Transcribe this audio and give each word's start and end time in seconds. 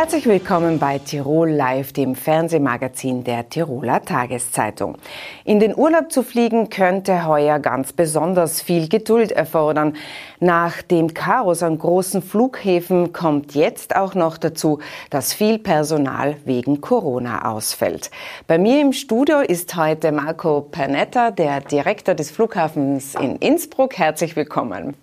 Herzlich 0.00 0.26
willkommen 0.26 0.78
bei 0.78 1.00
Tirol 1.00 1.50
Live, 1.50 1.92
dem 1.92 2.14
Fernsehmagazin 2.14 3.24
der 3.24 3.48
Tiroler 3.48 4.00
Tageszeitung. 4.00 4.96
In 5.44 5.58
den 5.58 5.76
Urlaub 5.76 6.12
zu 6.12 6.22
fliegen 6.22 6.70
könnte 6.70 7.26
heuer 7.26 7.58
ganz 7.58 7.92
besonders 7.92 8.62
viel 8.62 8.88
Geduld 8.88 9.32
erfordern. 9.32 9.96
Nach 10.38 10.82
dem 10.82 11.14
Chaos 11.14 11.64
an 11.64 11.80
großen 11.80 12.22
Flughäfen 12.22 13.12
kommt 13.12 13.56
jetzt 13.56 13.96
auch 13.96 14.14
noch 14.14 14.38
dazu, 14.38 14.78
dass 15.10 15.34
viel 15.34 15.58
Personal 15.58 16.36
wegen 16.44 16.80
Corona 16.80 17.50
ausfällt. 17.50 18.12
Bei 18.46 18.56
mir 18.56 18.80
im 18.80 18.92
Studio 18.92 19.40
ist 19.40 19.74
heute 19.74 20.12
Marco 20.12 20.60
Pernetta, 20.60 21.32
der 21.32 21.60
Direktor 21.60 22.14
des 22.14 22.30
Flughafens 22.30 23.16
in 23.16 23.34
Innsbruck. 23.34 23.98
Herzlich 23.98 24.36
willkommen. 24.36 24.94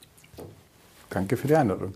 Danke 1.16 1.38
für 1.38 1.48
die 1.48 1.56
Einladung. 1.56 1.96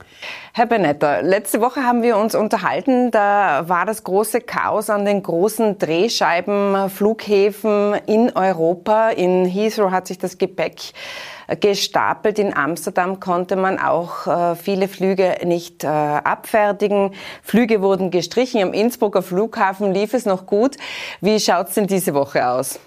Herr 0.54 0.66
Benetter, 0.66 1.22
letzte 1.22 1.60
Woche 1.60 1.84
haben 1.84 2.04
wir 2.04 2.16
uns 2.16 2.36
unterhalten, 2.36 3.12
da 3.12 3.68
war 3.68 3.86
das 3.86 4.06
große 4.06 4.40
Chaos 4.40 4.90
an 4.90 5.04
den 5.04 5.22
großen 5.22 5.78
Drehscheibenflughäfen 5.78 7.96
in 8.06 8.32
Europa. 8.34 9.10
In 9.10 9.44
Heathrow 9.44 9.92
hat 9.92 10.08
sich 10.08 10.20
das 10.20 10.38
Gepäck 10.38 10.94
gestapelt. 11.60 12.40
In 12.40 12.56
Amsterdam 12.56 13.20
konnte 13.20 13.58
man 13.58 13.78
auch 13.78 14.26
äh, 14.26 14.56
viele 14.56 14.88
Flüge 14.88 15.36
nicht 15.44 15.84
äh, 15.84 15.88
abfertigen. 15.88 17.14
Flüge 17.44 17.82
wurden 17.82 18.12
gestrichen. 18.12 18.64
Am 18.64 18.72
Innsbrucker 18.72 19.22
Flughafen 19.22 19.94
lief 19.94 20.14
es 20.14 20.26
noch 20.26 20.46
gut. 20.46 20.78
Wie 21.20 21.42
schaut 21.42 21.68
es 21.68 21.74
denn 21.74 21.88
diese 21.88 22.14
Woche 22.14 22.48
aus? 22.48 22.80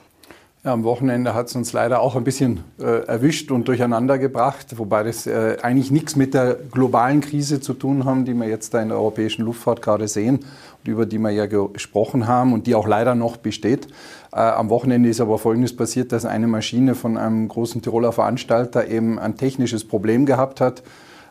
Ja, 0.64 0.72
am 0.74 0.84
Wochenende 0.84 1.34
hat 1.34 1.48
es 1.48 1.56
uns 1.56 1.72
leider 1.72 2.00
auch 2.00 2.14
ein 2.14 2.22
bisschen 2.22 2.62
äh, 2.78 3.04
erwischt 3.06 3.50
und 3.50 3.66
durcheinander 3.66 4.16
gebracht, 4.16 4.78
wobei 4.78 5.02
das 5.02 5.26
äh, 5.26 5.56
eigentlich 5.60 5.90
nichts 5.90 6.14
mit 6.14 6.34
der 6.34 6.54
globalen 6.54 7.20
Krise 7.20 7.60
zu 7.60 7.74
tun 7.74 8.04
haben, 8.04 8.24
die 8.24 8.32
wir 8.32 8.46
jetzt 8.46 8.72
da 8.72 8.80
in 8.80 8.90
der 8.90 8.98
europäischen 8.98 9.44
Luftfahrt 9.44 9.82
gerade 9.82 10.06
sehen 10.06 10.36
und 10.36 10.88
über 10.88 11.04
die 11.04 11.18
wir 11.18 11.30
ja 11.30 11.46
gesprochen 11.46 12.28
haben 12.28 12.52
und 12.52 12.68
die 12.68 12.76
auch 12.76 12.86
leider 12.86 13.16
noch 13.16 13.38
besteht. 13.38 13.88
Äh, 14.32 14.36
am 14.36 14.70
Wochenende 14.70 15.08
ist 15.08 15.20
aber 15.20 15.36
Folgendes 15.38 15.74
passiert, 15.74 16.12
dass 16.12 16.24
eine 16.24 16.46
Maschine 16.46 16.94
von 16.94 17.16
einem 17.16 17.48
großen 17.48 17.82
Tiroler 17.82 18.12
Veranstalter 18.12 18.86
eben 18.86 19.18
ein 19.18 19.36
technisches 19.36 19.82
Problem 19.82 20.26
gehabt 20.26 20.60
hat 20.60 20.84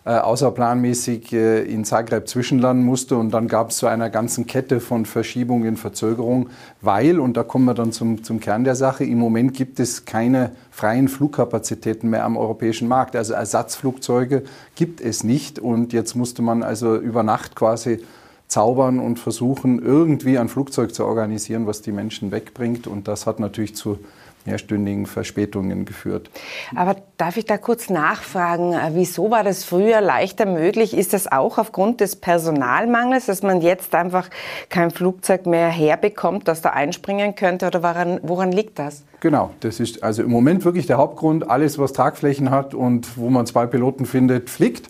außerplanmäßig 0.10 1.32
äh, 1.34 1.62
in 1.62 1.86
Zagreb 1.86 2.28
zwischenlanden 2.28 2.84
musste. 2.84 3.18
Und 3.18 3.32
dann 3.32 3.48
gab 3.48 3.70
es 3.70 3.78
so 3.78 3.88
einer 3.88 4.10
ganzen 4.10 4.48
Kette 4.48 4.80
von 4.80 5.06
Verschiebungen, 5.06 5.78
Verzögerungen, 5.78 6.50
weil, 6.82 7.20
und 7.20 7.38
da 7.38 7.44
kommen 7.44 7.66
wir 7.66 7.76
dann 7.76 7.92
zum, 7.92 8.24
zum 8.24 8.40
Kern 8.40 8.64
der 8.64 8.76
Sache, 8.76 9.04
im 9.04 9.20
Moment 9.20 9.54
gibt 9.54 9.80
es 9.80 10.06
keine 10.06 10.52
freien 10.72 11.08
Flugkapazitäten 11.08 12.10
mehr 12.10 12.26
am 12.26 12.36
europäischen 12.36 12.88
Markt. 12.88 13.16
Also 13.16 13.34
Ersatzflugzeuge 13.34 14.44
gibt 14.76 15.02
es 15.02 15.24
nicht. 15.24 15.60
Und 15.60 15.94
jetzt 15.94 16.16
musste 16.16 16.42
man 16.42 16.64
also 16.64 16.96
über 16.96 17.22
Nacht 17.22 17.56
quasi 17.56 18.00
zaubern 18.48 19.00
und 19.00 19.20
versuchen, 19.20 19.82
irgendwie 19.82 20.38
ein 20.38 20.50
Flugzeug 20.50 20.94
zu 20.94 21.06
organisieren, 21.06 21.68
was 21.68 21.82
die 21.82 21.92
Menschen 21.92 22.32
wegbringt. 22.32 22.88
Und 22.88 23.08
das 23.08 23.28
hat 23.28 23.40
natürlich 23.40 23.76
zu 23.76 24.00
mehrstündigen 24.46 25.06
Verspätungen 25.06 25.86
geführt. 25.86 26.30
Aber 26.76 26.96
darf 27.18 27.38
ich 27.38 27.46
da 27.46 27.58
kurz 27.58 27.90
nachfragen, 27.90 28.74
äh, 28.74 28.92
wieso 28.94 29.32
war 29.32 29.44
das 29.44 29.64
früher 29.64 30.02
leichter 30.02 30.46
möglich? 30.46 30.96
Ist 30.96 31.14
das 31.14 31.32
auch 31.32 31.58
aufgrund 31.58 32.02
des 32.02 32.16
Personalmangels, 32.16 33.26
dass 33.28 33.44
man 33.44 33.62
jetzt 33.62 33.96
einfach 33.96 34.30
kein 34.70 34.92
Flugzeug 34.92 35.46
mehr 35.46 35.70
herbekommt, 35.70 36.48
das 36.48 36.62
da 36.62 36.70
einspringen 36.70 37.36
könnte? 37.36 37.68
Oder 37.68 37.84
woran, 37.84 38.20
woran 38.24 38.52
liegt 38.52 38.80
das? 38.80 39.04
Genau, 39.20 39.52
das 39.60 39.80
ist 39.80 40.04
also 40.04 40.24
im 40.24 40.32
Moment 40.32 40.66
wirklich 40.66 40.88
der 40.88 40.98
Hauptgrund. 40.98 41.50
Alles, 41.50 41.78
was 41.78 41.94
Tragflächen 41.94 42.50
hat 42.50 42.74
und 42.74 43.18
wo 43.18 43.30
man 43.30 43.46
zwei 43.46 43.68
Piloten 43.68 44.06
findet, 44.06 44.50
fliegt 44.50 44.90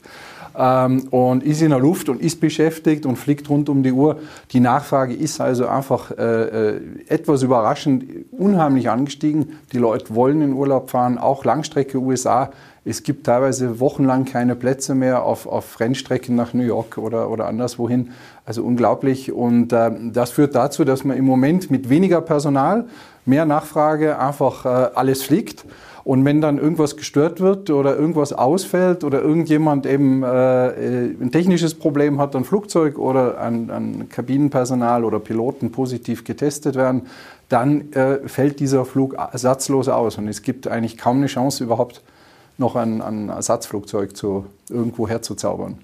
ähm, 0.62 1.08
und 1.10 1.44
ist 1.44 1.62
in 1.64 1.72
der 1.72 1.80
Luft 1.80 2.08
und 2.08 2.22
ist 2.22 2.40
beschäftigt 2.40 3.08
und 3.08 3.16
fliegt 3.16 3.50
rund 3.50 3.68
um 3.68 3.82
die 3.82 3.92
Uhr. 3.92 4.20
Die 4.52 4.60
Nachfrage 4.60 5.16
ist 5.16 5.42
also 5.42 5.68
einfach 5.68 6.12
äh, 6.12 6.76
äh, 6.76 6.82
etwas 7.08 7.42
überraschend 7.42 8.06
unheimlich 8.32 8.90
angestiegen. 8.90 9.58
Die 9.74 9.80
Leute 9.80 10.14
wollen 10.14 10.42
in 10.42 10.54
Urlaub 10.54 10.92
fahren, 10.92 11.18
auch 11.18 11.46
Langstrecke 11.46 11.98
USA. 11.98 12.52
Es 12.86 13.02
gibt 13.02 13.26
teilweise 13.26 13.80
wochenlang 13.80 14.26
keine 14.26 14.56
Plätze 14.56 14.94
mehr 14.94 15.24
auf, 15.24 15.48
auf 15.48 15.80
Rennstrecken 15.80 16.36
nach 16.36 16.54
New 16.54 16.64
York 16.64 17.00
oder, 17.00 17.32
oder 17.32 17.48
anderswohin. 17.48 18.12
Also 18.46 18.64
unglaublich. 18.64 19.32
Und 19.32 19.74
äh, 19.74 19.92
das 20.14 20.30
führt 20.30 20.54
dazu, 20.54 20.84
dass 20.86 21.04
man 21.04 21.18
im 21.18 21.26
Moment 21.26 21.72
mit 21.72 21.90
weniger 21.90 22.22
Personal, 22.22 22.86
mehr 23.26 23.46
Nachfrage 23.46 24.20
einfach 24.20 24.66
äh, 24.66 24.90
alles 24.94 25.24
fliegt. 25.24 25.66
Und 26.04 26.26
wenn 26.26 26.42
dann 26.42 26.58
irgendwas 26.58 26.98
gestört 26.98 27.40
wird 27.42 27.70
oder 27.70 27.96
irgendwas 27.96 28.34
ausfällt 28.34 29.04
oder 29.04 29.22
irgendjemand 29.22 29.86
eben 29.86 30.24
äh, 30.24 30.28
ein 30.28 31.32
technisches 31.32 31.76
Problem 31.76 32.20
hat, 32.20 32.36
ein 32.36 32.44
Flugzeug 32.44 32.98
oder 32.98 33.40
ein, 33.40 33.70
ein 33.70 34.10
Kabinenpersonal 34.10 35.06
oder 35.06 35.20
Piloten 35.20 35.72
positiv 35.72 36.24
getestet 36.24 36.76
werden, 36.76 37.04
dann 37.50 37.92
äh, 37.92 38.28
fällt 38.28 38.60
dieser 38.60 38.86
Flug 38.86 39.14
ersatzlos 39.14 39.90
aus. 39.90 40.18
Und 40.18 40.28
es 40.28 40.42
gibt 40.42 40.68
eigentlich 40.68 40.98
kaum 40.98 41.18
eine 41.18 41.28
Chance, 41.28 41.64
überhaupt 41.64 42.02
noch 42.58 42.76
ein, 42.76 43.02
ein 43.02 43.30
Ersatzflugzeug 43.30 44.16
zu, 44.16 44.46
irgendwo 44.70 45.08
herzuzaubern. 45.08 45.78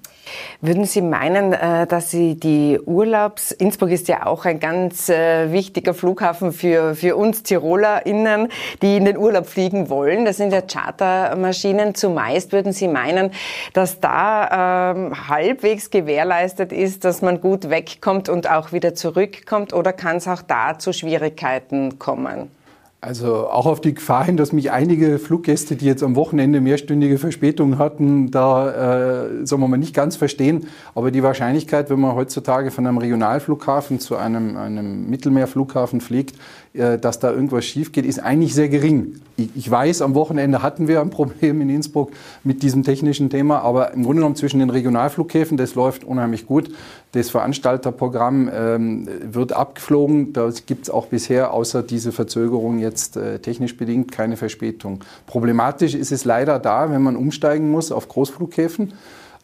Würden 0.61 0.85
Sie 0.85 1.01
meinen, 1.01 1.53
äh, 1.53 1.87
dass 1.87 2.11
Sie 2.11 2.35
die 2.35 2.79
Urlaubs, 2.83 3.51
Innsbruck 3.51 3.91
ist 3.91 4.07
ja 4.07 4.25
auch 4.25 4.45
ein 4.45 4.59
ganz 4.59 5.09
äh, 5.09 5.51
wichtiger 5.51 5.93
Flughafen 5.93 6.51
für, 6.51 6.95
für 6.95 7.15
uns 7.15 7.43
TirolerInnen, 7.43 8.49
die 8.81 8.97
in 8.97 9.05
den 9.05 9.17
Urlaub 9.17 9.47
fliegen 9.47 9.89
wollen. 9.89 10.25
Das 10.25 10.37
sind 10.37 10.51
ja 10.51 10.61
Chartermaschinen 10.61 11.95
zumeist. 11.95 12.51
Würden 12.51 12.73
Sie 12.73 12.87
meinen, 12.87 13.31
dass 13.73 13.99
da 13.99 14.91
ähm, 14.91 15.29
halbwegs 15.29 15.89
gewährleistet 15.89 16.71
ist, 16.71 17.05
dass 17.05 17.21
man 17.21 17.41
gut 17.41 17.69
wegkommt 17.69 18.29
und 18.29 18.49
auch 18.49 18.71
wieder 18.71 18.95
zurückkommt? 18.95 19.73
Oder 19.73 19.93
kann 19.93 20.17
es 20.17 20.27
auch 20.27 20.41
da 20.41 20.79
zu 20.79 20.93
Schwierigkeiten 20.93 21.99
kommen? 21.99 22.56
Also 22.99 23.47
auch 23.47 23.67
auf 23.67 23.79
die 23.79 23.93
Gefahr 23.93 24.25
hin, 24.25 24.37
dass 24.37 24.51
mich 24.53 24.71
einige 24.71 25.19
Fluggäste, 25.19 25.75
die 25.75 25.85
jetzt 25.85 26.01
am 26.01 26.15
Wochenende 26.15 26.61
mehrstündige 26.61 27.19
Verspätungen 27.19 27.77
hatten, 27.77 28.31
da, 28.31 29.25
äh, 29.27 29.45
sagen 29.45 29.61
wir 29.61 29.67
mal, 29.67 29.77
nicht 29.77 29.93
ganz 29.93 30.15
verstehen. 30.15 30.65
Aber 30.95 31.11
die 31.11 31.21
Wahrscheinlichkeit, 31.21 31.91
wenn 31.91 31.99
man 31.99 32.15
heutzutage 32.15 32.71
von 32.71 32.87
einem 32.87 32.97
Regionalflughafen 32.97 33.99
zu 33.99 34.15
einem, 34.15 34.57
einem 34.57 35.07
Mittelmeerflughafen 35.11 36.01
fliegt, 36.01 36.37
äh, 36.73 36.97
dass 36.97 37.19
da 37.19 37.31
irgendwas 37.31 37.65
schief 37.65 37.91
geht, 37.91 38.03
ist 38.03 38.17
eigentlich 38.17 38.55
sehr 38.55 38.67
gering. 38.67 39.21
Ich 39.37 39.69
weiß, 39.69 40.01
am 40.01 40.15
Wochenende 40.15 40.63
hatten 40.63 40.87
wir 40.87 40.99
ein 41.01 41.09
Problem 41.11 41.61
in 41.61 41.69
Innsbruck 41.69 42.09
mit 42.43 42.63
diesem 42.63 42.81
technischen 42.81 43.29
Thema, 43.29 43.59
aber 43.59 43.93
im 43.93 44.03
Grunde 44.03 44.21
genommen 44.21 44.35
zwischen 44.35 44.59
den 44.59 44.71
Regionalflughäfen, 44.71 45.55
das 45.55 45.75
läuft 45.75 46.03
unheimlich 46.03 46.47
gut. 46.47 46.71
Das 47.13 47.29
Veranstalterprogramm 47.29 48.49
ähm, 48.53 49.07
wird 49.21 49.53
abgeflogen. 49.53 50.33
Da 50.33 50.49
gibt 50.65 50.83
es 50.83 50.89
auch 50.89 51.05
bisher 51.07 51.53
außer 51.53 51.81
diese 51.81 52.11
Verzögerung 52.11 52.79
jetzt 52.79 53.15
äh, 53.15 53.39
technisch 53.39 53.77
bedingt 53.77 54.11
keine 54.11 54.35
Verspätung. 54.35 55.03
Problematisch 55.25 55.95
ist 55.95 56.11
es 56.11 56.25
leider 56.25 56.59
da, 56.59 56.91
wenn 56.91 57.01
man 57.01 57.15
umsteigen 57.15 57.71
muss 57.71 57.93
auf 57.93 58.09
Großflughäfen 58.09 58.93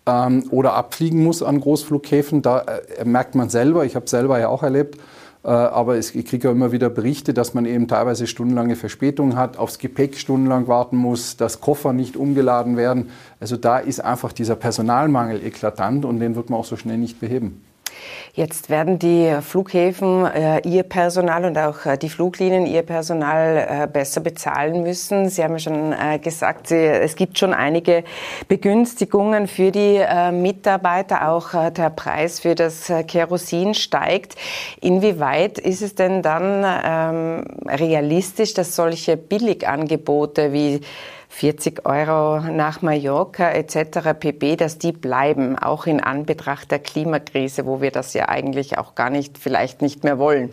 ähm, 0.05 0.43
oder 0.51 0.73
abfliegen 0.73 1.23
muss 1.23 1.41
an 1.41 1.61
Großflughäfen. 1.61 2.41
Da 2.41 2.65
äh, 2.97 3.05
merkt 3.05 3.33
man 3.35 3.49
selber, 3.49 3.85
ich 3.85 3.95
habe 3.95 4.09
selber 4.09 4.39
ja 4.39 4.49
auch 4.49 4.63
erlebt, 4.63 4.99
aber 5.43 5.97
ich 5.97 6.13
kriege 6.25 6.47
ja 6.47 6.51
immer 6.51 6.71
wieder 6.71 6.89
Berichte, 6.89 7.33
dass 7.33 7.53
man 7.53 7.65
eben 7.65 7.87
teilweise 7.87 8.27
stundenlange 8.27 8.77
Verspätungen 8.77 9.35
hat, 9.35 9.57
aufs 9.57 9.77
Gepäck 9.77 10.17
stundenlang 10.17 10.67
warten 10.67 10.95
muss, 10.95 11.35
dass 11.35 11.59
Koffer 11.59 11.91
nicht 11.91 12.15
umgeladen 12.15 12.77
werden. 12.77 13.09
Also 13.39 13.57
da 13.57 13.77
ist 13.77 13.99
einfach 13.99 14.31
dieser 14.31 14.55
Personalmangel 14.55 15.45
eklatant 15.45 16.05
und 16.05 16.19
den 16.19 16.35
wird 16.35 16.49
man 16.49 16.59
auch 16.59 16.65
so 16.65 16.77
schnell 16.77 16.97
nicht 16.97 17.19
beheben. 17.19 17.61
Jetzt 18.35 18.71
werden 18.71 18.97
die 18.97 19.31
Flughäfen 19.41 20.25
äh, 20.25 20.59
ihr 20.67 20.81
Personal 20.81 21.45
und 21.45 21.55
auch 21.55 21.85
äh, 21.85 21.97
die 21.97 22.09
Fluglinien 22.09 22.65
ihr 22.65 22.81
Personal 22.81 23.83
äh, 23.83 23.87
besser 23.87 24.21
bezahlen 24.21 24.81
müssen. 24.81 25.29
Sie 25.29 25.43
haben 25.43 25.53
ja 25.53 25.59
schon 25.59 25.93
äh, 25.93 26.17
gesagt, 26.17 26.67
Sie, 26.67 26.83
es 26.83 27.15
gibt 27.15 27.37
schon 27.37 27.53
einige 27.53 28.03
Begünstigungen 28.47 29.47
für 29.47 29.71
die 29.71 29.97
äh, 29.97 30.31
Mitarbeiter. 30.31 31.29
Auch 31.29 31.53
äh, 31.53 31.69
der 31.69 31.91
Preis 31.91 32.39
für 32.39 32.55
das 32.55 32.91
Kerosin 33.07 33.75
steigt. 33.75 34.35
Inwieweit 34.81 35.59
ist 35.59 35.83
es 35.83 35.93
denn 35.93 36.23
dann 36.23 36.65
ähm, 36.65 37.45
realistisch, 37.67 38.55
dass 38.55 38.75
solche 38.75 39.15
Billigangebote 39.15 40.53
wie 40.53 40.81
40 41.33 41.87
Euro 41.87 42.39
nach 42.41 42.83
Mallorca 42.83 43.49
etc. 43.49 44.13
pp, 44.19 44.55
dass 44.55 44.77
die 44.77 44.91
bleiben, 44.91 45.57
auch 45.57 45.87
in 45.87 45.99
Anbetracht 45.99 46.69
der 46.69 46.77
Klimakrise, 46.77 47.65
wo 47.65 47.81
wir 47.81 47.89
das 47.89 48.13
ja 48.13 48.29
eigentlich 48.29 48.77
auch 48.77 48.93
gar 48.93 49.09
nicht, 49.09 49.39
vielleicht 49.39 49.81
nicht 49.81 50.03
mehr 50.03 50.19
wollen. 50.19 50.51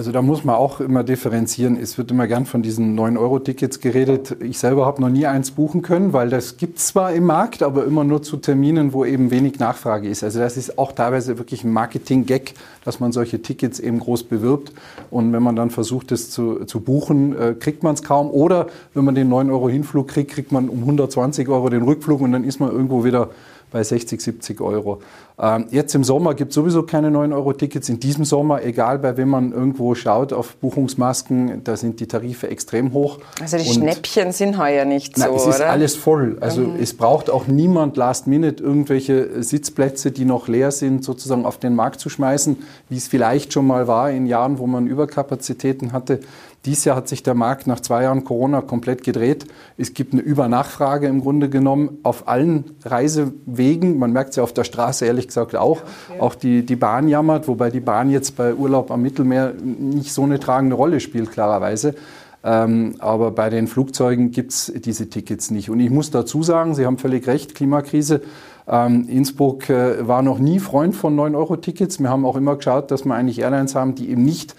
Also 0.00 0.12
da 0.12 0.22
muss 0.22 0.44
man 0.44 0.54
auch 0.54 0.80
immer 0.80 1.04
differenzieren. 1.04 1.76
Es 1.76 1.98
wird 1.98 2.10
immer 2.10 2.26
gern 2.26 2.46
von 2.46 2.62
diesen 2.62 2.98
9-Euro-Tickets 2.98 3.80
geredet. 3.80 4.34
Ich 4.40 4.58
selber 4.58 4.86
habe 4.86 5.02
noch 5.02 5.10
nie 5.10 5.26
eins 5.26 5.50
buchen 5.50 5.82
können, 5.82 6.14
weil 6.14 6.30
das 6.30 6.56
gibt 6.56 6.78
es 6.78 6.86
zwar 6.86 7.12
im 7.12 7.26
Markt, 7.26 7.62
aber 7.62 7.84
immer 7.84 8.02
nur 8.02 8.22
zu 8.22 8.38
Terminen, 8.38 8.94
wo 8.94 9.04
eben 9.04 9.30
wenig 9.30 9.58
Nachfrage 9.58 10.08
ist. 10.08 10.24
Also 10.24 10.38
das 10.38 10.56
ist 10.56 10.78
auch 10.78 10.92
teilweise 10.92 11.36
wirklich 11.36 11.64
ein 11.64 11.72
Marketing-Gag, 11.74 12.54
dass 12.82 12.98
man 12.98 13.12
solche 13.12 13.42
Tickets 13.42 13.78
eben 13.78 14.00
groß 14.00 14.22
bewirbt. 14.22 14.72
Und 15.10 15.34
wenn 15.34 15.42
man 15.42 15.54
dann 15.54 15.68
versucht, 15.68 16.12
es 16.12 16.30
zu, 16.30 16.64
zu 16.64 16.80
buchen, 16.80 17.38
äh, 17.38 17.52
kriegt 17.52 17.82
man 17.82 17.92
es 17.92 18.02
kaum. 18.02 18.30
Oder 18.30 18.68
wenn 18.94 19.04
man 19.04 19.14
den 19.14 19.30
9-Euro-Hinflug 19.30 20.08
kriegt, 20.08 20.30
kriegt 20.30 20.50
man 20.50 20.70
um 20.70 20.78
120 20.78 21.46
Euro 21.50 21.68
den 21.68 21.82
Rückflug 21.82 22.22
und 22.22 22.32
dann 22.32 22.44
ist 22.44 22.58
man 22.58 22.70
irgendwo 22.70 23.04
wieder 23.04 23.28
bei 23.70 23.82
60, 23.82 24.20
70 24.20 24.60
Euro. 24.60 25.00
Ähm, 25.40 25.66
jetzt 25.70 25.94
im 25.94 26.04
Sommer 26.04 26.34
gibt 26.34 26.50
es 26.50 26.54
sowieso 26.54 26.82
keine 26.82 27.08
9-Euro-Tickets. 27.08 27.88
In 27.88 27.98
diesem 27.98 28.24
Sommer, 28.24 28.62
egal 28.62 28.98
bei 28.98 29.16
wem 29.16 29.30
man 29.30 29.52
irgendwo 29.52 29.94
schaut 29.94 30.32
auf 30.32 30.56
Buchungsmasken, 30.56 31.64
da 31.64 31.76
sind 31.76 32.00
die 32.00 32.06
Tarife 32.06 32.48
extrem 32.48 32.92
hoch. 32.92 33.18
Also 33.40 33.56
die 33.56 33.68
Und 33.68 33.74
Schnäppchen 33.74 34.32
sind 34.32 34.58
heuer 34.58 34.84
nicht 34.84 35.16
so, 35.16 35.34
es 35.34 35.46
ist 35.46 35.60
alles 35.62 35.96
voll. 35.96 36.36
Also 36.40 36.62
mhm. 36.62 36.76
es 36.80 36.94
braucht 36.94 37.30
auch 37.30 37.46
niemand 37.46 37.96
last 37.96 38.26
minute 38.26 38.62
irgendwelche 38.62 39.42
Sitzplätze, 39.42 40.10
die 40.10 40.26
noch 40.26 40.48
leer 40.48 40.72
sind, 40.72 41.04
sozusagen 41.04 41.46
auf 41.46 41.56
den 41.56 41.74
Markt 41.74 42.00
zu 42.00 42.10
schmeißen, 42.10 42.58
wie 42.90 42.96
es 42.96 43.08
vielleicht 43.08 43.52
schon 43.52 43.66
mal 43.66 43.86
war 43.86 44.10
in 44.10 44.26
Jahren, 44.26 44.58
wo 44.58 44.66
man 44.66 44.86
Überkapazitäten 44.86 45.92
hatte. 45.92 46.20
Dieses 46.66 46.84
Jahr 46.84 46.96
hat 46.96 47.08
sich 47.08 47.22
der 47.22 47.34
Markt 47.34 47.66
nach 47.66 47.80
zwei 47.80 48.02
Jahren 48.02 48.22
Corona 48.24 48.60
komplett 48.60 49.02
gedreht. 49.02 49.46
Es 49.78 49.94
gibt 49.94 50.12
eine 50.12 50.20
Übernachfrage 50.20 51.06
im 51.06 51.22
Grunde 51.22 51.48
genommen 51.48 51.98
auf 52.02 52.28
allen 52.28 52.76
Reisewegen. 52.84 53.98
Man 53.98 54.12
merkt 54.12 54.30
es 54.30 54.36
ja 54.36 54.42
auf 54.42 54.52
der 54.52 54.64
Straße 54.64 55.06
ehrlich 55.06 55.28
gesagt 55.28 55.56
auch. 55.56 55.80
Ja. 56.14 56.22
Auch 56.22 56.34
die, 56.34 56.66
die 56.66 56.76
Bahn 56.76 57.08
jammert, 57.08 57.48
wobei 57.48 57.70
die 57.70 57.80
Bahn 57.80 58.10
jetzt 58.10 58.36
bei 58.36 58.54
Urlaub 58.54 58.90
am 58.90 59.00
Mittelmeer 59.00 59.54
nicht 59.54 60.12
so 60.12 60.22
eine 60.22 60.38
tragende 60.38 60.76
Rolle 60.76 61.00
spielt, 61.00 61.32
klarerweise. 61.32 61.94
Ähm, 62.42 62.94
aber 62.98 63.30
bei 63.30 63.48
den 63.48 63.66
Flugzeugen 63.66 64.30
gibt 64.30 64.52
es 64.52 64.72
diese 64.84 65.08
Tickets 65.08 65.50
nicht. 65.50 65.70
Und 65.70 65.80
ich 65.80 65.90
muss 65.90 66.10
dazu 66.10 66.42
sagen, 66.42 66.74
Sie 66.74 66.84
haben 66.84 66.98
völlig 66.98 67.26
recht, 67.26 67.54
Klimakrise. 67.54 68.22
Ähm, 68.66 69.06
Innsbruck 69.08 69.68
äh, 69.68 70.06
war 70.06 70.22
noch 70.22 70.38
nie 70.38 70.58
Freund 70.58 70.94
von 70.94 71.16
9-Euro-Tickets. 71.16 72.00
Wir 72.00 72.08
haben 72.08 72.24
auch 72.24 72.36
immer 72.36 72.56
geschaut, 72.56 72.90
dass 72.90 73.04
wir 73.04 73.14
eigentlich 73.14 73.40
Airlines 73.40 73.74
haben, 73.74 73.94
die 73.94 74.10
eben 74.10 74.24
nicht 74.24 74.54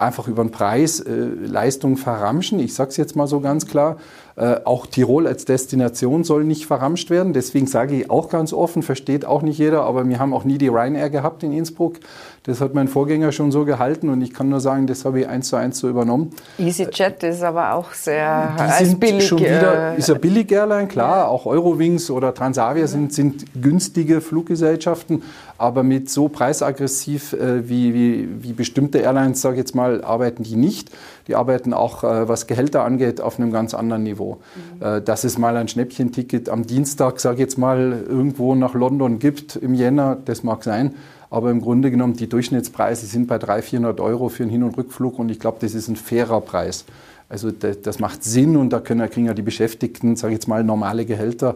einfach 0.00 0.28
über 0.28 0.42
den 0.42 0.50
Preis 0.50 1.00
äh, 1.00 1.10
Leistung 1.10 1.96
verramschen. 1.96 2.58
Ich 2.58 2.74
sage 2.74 2.90
es 2.90 2.96
jetzt 2.96 3.16
mal 3.16 3.26
so 3.26 3.40
ganz 3.40 3.66
klar. 3.66 3.96
Äh, 4.36 4.60
auch 4.64 4.86
Tirol 4.86 5.26
als 5.26 5.44
Destination 5.44 6.24
soll 6.24 6.44
nicht 6.44 6.66
verramscht 6.66 7.10
werden. 7.10 7.32
Deswegen 7.34 7.66
sage 7.66 7.96
ich 7.96 8.10
auch 8.10 8.30
ganz 8.30 8.52
offen, 8.52 8.82
versteht 8.82 9.26
auch 9.26 9.42
nicht 9.42 9.58
jeder, 9.58 9.82
aber 9.82 10.08
wir 10.08 10.18
haben 10.18 10.32
auch 10.32 10.44
nie 10.44 10.56
die 10.56 10.68
Ryanair 10.68 11.10
gehabt 11.10 11.42
in 11.42 11.52
Innsbruck. 11.52 11.96
Das 12.44 12.62
hat 12.62 12.72
mein 12.72 12.88
Vorgänger 12.88 13.32
schon 13.32 13.52
so 13.52 13.66
gehalten 13.66 14.08
und 14.08 14.22
ich 14.22 14.32
kann 14.32 14.48
nur 14.48 14.60
sagen, 14.60 14.86
das 14.86 15.04
habe 15.04 15.20
ich 15.20 15.28
eins 15.28 15.48
zu 15.48 15.56
eins 15.56 15.78
so 15.78 15.90
übernommen. 15.90 16.30
EasyJet 16.58 17.22
ist 17.24 17.42
aber 17.42 17.74
auch 17.74 17.92
sehr 17.92 18.56
die 18.80 18.84
sind 18.86 19.00
billig. 19.00 19.26
Schon 19.26 19.40
wieder, 19.40 19.92
äh, 19.92 19.98
ist 19.98 20.10
ein 20.10 20.20
billig 20.20 20.50
Airline, 20.50 20.88
klar. 20.88 21.18
Ja. 21.18 21.26
Auch 21.26 21.44
Eurowings 21.44 22.10
oder 22.10 22.32
Transavia 22.32 22.86
sind, 22.86 23.12
sind 23.12 23.44
günstige 23.60 24.22
Fluggesellschaften, 24.22 25.22
aber 25.60 25.82
mit 25.82 26.08
so 26.08 26.28
preisaggressiv 26.28 27.34
äh, 27.34 27.68
wie, 27.68 27.92
wie, 27.92 28.28
wie 28.42 28.54
bestimmte 28.54 28.96
Airlines, 28.98 29.42
sage 29.42 29.56
ich 29.56 29.58
jetzt 29.58 29.74
mal, 29.74 30.02
arbeiten 30.02 30.42
die 30.42 30.56
nicht. 30.56 30.90
Die 31.28 31.34
arbeiten 31.34 31.74
auch, 31.74 32.02
äh, 32.02 32.26
was 32.26 32.46
Gehälter 32.46 32.82
angeht, 32.82 33.20
auf 33.20 33.38
einem 33.38 33.52
ganz 33.52 33.74
anderen 33.74 34.02
Niveau. 34.04 34.38
Mhm. 34.78 34.86
Äh, 34.86 35.02
dass 35.02 35.22
es 35.24 35.36
mal 35.36 35.58
ein 35.58 35.68
Schnäppchenticket 35.68 36.48
am 36.48 36.66
Dienstag, 36.66 37.20
sage 37.20 37.34
ich 37.34 37.40
jetzt 37.40 37.58
mal, 37.58 38.04
irgendwo 38.08 38.54
nach 38.54 38.72
London 38.72 39.18
gibt 39.18 39.56
im 39.56 39.74
Jänner, 39.74 40.16
das 40.24 40.42
mag 40.44 40.64
sein. 40.64 40.94
Aber 41.28 41.50
im 41.50 41.60
Grunde 41.60 41.90
genommen, 41.90 42.14
die 42.14 42.28
Durchschnittspreise 42.28 43.04
sind 43.04 43.26
bei 43.26 43.36
300, 43.36 43.62
400 43.62 44.00
Euro 44.00 44.30
für 44.30 44.44
einen 44.44 44.50
Hin- 44.50 44.62
und 44.62 44.78
Rückflug 44.78 45.18
und 45.18 45.30
ich 45.30 45.40
glaube, 45.40 45.58
das 45.60 45.74
ist 45.74 45.88
ein 45.88 45.96
fairer 45.96 46.40
Preis. 46.40 46.86
Also 47.28 47.50
das, 47.50 47.82
das 47.82 47.98
macht 47.98 48.24
Sinn 48.24 48.56
und 48.56 48.70
da 48.72 48.80
können, 48.80 49.08
kriegen 49.10 49.26
ja 49.26 49.34
die 49.34 49.42
Beschäftigten, 49.42 50.16
sage 50.16 50.32
ich 50.32 50.38
jetzt 50.38 50.48
mal, 50.48 50.64
normale 50.64 51.04
Gehälter. 51.04 51.54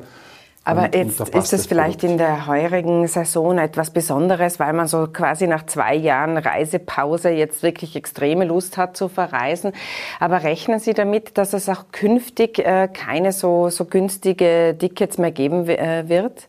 Aber 0.65 0.85
und, 0.85 0.95
jetzt 0.95 1.21
und 1.21 1.35
ist 1.35 1.53
es 1.53 1.67
vielleicht 1.67 2.01
Produkt. 2.01 2.13
in 2.13 2.19
der 2.19 2.47
heurigen 2.47 3.07
Saison 3.07 3.59
etwas 3.59 3.91
Besonderes, 3.91 4.59
weil 4.59 4.73
man 4.73 4.89
so 4.89 5.07
quasi 5.13 5.47
nach 5.47 5.67
zwei 5.67 5.95
Jahren 5.95 6.39
Reisepause 6.39 7.29
jetzt 7.29 7.63
wirklich 7.63 7.95
extreme 7.97 8.47
Lust 8.47 8.79
hat 8.79 8.97
zu 8.97 9.09
verreisen. 9.09 9.73
Aber 10.21 10.43
rechnen 10.43 10.81
Sie 10.81 10.95
damit, 10.95 11.37
dass 11.37 11.53
es 11.53 11.69
auch 11.69 11.85
künftig 11.93 12.59
äh, 12.59 12.89
keine 12.89 13.33
so, 13.33 13.69
so 13.69 13.85
günstige 13.85 14.75
Tickets 14.79 15.19
mehr 15.19 15.33
geben 15.33 15.69
äh, 15.69 16.09
wird? 16.09 16.49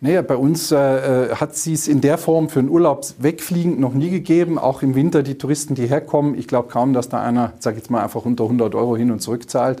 Naja, 0.00 0.20
bei 0.20 0.36
uns 0.36 0.70
äh, 0.72 0.76
äh 0.76 1.34
hat 1.36 1.56
sie 1.56 1.72
es 1.72 1.88
in 1.88 2.02
der 2.02 2.18
Form 2.18 2.50
für 2.50 2.58
einen 2.58 2.68
Urlaub 2.68 3.06
wegfliegen 3.18 3.80
noch 3.80 3.94
nie 3.94 4.10
gegeben. 4.10 4.58
Auch 4.58 4.82
im 4.82 4.94
Winter 4.94 5.22
die 5.22 5.38
Touristen, 5.38 5.74
die 5.74 5.86
herkommen. 5.86 6.36
Ich 6.38 6.46
glaube 6.46 6.68
kaum, 6.68 6.92
dass 6.92 7.08
da 7.08 7.22
einer, 7.22 7.54
sag 7.60 7.72
ich 7.72 7.78
jetzt 7.78 7.90
mal, 7.90 8.02
einfach 8.02 8.26
unter 8.26 8.44
100 8.44 8.74
Euro 8.74 8.98
hin 8.98 9.10
und 9.10 9.20
zurück 9.20 9.48
zahlt. 9.48 9.80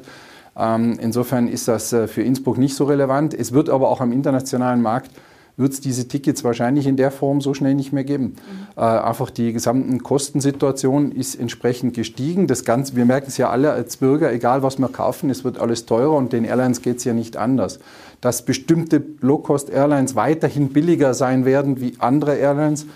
Ähm, 0.58 0.98
insofern 1.00 1.48
ist 1.48 1.68
das 1.68 1.92
äh, 1.92 2.08
für 2.08 2.22
Innsbruck 2.22 2.58
nicht 2.58 2.74
so 2.74 2.84
relevant. 2.84 3.34
Es 3.34 3.52
wird 3.52 3.68
aber 3.68 3.88
auch 3.88 4.00
am 4.00 4.12
internationalen 4.12 4.82
Markt 4.82 5.10
wird 5.56 5.72
es 5.72 5.80
diese 5.80 6.06
Tickets 6.06 6.44
wahrscheinlich 6.44 6.86
in 6.86 6.96
der 6.96 7.10
Form 7.10 7.40
so 7.40 7.54
schnell 7.54 7.74
nicht 7.74 7.92
mehr 7.92 8.04
geben. 8.04 8.24
Mhm. 8.24 8.36
Äh, 8.76 8.80
einfach 8.80 9.30
die 9.30 9.52
gesamten 9.52 10.02
Kostensituation 10.02 11.12
ist 11.12 11.34
entsprechend 11.34 11.94
gestiegen. 11.94 12.46
Das 12.46 12.64
Ganze, 12.64 12.96
wir 12.96 13.06
merken 13.06 13.28
es 13.28 13.38
ja 13.38 13.50
alle 13.50 13.72
als 13.72 13.96
Bürger, 13.96 14.32
egal 14.32 14.62
was 14.62 14.78
wir 14.78 14.88
kaufen, 14.88 15.30
es 15.30 15.44
wird 15.44 15.58
alles 15.58 15.86
teurer 15.86 16.16
und 16.16 16.32
den 16.32 16.44
Airlines 16.44 16.82
geht 16.82 16.98
es 16.98 17.04
ja 17.04 17.14
nicht 17.14 17.36
anders. 17.36 17.78
Dass 18.20 18.44
bestimmte 18.44 19.02
Low-Cost-Airlines 19.20 20.14
weiterhin 20.14 20.70
billiger 20.70 21.14
sein 21.14 21.44
werden 21.44 21.80
wie 21.80 21.94
andere 21.98 22.36
Airlines, 22.36 22.86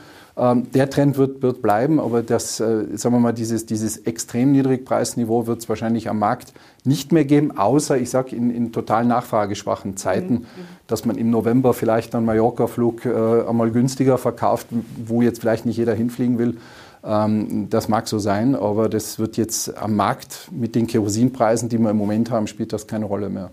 der 0.40 0.88
Trend 0.88 1.18
wird, 1.18 1.42
wird 1.42 1.60
bleiben, 1.60 2.00
aber 2.00 2.22
das, 2.22 2.60
äh, 2.60 2.86
sagen 2.94 3.14
wir 3.14 3.20
mal, 3.20 3.32
dieses, 3.32 3.66
dieses 3.66 3.98
extrem 3.98 4.52
Niedrigpreisniveau 4.52 5.46
wird 5.46 5.60
es 5.60 5.68
wahrscheinlich 5.68 6.08
am 6.08 6.18
Markt 6.18 6.54
nicht 6.84 7.12
mehr 7.12 7.26
geben, 7.26 7.58
außer, 7.58 7.98
ich 7.98 8.08
sage, 8.08 8.34
in, 8.34 8.50
in 8.50 8.72
total 8.72 9.04
nachfrageschwachen 9.04 9.98
Zeiten, 9.98 10.34
mhm. 10.34 10.46
dass 10.86 11.04
man 11.04 11.18
im 11.18 11.30
November 11.30 11.74
vielleicht 11.74 12.14
einen 12.14 12.24
Mallorca-Flug 12.24 13.04
äh, 13.04 13.48
einmal 13.48 13.70
günstiger 13.70 14.16
verkauft, 14.16 14.68
wo 15.04 15.20
jetzt 15.20 15.40
vielleicht 15.40 15.66
nicht 15.66 15.76
jeder 15.76 15.94
hinfliegen 15.94 16.38
will. 16.38 16.56
Ähm, 17.04 17.68
das 17.68 17.88
mag 17.88 18.08
so 18.08 18.18
sein, 18.18 18.54
aber 18.54 18.88
das 18.88 19.18
wird 19.18 19.36
jetzt 19.36 19.76
am 19.76 19.96
Markt 19.96 20.48
mit 20.50 20.74
den 20.74 20.86
Kerosinpreisen, 20.86 21.68
die 21.68 21.78
wir 21.78 21.90
im 21.90 21.96
Moment 21.96 22.30
haben, 22.30 22.46
spielt 22.46 22.72
das 22.72 22.86
keine 22.86 23.04
Rolle 23.04 23.28
mehr. 23.28 23.50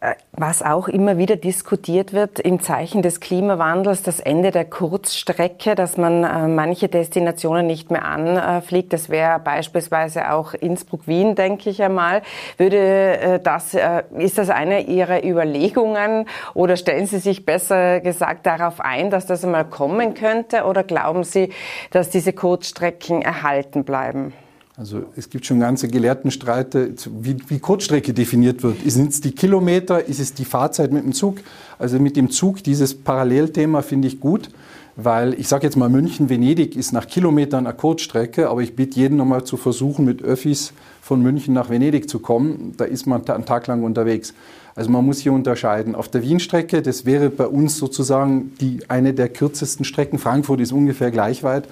Äh, 0.00 0.14
was 0.32 0.62
auch 0.62 0.88
immer 0.88 1.16
wieder 1.16 1.36
diskutiert 1.36 2.12
wird 2.12 2.40
im 2.40 2.60
Zeichen 2.60 3.02
des 3.02 3.20
Klimawandels, 3.20 4.02
das 4.02 4.18
Ende 4.18 4.50
der 4.50 4.64
Kurzstrecke, 4.64 5.74
dass 5.74 5.96
man 5.96 6.24
äh, 6.24 6.48
manche 6.48 6.88
Destinationen 6.88 7.66
nicht 7.66 7.90
mehr 7.90 8.04
anfliegt. 8.04 8.92
Das 8.92 9.08
wäre 9.08 9.38
beispielsweise 9.38 10.32
auch 10.32 10.54
Innsbruck-Wien, 10.54 11.34
denke 11.34 11.70
ich 11.70 11.82
einmal. 11.82 12.22
Würde 12.56 12.76
äh, 12.76 13.40
das, 13.40 13.76
ist 14.18 14.38
das 14.38 14.50
eine 14.50 14.82
Ihrer 14.82 15.24
Überlegungen 15.24 16.26
oder 16.54 16.76
stellen 16.76 17.06
Sie 17.06 17.18
sich 17.18 17.44
besser 17.44 18.00
gesagt 18.00 18.46
darauf 18.46 18.80
ein, 18.80 19.10
dass 19.10 19.26
das 19.26 19.44
einmal 19.44 19.64
kommen 19.64 20.14
könnte 20.14 20.64
oder 20.64 20.82
glauben 20.82 21.24
Sie, 21.24 21.52
dass 21.90 22.10
diese 22.10 22.32
Kurzstrecken 22.32 23.22
erhalten 23.22 23.84
bleiben? 23.84 24.32
Also 24.76 25.04
es 25.14 25.30
gibt 25.30 25.46
schon 25.46 25.60
ganze 25.60 25.86
Gelehrtenstreite, 25.86 26.94
wie, 27.20 27.36
wie 27.46 27.60
Kurzstrecke 27.60 28.12
definiert 28.12 28.64
wird. 28.64 28.78
Sind 28.84 29.12
es 29.12 29.20
die 29.20 29.30
Kilometer, 29.30 30.04
ist 30.04 30.18
es 30.18 30.34
die 30.34 30.44
Fahrzeit 30.44 30.90
mit 30.90 31.04
dem 31.04 31.12
Zug? 31.12 31.38
Also 31.78 32.00
mit 32.00 32.16
dem 32.16 32.28
Zug, 32.30 32.60
dieses 32.64 32.92
Parallelthema 32.92 33.82
finde 33.82 34.08
ich 34.08 34.18
gut, 34.18 34.48
weil 34.96 35.34
ich 35.34 35.46
sage 35.46 35.64
jetzt 35.64 35.76
mal, 35.76 35.88
München-Venedig 35.88 36.74
ist 36.74 36.92
nach 36.92 37.06
Kilometern 37.06 37.68
eine 37.68 37.76
Kurzstrecke, 37.76 38.48
aber 38.48 38.62
ich 38.62 38.74
bitte 38.74 38.98
jeden 38.98 39.16
nochmal 39.16 39.44
zu 39.44 39.56
versuchen, 39.56 40.04
mit 40.04 40.22
Öffis 40.22 40.72
von 41.00 41.22
München 41.22 41.54
nach 41.54 41.70
Venedig 41.70 42.08
zu 42.08 42.18
kommen. 42.18 42.74
Da 42.76 42.84
ist 42.84 43.06
man 43.06 43.24
einen 43.28 43.44
Tag 43.44 43.68
lang 43.68 43.84
unterwegs. 43.84 44.34
Also 44.74 44.90
man 44.90 45.06
muss 45.06 45.20
hier 45.20 45.32
unterscheiden. 45.32 45.94
Auf 45.94 46.08
der 46.08 46.22
Wien-Strecke, 46.22 46.82
das 46.82 47.04
wäre 47.04 47.30
bei 47.30 47.46
uns 47.46 47.78
sozusagen 47.78 48.52
die, 48.60 48.80
eine 48.88 49.14
der 49.14 49.28
kürzesten 49.28 49.84
Strecken. 49.84 50.18
Frankfurt 50.18 50.60
ist 50.60 50.72
ungefähr 50.72 51.12
gleich 51.12 51.44
weit. 51.44 51.68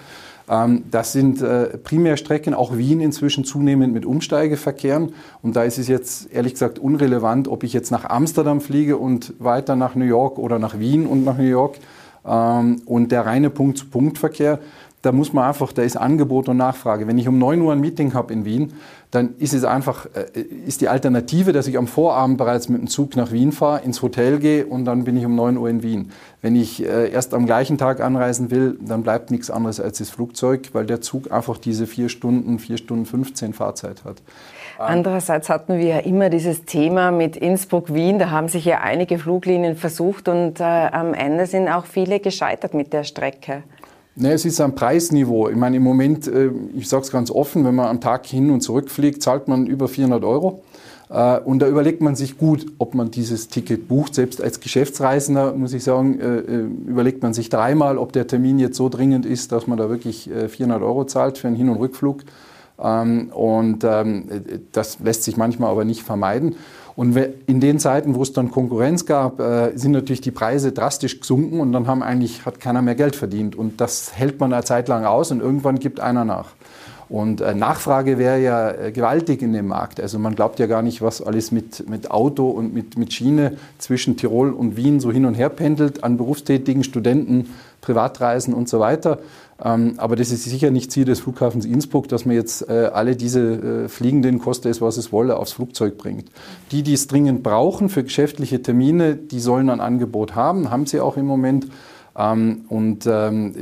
Ähm, 0.48 0.84
das 0.90 1.12
sind 1.12 1.40
äh, 1.42 1.78
Primärstrecken, 1.78 2.54
auch 2.54 2.76
Wien 2.76 3.00
inzwischen 3.00 3.44
zunehmend 3.44 3.92
mit 3.92 4.06
Umsteigeverkehren. 4.06 5.14
Und 5.42 5.56
da 5.56 5.64
ist 5.64 5.78
es 5.78 5.88
jetzt 5.88 6.32
ehrlich 6.32 6.54
gesagt 6.54 6.78
unrelevant, 6.78 7.48
ob 7.48 7.64
ich 7.64 7.72
jetzt 7.72 7.90
nach 7.90 8.04
Amsterdam 8.04 8.60
fliege 8.60 8.96
und 8.96 9.34
weiter 9.38 9.76
nach 9.76 9.94
New 9.94 10.04
York 10.04 10.38
oder 10.38 10.58
nach 10.58 10.78
Wien 10.78 11.06
und 11.06 11.24
nach 11.24 11.38
New 11.38 11.44
York. 11.44 11.76
Ähm, 12.24 12.82
und 12.86 13.12
der 13.12 13.26
reine 13.26 13.50
Punkt-zu-Punkt-Verkehr, 13.50 14.58
da 15.02 15.10
muss 15.10 15.32
man 15.32 15.48
einfach, 15.48 15.72
da 15.72 15.82
ist 15.82 15.96
Angebot 15.96 16.48
und 16.48 16.56
Nachfrage. 16.56 17.08
Wenn 17.08 17.18
ich 17.18 17.26
um 17.26 17.36
9 17.38 17.60
Uhr 17.60 17.72
ein 17.72 17.80
Meeting 17.80 18.14
habe 18.14 18.32
in 18.32 18.44
Wien, 18.44 18.72
dann 19.10 19.34
ist 19.38 19.52
es 19.52 19.64
einfach, 19.64 20.06
äh, 20.14 20.40
ist 20.40 20.80
die 20.80 20.88
Alternative, 20.88 21.52
dass 21.52 21.66
ich 21.66 21.76
am 21.76 21.88
Vorabend 21.88 22.38
bereits 22.38 22.68
mit 22.68 22.80
dem 22.80 22.86
Zug 22.86 23.16
nach 23.16 23.32
Wien 23.32 23.50
fahre, 23.50 23.82
ins 23.82 24.00
Hotel 24.00 24.38
gehe 24.38 24.64
und 24.64 24.84
dann 24.84 25.04
bin 25.04 25.16
ich 25.16 25.26
um 25.26 25.34
9 25.34 25.56
Uhr 25.56 25.68
in 25.68 25.82
Wien. 25.82 26.12
Wenn 26.40 26.54
ich 26.54 26.84
äh, 26.84 27.10
erst 27.10 27.34
am 27.34 27.46
gleichen 27.46 27.78
Tag 27.78 28.00
anreisen 28.00 28.50
will, 28.52 28.78
dann 28.80 29.02
bleibt 29.02 29.32
nichts 29.32 29.50
anderes 29.50 29.80
als 29.80 29.98
das 29.98 30.08
Flugzeug, 30.08 30.70
weil 30.72 30.86
der 30.86 31.00
Zug 31.00 31.32
einfach 31.32 31.58
diese 31.58 31.86
vier 31.88 32.08
Stunden, 32.08 32.60
vier 32.60 32.78
Stunden 32.78 33.04
15 33.04 33.52
Fahrzeit 33.52 34.04
hat. 34.04 34.22
Andererseits 34.78 35.48
hatten 35.48 35.78
wir 35.78 35.84
ja 35.84 35.98
immer 35.98 36.30
dieses 36.30 36.64
Thema 36.64 37.10
mit 37.10 37.36
Innsbruck-Wien. 37.36 38.18
Da 38.18 38.30
haben 38.30 38.48
sich 38.48 38.64
ja 38.64 38.80
einige 38.80 39.18
Fluglinien 39.18 39.76
versucht 39.76 40.28
und 40.28 40.60
äh, 40.60 40.64
am 40.64 41.12
Ende 41.14 41.46
sind 41.46 41.68
auch 41.68 41.86
viele 41.86 42.20
gescheitert 42.20 42.74
mit 42.74 42.92
der 42.92 43.04
Strecke. 43.04 43.62
Ne, 44.14 44.32
es 44.32 44.44
ist 44.44 44.60
ein 44.60 44.74
Preisniveau. 44.74 45.48
Ich 45.48 45.56
meine, 45.56 45.76
im 45.76 45.82
Moment, 45.82 46.28
äh, 46.28 46.50
ich 46.76 46.88
sage 46.88 47.02
es 47.04 47.10
ganz 47.10 47.30
offen, 47.30 47.64
wenn 47.64 47.74
man 47.74 47.86
am 47.86 48.00
Tag 48.00 48.26
hin 48.26 48.50
und 48.50 48.60
zurück 48.60 48.90
fliegt, 48.90 49.22
zahlt 49.22 49.48
man 49.48 49.66
über 49.66 49.88
400 49.88 50.22
Euro. 50.22 50.62
Äh, 51.08 51.38
und 51.38 51.60
da 51.60 51.68
überlegt 51.68 52.02
man 52.02 52.14
sich 52.14 52.36
gut, 52.36 52.66
ob 52.76 52.94
man 52.94 53.10
dieses 53.10 53.48
Ticket 53.48 53.88
bucht. 53.88 54.14
Selbst 54.14 54.42
als 54.42 54.60
Geschäftsreisender, 54.60 55.54
muss 55.54 55.72
ich 55.72 55.82
sagen, 55.82 56.20
äh, 56.20 56.90
überlegt 56.90 57.22
man 57.22 57.32
sich 57.32 57.48
dreimal, 57.48 57.96
ob 57.96 58.12
der 58.12 58.26
Termin 58.26 58.58
jetzt 58.58 58.76
so 58.76 58.90
dringend 58.90 59.24
ist, 59.24 59.50
dass 59.50 59.66
man 59.66 59.78
da 59.78 59.88
wirklich 59.88 60.28
400 60.48 60.82
Euro 60.82 61.06
zahlt 61.06 61.38
für 61.38 61.48
einen 61.48 61.56
Hin- 61.56 61.70
und 61.70 61.76
Rückflug. 61.76 62.24
Ähm, 62.78 63.30
und 63.32 63.82
ähm, 63.84 64.24
das 64.72 64.98
lässt 65.00 65.22
sich 65.22 65.38
manchmal 65.38 65.70
aber 65.70 65.86
nicht 65.86 66.02
vermeiden. 66.02 66.56
Und 66.94 67.16
in 67.46 67.60
den 67.60 67.78
Zeiten, 67.78 68.14
wo 68.14 68.22
es 68.22 68.32
dann 68.32 68.50
Konkurrenz 68.50 69.06
gab, 69.06 69.40
äh, 69.40 69.72
sind 69.76 69.92
natürlich 69.92 70.20
die 70.20 70.30
Preise 70.30 70.72
drastisch 70.72 71.20
gesunken 71.20 71.60
und 71.60 71.72
dann 71.72 71.86
haben 71.86 72.02
eigentlich, 72.02 72.44
hat 72.44 72.60
keiner 72.60 72.82
mehr 72.82 72.94
Geld 72.94 73.16
verdient. 73.16 73.56
Und 73.56 73.80
das 73.80 74.14
hält 74.14 74.40
man 74.40 74.52
eine 74.52 74.64
Zeit 74.64 74.88
lang 74.88 75.04
aus 75.04 75.30
und 75.30 75.40
irgendwann 75.40 75.78
gibt 75.78 76.00
einer 76.00 76.24
nach. 76.24 76.48
Und 77.12 77.42
äh, 77.42 77.54
Nachfrage 77.54 78.16
wäre 78.16 78.40
ja 78.40 78.70
äh, 78.70 78.90
gewaltig 78.90 79.42
in 79.42 79.52
dem 79.52 79.68
Markt. 79.68 80.00
Also 80.00 80.18
man 80.18 80.34
glaubt 80.34 80.58
ja 80.58 80.66
gar 80.66 80.80
nicht, 80.80 81.02
was 81.02 81.20
alles 81.20 81.52
mit, 81.52 81.88
mit 81.88 82.10
Auto 82.10 82.48
und 82.48 82.72
mit, 82.72 82.96
mit 82.96 83.12
Schiene 83.12 83.58
zwischen 83.76 84.16
Tirol 84.16 84.50
und 84.50 84.76
Wien 84.76 84.98
so 84.98 85.12
hin 85.12 85.26
und 85.26 85.34
her 85.34 85.50
pendelt 85.50 86.04
an 86.04 86.16
berufstätigen 86.16 86.84
Studenten, 86.84 87.50
Privatreisen 87.82 88.54
und 88.54 88.70
so 88.70 88.80
weiter. 88.80 89.18
Ähm, 89.62 89.94
aber 89.98 90.16
das 90.16 90.32
ist 90.32 90.44
sicher 90.44 90.70
nicht 90.70 90.90
Ziel 90.90 91.04
des 91.04 91.20
Flughafens 91.20 91.66
Innsbruck, 91.66 92.08
dass 92.08 92.24
man 92.24 92.34
jetzt 92.34 92.68
äh, 92.68 92.90
alle 92.92 93.14
diese 93.14 93.84
äh, 93.84 93.88
Fliegenden, 93.88 94.38
koste 94.38 94.70
es, 94.70 94.80
was 94.80 94.96
es 94.96 95.12
wolle, 95.12 95.36
aufs 95.36 95.52
Flugzeug 95.52 95.98
bringt. 95.98 96.30
Die, 96.70 96.82
die 96.82 96.94
es 96.94 97.06
dringend 97.06 97.42
brauchen 97.42 97.90
für 97.90 98.02
geschäftliche 98.02 98.62
Termine, 98.62 99.16
die 99.16 99.40
sollen 99.40 99.68
ein 99.68 99.80
Angebot 99.80 100.34
haben, 100.34 100.70
haben 100.70 100.86
sie 100.86 101.00
auch 101.00 101.16
im 101.18 101.26
Moment. 101.26 101.66
Ähm, 102.16 102.64
und 102.68 103.06
ähm, 103.06 103.54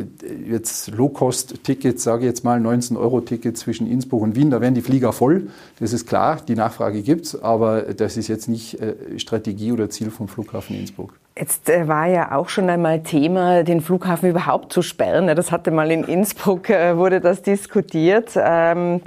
jetzt 0.49 0.89
Low-Cost-Tickets, 0.89 2.03
sage 2.03 2.23
ich 2.23 2.27
jetzt 2.27 2.45
mal 2.45 2.59
19-Euro-Tickets 2.61 3.61
zwischen 3.61 3.87
Innsbruck 3.87 4.23
und 4.23 4.37
Wien, 4.37 4.51
da 4.51 4.61
werden 4.61 4.75
die 4.75 4.83
Flieger 4.83 5.13
voll. 5.13 5.49
Das 5.79 5.93
ist 5.93 6.07
klar, 6.07 6.41
die 6.47 6.57
Nachfrage 6.57 7.03
gibt 7.03 7.27
es, 7.27 7.41
aber 7.41 7.83
das 7.83 8.17
ist 8.17 8.29
jetzt 8.29 8.49
nicht 8.49 8.81
äh, 8.81 9.19
Strategie 9.19 9.73
oder 9.73 9.91
Ziel 9.91 10.11
vom 10.11 10.29
Flughafen 10.29 10.77
Innsbruck. 10.77 11.20
Jetzt 11.39 11.71
äh, 11.71 11.87
war 11.87 12.07
ja 12.07 12.33
auch 12.33 12.49
schon 12.49 12.69
einmal 12.69 13.03
Thema, 13.03 13.63
den 13.63 13.81
Flughafen 13.81 14.29
überhaupt 14.29 14.73
zu 14.73 14.83
sperren. 14.83 15.29
Das 15.29 15.53
hatte 15.53 15.71
mal 15.71 15.91
in 15.93 16.03
Innsbruck, 16.03 16.69
äh, 16.71 16.97
wurde 16.97 17.21
das 17.21 17.43
diskutiert. 17.43 18.33
Ähm, 18.37 19.01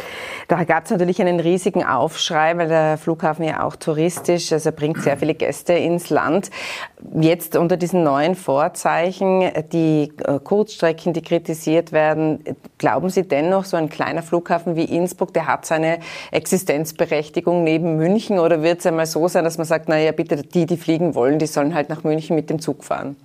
da 0.47 0.63
gab 0.63 0.85
es 0.85 0.91
natürlich 0.91 1.21
einen 1.21 1.41
riesigen 1.41 1.83
Aufschrei, 1.83 2.57
weil 2.57 2.69
der 2.69 2.97
Flughafen 2.97 3.43
ja 3.43 3.63
auch 3.63 3.75
touristisch, 3.75 4.53
also 4.53 4.71
bringt 4.71 5.01
sehr 5.01 5.17
viele 5.17 5.35
Gäste 5.35 5.73
ins 5.73 6.09
Land. 6.09 6.49
Jetzt 7.13 7.57
unter 7.57 7.75
diesen 7.75 8.03
neuen 8.03 8.35
Vorzeichen, 8.35 9.51
die 9.73 10.13
äh, 10.25 10.39
Kurzstrecken, 10.39 11.11
die 11.11 11.21
kritisiert 11.21 11.91
werden, 11.91 12.41
glauben 12.77 13.09
Sie 13.09 13.27
dennoch, 13.27 13.65
so 13.65 13.75
ein 13.75 13.89
kleiner 13.89 14.23
Flughafen 14.23 14.77
wie 14.77 14.85
Innsbruck, 14.85 15.33
der 15.33 15.45
hat 15.45 15.65
seine 15.65 15.99
Existenzberechtigung 16.31 17.65
neben 17.65 17.97
München 17.97 18.39
oder 18.39 18.63
wird 18.63 18.79
es 18.79 18.85
einmal 18.85 19.07
so 19.07 19.27
sein, 19.27 19.43
dass 19.43 19.57
man 19.57 19.67
sagt, 19.67 19.89
naja, 19.89 20.13
bitte 20.13 20.37
die, 20.37 20.65
die 20.65 20.77
fliegen 20.77 21.15
wollen, 21.15 21.37
die 21.37 21.47
sollen 21.47 21.75
halt 21.75 21.89
nach 21.89 22.03
München 22.03 22.12
München 22.13 22.35
mit 22.35 22.49
dem 22.49 22.59
Zug 22.59 22.83
fahren? 22.83 23.15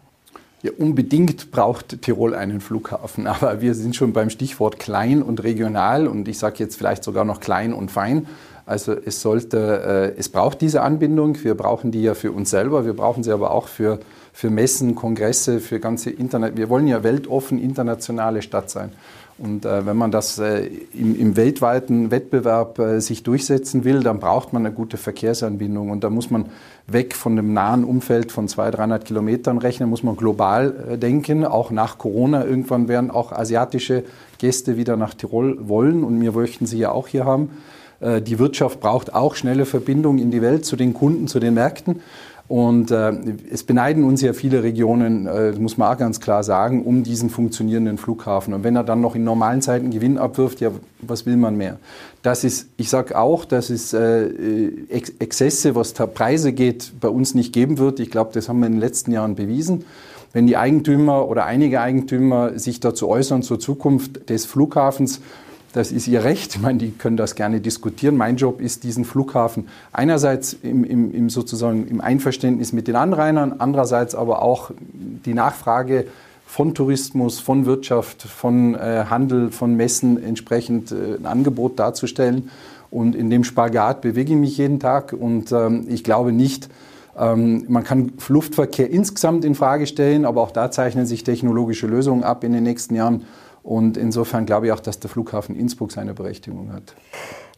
Ja, 0.62 0.72
unbedingt 0.76 1.52
braucht 1.52 2.02
Tirol 2.02 2.34
einen 2.34 2.60
Flughafen, 2.60 3.26
aber 3.34 3.60
wir 3.60 3.74
sind 3.74 3.94
schon 3.94 4.12
beim 4.12 4.30
Stichwort 4.30 4.78
klein 4.78 5.22
und 5.22 5.44
regional 5.44 6.08
und 6.08 6.26
ich 6.26 6.38
sage 6.38 6.56
jetzt 6.58 6.76
vielleicht 6.76 7.04
sogar 7.04 7.24
noch 7.24 7.40
klein 7.40 7.72
und 7.72 7.90
fein. 7.90 8.26
Also 8.66 8.92
es 8.92 9.22
sollte, 9.22 10.14
äh, 10.14 10.18
es 10.18 10.28
braucht 10.28 10.60
diese 10.60 10.82
Anbindung. 10.82 11.42
Wir 11.42 11.54
brauchen 11.54 11.90
die 11.90 12.02
ja 12.02 12.14
für 12.14 12.32
uns 12.32 12.50
selber. 12.50 12.84
Wir 12.84 12.92
brauchen 12.92 13.22
sie 13.22 13.32
aber 13.32 13.52
auch 13.52 13.66
für, 13.66 13.98
für 14.34 14.50
Messen, 14.50 14.94
Kongresse, 14.94 15.60
für 15.60 15.80
ganze 15.80 16.10
Internet. 16.10 16.58
Wir 16.58 16.68
wollen 16.68 16.86
ja 16.86 17.02
weltoffen 17.02 17.58
internationale 17.58 18.42
Stadt 18.42 18.68
sein. 18.68 18.92
Und 19.38 19.64
äh, 19.64 19.86
wenn 19.86 19.96
man 19.96 20.10
das 20.10 20.38
äh, 20.38 20.66
im, 20.92 21.18
im, 21.18 21.36
weltweiten 21.36 22.10
Wettbewerb 22.10 22.80
äh, 22.80 23.00
sich 23.00 23.22
durchsetzen 23.22 23.84
will, 23.84 24.02
dann 24.02 24.18
braucht 24.18 24.52
man 24.52 24.66
eine 24.66 24.74
gute 24.74 24.96
Verkehrsanbindung. 24.96 25.90
Und 25.90 26.02
da 26.02 26.10
muss 26.10 26.28
man 26.28 26.46
weg 26.88 27.14
von 27.14 27.36
dem 27.36 27.52
nahen 27.52 27.84
Umfeld 27.84 28.32
von 28.32 28.48
200, 28.48 28.78
300 28.78 29.04
Kilometern 29.04 29.58
rechnen, 29.58 29.88
muss 29.88 30.02
man 30.02 30.16
global 30.16 30.74
äh, 30.90 30.98
denken. 30.98 31.44
Auch 31.44 31.70
nach 31.70 31.98
Corona 31.98 32.44
irgendwann 32.44 32.88
werden 32.88 33.12
auch 33.12 33.30
asiatische 33.30 34.02
Gäste 34.38 34.76
wieder 34.76 34.96
nach 34.96 35.14
Tirol 35.14 35.68
wollen 35.68 36.02
und 36.02 36.20
wir 36.20 36.32
möchten 36.32 36.66
sie 36.66 36.78
ja 36.78 36.90
auch 36.90 37.06
hier 37.06 37.24
haben. 37.24 37.50
Äh, 38.00 38.20
die 38.20 38.40
Wirtschaft 38.40 38.80
braucht 38.80 39.14
auch 39.14 39.36
schnelle 39.36 39.66
Verbindungen 39.66 40.18
in 40.18 40.32
die 40.32 40.42
Welt 40.42 40.64
zu 40.64 40.74
den 40.74 40.94
Kunden, 40.94 41.28
zu 41.28 41.38
den 41.38 41.54
Märkten. 41.54 42.00
Und 42.48 42.90
äh, 42.90 43.12
es 43.52 43.62
beneiden 43.62 44.04
uns 44.04 44.22
ja 44.22 44.32
viele 44.32 44.62
Regionen, 44.62 45.26
äh, 45.26 45.52
muss 45.52 45.76
man 45.76 45.92
auch 45.92 45.98
ganz 45.98 46.18
klar 46.18 46.42
sagen, 46.42 46.82
um 46.82 47.02
diesen 47.02 47.28
funktionierenden 47.28 47.98
Flughafen. 47.98 48.54
Und 48.54 48.64
wenn 48.64 48.74
er 48.74 48.84
dann 48.84 49.02
noch 49.02 49.14
in 49.14 49.22
normalen 49.22 49.60
Zeiten 49.60 49.90
Gewinn 49.90 50.16
abwirft, 50.16 50.62
ja, 50.62 50.70
was 51.02 51.26
will 51.26 51.36
man 51.36 51.56
mehr? 51.56 51.78
Das 52.22 52.44
ist, 52.44 52.68
ich 52.78 52.88
sage 52.88 53.18
auch, 53.18 53.44
dass 53.44 53.68
es 53.68 53.92
äh, 53.92 54.70
Ex 54.88 55.12
Exzesse, 55.18 55.74
was 55.74 55.92
Preise 55.92 56.54
geht, 56.54 56.92
bei 57.00 57.08
uns 57.08 57.34
nicht 57.34 57.52
geben 57.52 57.76
wird. 57.76 58.00
Ich 58.00 58.10
glaube, 58.10 58.30
das 58.32 58.48
haben 58.48 58.60
wir 58.60 58.66
in 58.66 58.72
den 58.72 58.80
letzten 58.80 59.12
Jahren 59.12 59.34
bewiesen. 59.34 59.84
Wenn 60.32 60.46
die 60.46 60.56
Eigentümer 60.56 61.28
oder 61.28 61.44
einige 61.44 61.82
Eigentümer 61.82 62.58
sich 62.58 62.80
dazu 62.80 63.08
äußern 63.08 63.42
zur 63.42 63.60
Zukunft 63.60 64.30
des 64.30 64.46
Flughafens, 64.46 65.20
das 65.78 65.92
ist 65.92 66.08
ihr 66.08 66.24
Recht. 66.24 66.56
Ich 66.56 66.60
meine, 66.60 66.78
die 66.78 66.90
können 66.90 67.16
das 67.16 67.36
gerne 67.36 67.60
diskutieren. 67.60 68.16
Mein 68.16 68.36
Job 68.36 68.60
ist, 68.60 68.82
diesen 68.82 69.04
Flughafen 69.04 69.68
einerseits 69.92 70.52
im, 70.52 70.82
im, 70.82 71.14
im 71.14 71.30
sozusagen 71.30 71.86
im 71.86 72.00
Einverständnis 72.00 72.72
mit 72.72 72.88
den 72.88 72.96
Anrainern, 72.96 73.54
andererseits 73.58 74.16
aber 74.16 74.42
auch 74.42 74.72
die 74.82 75.34
Nachfrage 75.34 76.06
von 76.44 76.74
Tourismus, 76.74 77.38
von 77.38 77.64
Wirtschaft, 77.64 78.22
von 78.22 78.74
äh, 78.74 79.04
Handel, 79.08 79.52
von 79.52 79.76
Messen 79.76 80.20
entsprechend 80.20 80.90
äh, 80.90 81.14
ein 81.16 81.26
Angebot 81.26 81.78
darzustellen. 81.78 82.50
Und 82.90 83.14
in 83.14 83.30
dem 83.30 83.44
Spagat 83.44 84.00
bewege 84.00 84.32
ich 84.32 84.38
mich 84.38 84.58
jeden 84.58 84.80
Tag. 84.80 85.12
Und 85.12 85.52
ähm, 85.52 85.86
ich 85.88 86.02
glaube 86.02 86.32
nicht, 86.32 86.68
ähm, 87.16 87.66
man 87.68 87.84
kann 87.84 88.14
Luftverkehr 88.26 88.90
insgesamt 88.90 89.44
in 89.44 89.54
Frage 89.54 89.86
stellen, 89.86 90.24
aber 90.24 90.42
auch 90.42 90.50
da 90.50 90.72
zeichnen 90.72 91.06
sich 91.06 91.22
technologische 91.22 91.86
Lösungen 91.86 92.24
ab 92.24 92.42
in 92.42 92.52
den 92.52 92.64
nächsten 92.64 92.96
Jahren. 92.96 93.26
Und 93.68 93.98
insofern 93.98 94.46
glaube 94.46 94.64
ich 94.64 94.72
auch, 94.72 94.80
dass 94.80 94.98
der 94.98 95.10
Flughafen 95.10 95.54
Innsbruck 95.54 95.92
seine 95.92 96.14
Berechtigung 96.14 96.72
hat. 96.72 96.94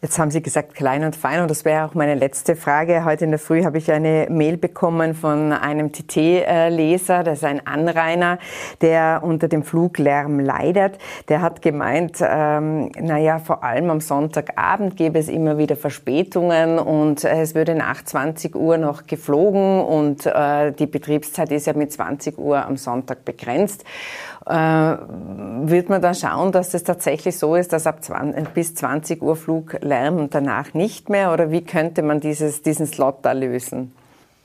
Jetzt 0.02 0.18
haben 0.18 0.30
Sie 0.30 0.42
gesagt, 0.42 0.74
klein 0.74 1.04
und 1.04 1.14
fein, 1.14 1.42
und 1.42 1.50
das 1.50 1.66
wäre 1.66 1.84
auch 1.84 1.94
meine 1.94 2.14
letzte 2.14 2.56
Frage. 2.56 3.04
Heute 3.04 3.26
in 3.26 3.30
der 3.30 3.38
Früh 3.38 3.64
habe 3.64 3.76
ich 3.76 3.92
eine 3.92 4.26
Mail 4.30 4.56
bekommen 4.56 5.14
von 5.14 5.52
einem 5.52 5.92
TT-Leser, 5.92 7.22
das 7.22 7.38
ist 7.40 7.44
ein 7.44 7.66
Anrainer, 7.66 8.38
der 8.80 9.20
unter 9.22 9.46
dem 9.46 9.62
Fluglärm 9.62 10.40
leidet. 10.40 10.98
Der 11.28 11.42
hat 11.42 11.60
gemeint, 11.60 12.16
ähm, 12.22 12.90
naja, 12.98 13.38
vor 13.38 13.62
allem 13.62 13.90
am 13.90 14.00
Sonntagabend 14.00 14.96
gäbe 14.96 15.18
es 15.18 15.28
immer 15.28 15.58
wieder 15.58 15.76
Verspätungen 15.76 16.78
und 16.78 17.22
es 17.22 17.54
würde 17.54 17.74
nach 17.74 18.02
20 18.02 18.56
Uhr 18.56 18.78
noch 18.78 19.06
geflogen 19.06 19.82
und 19.82 20.24
äh, 20.24 20.72
die 20.72 20.86
Betriebszeit 20.86 21.52
ist 21.52 21.66
ja 21.66 21.74
mit 21.74 21.92
20 21.92 22.38
Uhr 22.38 22.64
am 22.64 22.78
Sonntag 22.78 23.26
begrenzt. 23.26 23.84
Äh, 24.50 24.96
wird 25.70 25.90
man 25.90 26.02
dann 26.02 26.16
schauen, 26.16 26.50
dass 26.50 26.74
es 26.74 26.82
tatsächlich 26.82 27.38
so 27.38 27.54
ist, 27.54 27.72
dass 27.72 27.86
ab 27.86 28.02
20, 28.02 28.48
bis 28.48 28.74
20 28.74 29.22
Uhr 29.22 29.36
Flug 29.36 29.76
Lärm 29.80 30.16
und 30.16 30.34
danach 30.34 30.74
nicht 30.74 31.08
mehr? 31.08 31.32
Oder 31.32 31.52
wie 31.52 31.62
könnte 31.62 32.02
man 32.02 32.18
dieses, 32.18 32.60
diesen 32.62 32.86
Slot 32.86 33.18
da 33.22 33.30
lösen? 33.30 33.92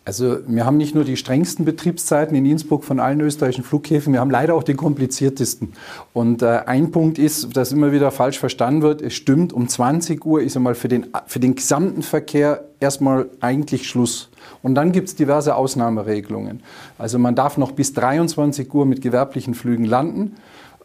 Also 0.05 0.37
wir 0.45 0.67
haben 0.67 0.77
nicht 0.77 0.93
nur 0.93 1.03
die 1.03 1.17
strengsten 1.17 1.65
Betriebszeiten 1.65 2.35
in 2.35 2.45
Innsbruck 2.45 2.83
von 2.83 2.99
allen 2.99 3.19
österreichischen 3.21 3.63
Flughäfen, 3.63 4.13
wir 4.13 4.19
haben 4.19 4.29
leider 4.29 4.53
auch 4.53 4.61
die 4.61 4.75
kompliziertesten. 4.75 5.73
Und 6.13 6.43
äh, 6.43 6.61
ein 6.67 6.91
Punkt 6.91 7.17
ist, 7.17 7.57
dass 7.57 7.71
immer 7.71 7.91
wieder 7.91 8.11
falsch 8.11 8.37
verstanden 8.37 8.83
wird, 8.83 9.01
es 9.01 9.15
stimmt, 9.15 9.51
um 9.51 9.67
20 9.67 10.23
Uhr 10.23 10.43
ist 10.43 10.55
einmal 10.55 10.75
für 10.75 10.89
den, 10.89 11.07
für 11.25 11.39
den 11.39 11.55
gesamten 11.55 12.03
Verkehr 12.03 12.65
erstmal 12.79 13.29
eigentlich 13.39 13.89
Schluss. 13.89 14.29
Und 14.61 14.75
dann 14.75 14.91
gibt 14.91 15.07
es 15.07 15.15
diverse 15.15 15.55
Ausnahmeregelungen. 15.55 16.61
Also 16.99 17.17
man 17.17 17.33
darf 17.33 17.57
noch 17.57 17.71
bis 17.71 17.93
23 17.93 18.71
Uhr 18.71 18.85
mit 18.85 19.01
gewerblichen 19.01 19.55
Flügen 19.55 19.85
landen. 19.85 20.35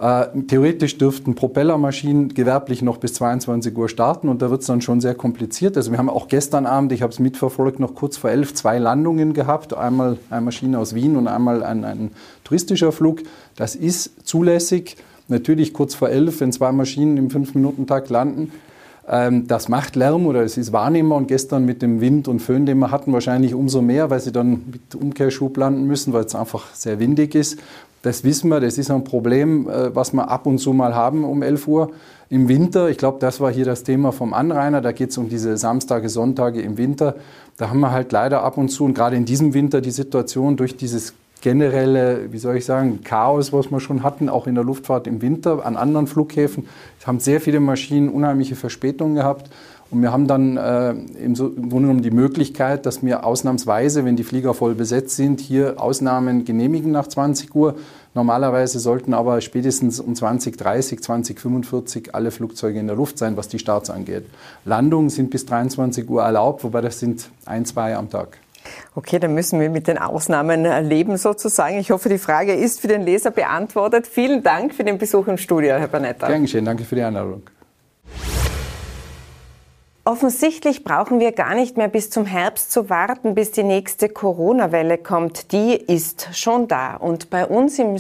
Äh, 0.01 0.29
theoretisch 0.49 0.97
dürften 0.97 1.35
Propellermaschinen 1.35 2.33
gewerblich 2.33 2.81
noch 2.81 2.97
bis 2.97 3.13
22 3.15 3.77
Uhr 3.77 3.87
starten 3.91 4.31
und 4.31 4.41
da 4.41 4.49
wird 4.49 4.63
es 4.63 4.67
dann 4.67 4.81
schon 4.81 5.03
sehr 5.03 5.15
kompliziert. 5.15 5.77
Also 5.77 5.91
wir 5.91 5.99
haben 5.99 6.09
auch 6.09 6.27
gestern 6.29 6.65
Abend, 6.65 6.93
ich 6.93 7.03
habe 7.03 7.13
es 7.13 7.19
mitverfolgt, 7.19 7.81
noch 7.81 7.95
kurz 7.95 8.17
vor 8.17 8.31
elf 8.31 8.55
zwei 8.55 8.79
Landungen 8.79 9.35
gehabt. 9.35 9.75
Einmal 9.75 10.17
eine 10.31 10.41
Maschine 10.41 10.79
aus 10.79 10.95
Wien 10.95 11.17
und 11.17 11.29
einmal 11.29 11.63
ein, 11.63 11.85
ein 11.85 12.13
touristischer 12.45 12.93
Flug. 12.93 13.21
Das 13.57 13.77
ist 13.77 14.27
zulässig. 14.27 14.97
Natürlich 15.29 15.75
kurz 15.75 15.95
vor 15.95 16.09
elf, 16.09 16.41
wenn 16.41 16.51
zwei 16.51 16.73
Maschinen 16.73 17.19
im 17.19 17.29
Fünf-Minuten-Takt 17.29 18.09
landen. 18.09 18.53
Ähm, 19.07 19.49
das 19.49 19.69
macht 19.69 19.97
Lärm 19.97 20.27
oder 20.27 20.43
es 20.43 20.57
ist 20.57 20.73
wahrnehmbar 20.73 21.19
und 21.19 21.29
gestern 21.29 21.67
mit 21.67 21.83
dem 21.83 22.01
Wind 22.01 22.27
und 22.27 22.41
Föhn, 22.41 22.65
den 22.65 22.79
wir 22.79 22.91
hatten, 22.91 23.13
wahrscheinlich 23.13 23.53
umso 23.53 23.83
mehr, 23.83 24.09
weil 24.09 24.21
sie 24.21 24.33
dann 24.33 24.63
mit 24.73 24.95
Umkehrschub 24.95 25.57
landen 25.59 25.87
müssen, 25.87 26.15
weil 26.15 26.25
es 26.25 26.35
einfach 26.35 26.75
sehr 26.75 27.01
windig 27.01 27.35
ist. 27.35 27.59
Das 28.03 28.25
wissen 28.25 28.49
wir, 28.49 28.61
das 28.61 28.79
ist 28.79 28.91
ein 28.91 29.05
Problem, 29.05 29.69
äh, 29.69 29.95
was 29.95 30.13
wir 30.13 30.29
ab 30.31 30.47
und 30.47 30.59
zu 30.59 30.73
mal 30.73 30.95
haben 30.95 31.25
um 31.25 31.43
11 31.43 31.69
Uhr 31.69 31.91
im 32.31 32.49
Winter. 32.49 32.89
Ich 32.89 32.97
glaube, 32.97 33.19
das 33.21 33.41
war 33.41 33.53
hier 33.53 33.65
das 33.65 33.83
Thema 33.83 34.13
vom 34.13 34.33
Anrainer. 34.33 34.81
Da 34.81 34.93
geht 34.93 35.11
es 35.11 35.19
um 35.19 35.29
diese 35.29 35.57
Samstage, 35.57 36.09
Sonntage 36.09 36.63
im 36.63 36.79
Winter. 36.79 37.17
Da 37.59 37.69
haben 37.69 37.81
wir 37.81 37.91
halt 37.91 38.13
leider 38.13 38.43
ab 38.43 38.57
und 38.57 38.71
zu 38.71 38.85
und 38.85 38.95
gerade 38.95 39.17
in 39.17 39.27
diesem 39.27 39.53
Winter 39.53 39.81
die 39.81 39.91
Situation 39.91 40.57
durch 40.57 40.77
dieses 40.77 41.13
generelle, 41.43 42.33
wie 42.33 42.39
soll 42.39 42.57
ich 42.57 42.65
sagen, 42.65 43.01
Chaos, 43.03 43.53
was 43.53 43.71
wir 43.71 43.81
schon 43.81 44.03
hatten, 44.03 44.29
auch 44.29 44.47
in 44.47 44.55
der 44.55 44.65
Luftfahrt 44.65 45.07
im 45.07 45.23
Winter 45.23 45.65
an 45.65 45.77
anderen 45.77 46.07
Flughäfen. 46.07 46.69
Es 46.99 47.07
haben 47.07 47.21
sehr 47.21 47.41
viele 47.41 47.61
Maschinen 47.61 48.09
unheimliche 48.09 48.57
Verspätungen 48.57 49.15
gehabt. 49.15 49.51
Und 49.91 50.03
wir 50.03 50.13
haben 50.13 50.29
dann 50.29 50.57
äh, 50.57 50.91
im, 50.91 51.35
Grunde 51.35 51.69
genommen 51.69 52.03
die 52.03 52.13
Möglichkeit, 52.13 52.87
dass 52.87 53.03
wir 53.03 53.25
ausnahmsweise, 53.25 54.05
wenn 54.05 54.15
die 54.15 54.23
Flieger 54.23 54.55
voll 54.55 54.75
besetzt 54.75 55.17
sind, 55.17 55.41
hier 55.41 55.81
Ausnahmen 55.81 56.45
genehmigen 56.45 56.93
nach 56.93 57.09
20 57.09 57.55
Uhr. 57.55 57.75
Normalerweise 58.15 58.79
sollten 58.79 59.15
aber 59.15 59.41
spätestens 59.41 59.99
um 59.99 60.15
2030, 60.15 61.03
2045 61.03 62.15
alle 62.15 62.31
Flugzeuge 62.31 62.79
in 62.79 62.87
der 62.87 62.97
Luft 62.97 63.19
sein, 63.19 63.37
was 63.37 63.49
die 63.49 63.59
Starts 63.59 63.91
angeht. 63.91 64.27
Landungen 64.65 65.11
sind 65.11 65.31
bis 65.31 65.47
23 65.47 66.09
Uhr 66.09 66.23
erlaubt, 66.23 66.63
wobei 66.63 66.81
das 66.81 67.01
sind 67.01 67.29
ein, 67.45 67.65
zwei 67.65 67.97
am 67.97 68.11
Tag. 68.11 68.39
Okay, 68.95 69.19
dann 69.19 69.35
müssen 69.35 69.59
wir 69.59 69.71
mit 69.71 69.89
den 69.89 69.99
Ausnahmen 69.99 70.65
leben 70.87 71.17
sozusagen. 71.17 71.79
Ich 71.79 71.91
hoffe, 71.91 72.09
die 72.09 72.19
Frage 72.19 72.55
ist 72.55 72.81
für 72.81 72.89
den 72.89 73.03
Leser 73.03 73.31
beantwortet. 73.31 74.07
Vielen 74.07 74.43
Dank 74.43 74.75
für 74.75 74.85
den 74.85 74.99
Besuch 74.99 75.27
im 75.29 75.39
Studio, 75.39 75.75
Herr 75.75 75.89
Banetta. 75.89 76.29
Gern 76.29 76.43
geschehen, 76.43 76.65
danke 76.65 76.85
für 76.85 76.95
die 76.95 77.03
Einladung. 77.03 77.43
Offensichtlich 80.05 80.83
brauchen 80.83 81.21
wir 81.21 81.33
gar 81.33 81.55
nicht 81.55 81.77
mehr 81.77 81.89
bis 81.89 82.09
zum 82.09 82.25
Herbst 82.25 82.73
zu 82.73 82.89
warten, 82.89 83.35
bis 83.35 83.53
die 83.53 83.63
nächste 83.63 84.09
Corona-Welle 84.09 84.97
kommt. 84.97 85.53
Die 85.53 85.75
ist 85.75 86.31
schon 86.33 86.69
da. 86.69 86.97
Und 86.97 87.29
bei 87.29 87.45
uns 87.45 87.79
im, 87.79 87.99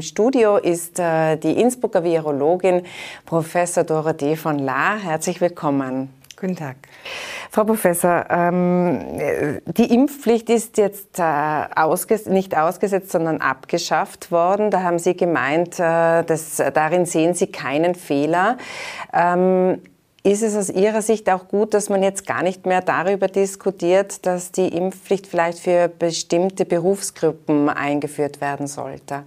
Studio 0.00 0.56
ist 0.56 1.00
äh, 1.00 1.36
die 1.36 1.60
Innsbrucker 1.60 2.04
Virologin 2.04 2.82
Professor 3.26 3.82
Dorothee 3.82 4.36
von 4.36 4.60
Lahr. 4.60 4.98
Herzlich 4.98 5.40
willkommen. 5.40 6.10
Guten 6.40 6.56
Tag. 6.56 6.76
Frau 7.50 7.64
Professor, 7.64 8.24
ähm, 8.30 9.00
die 9.66 9.94
Impfpflicht 9.94 10.48
ist 10.48 10.76
jetzt 10.76 11.18
äh, 11.18 12.30
nicht 12.30 12.56
ausgesetzt, 12.56 13.12
sondern 13.12 13.40
abgeschafft 13.40 14.30
worden. 14.30 14.70
Da 14.70 14.82
haben 14.82 14.98
Sie 14.98 15.16
gemeint, 15.16 15.78
äh, 15.78 16.22
dass, 16.22 16.62
darin 16.72 17.04
sehen 17.04 17.34
Sie 17.34 17.48
keinen 17.48 17.94
Fehler. 17.96 18.56
Ist 20.24 20.42
es 20.42 20.54
aus 20.54 20.70
Ihrer 20.70 21.02
Sicht 21.02 21.28
auch 21.30 21.48
gut, 21.48 21.74
dass 21.74 21.88
man 21.88 22.00
jetzt 22.00 22.28
gar 22.28 22.44
nicht 22.44 22.64
mehr 22.64 22.80
darüber 22.80 23.26
diskutiert, 23.26 24.24
dass 24.24 24.52
die 24.52 24.68
Impfpflicht 24.68 25.26
vielleicht 25.26 25.58
für 25.58 25.88
bestimmte 25.88 26.64
Berufsgruppen 26.64 27.68
eingeführt 27.68 28.40
werden 28.40 28.68
sollte? 28.68 29.24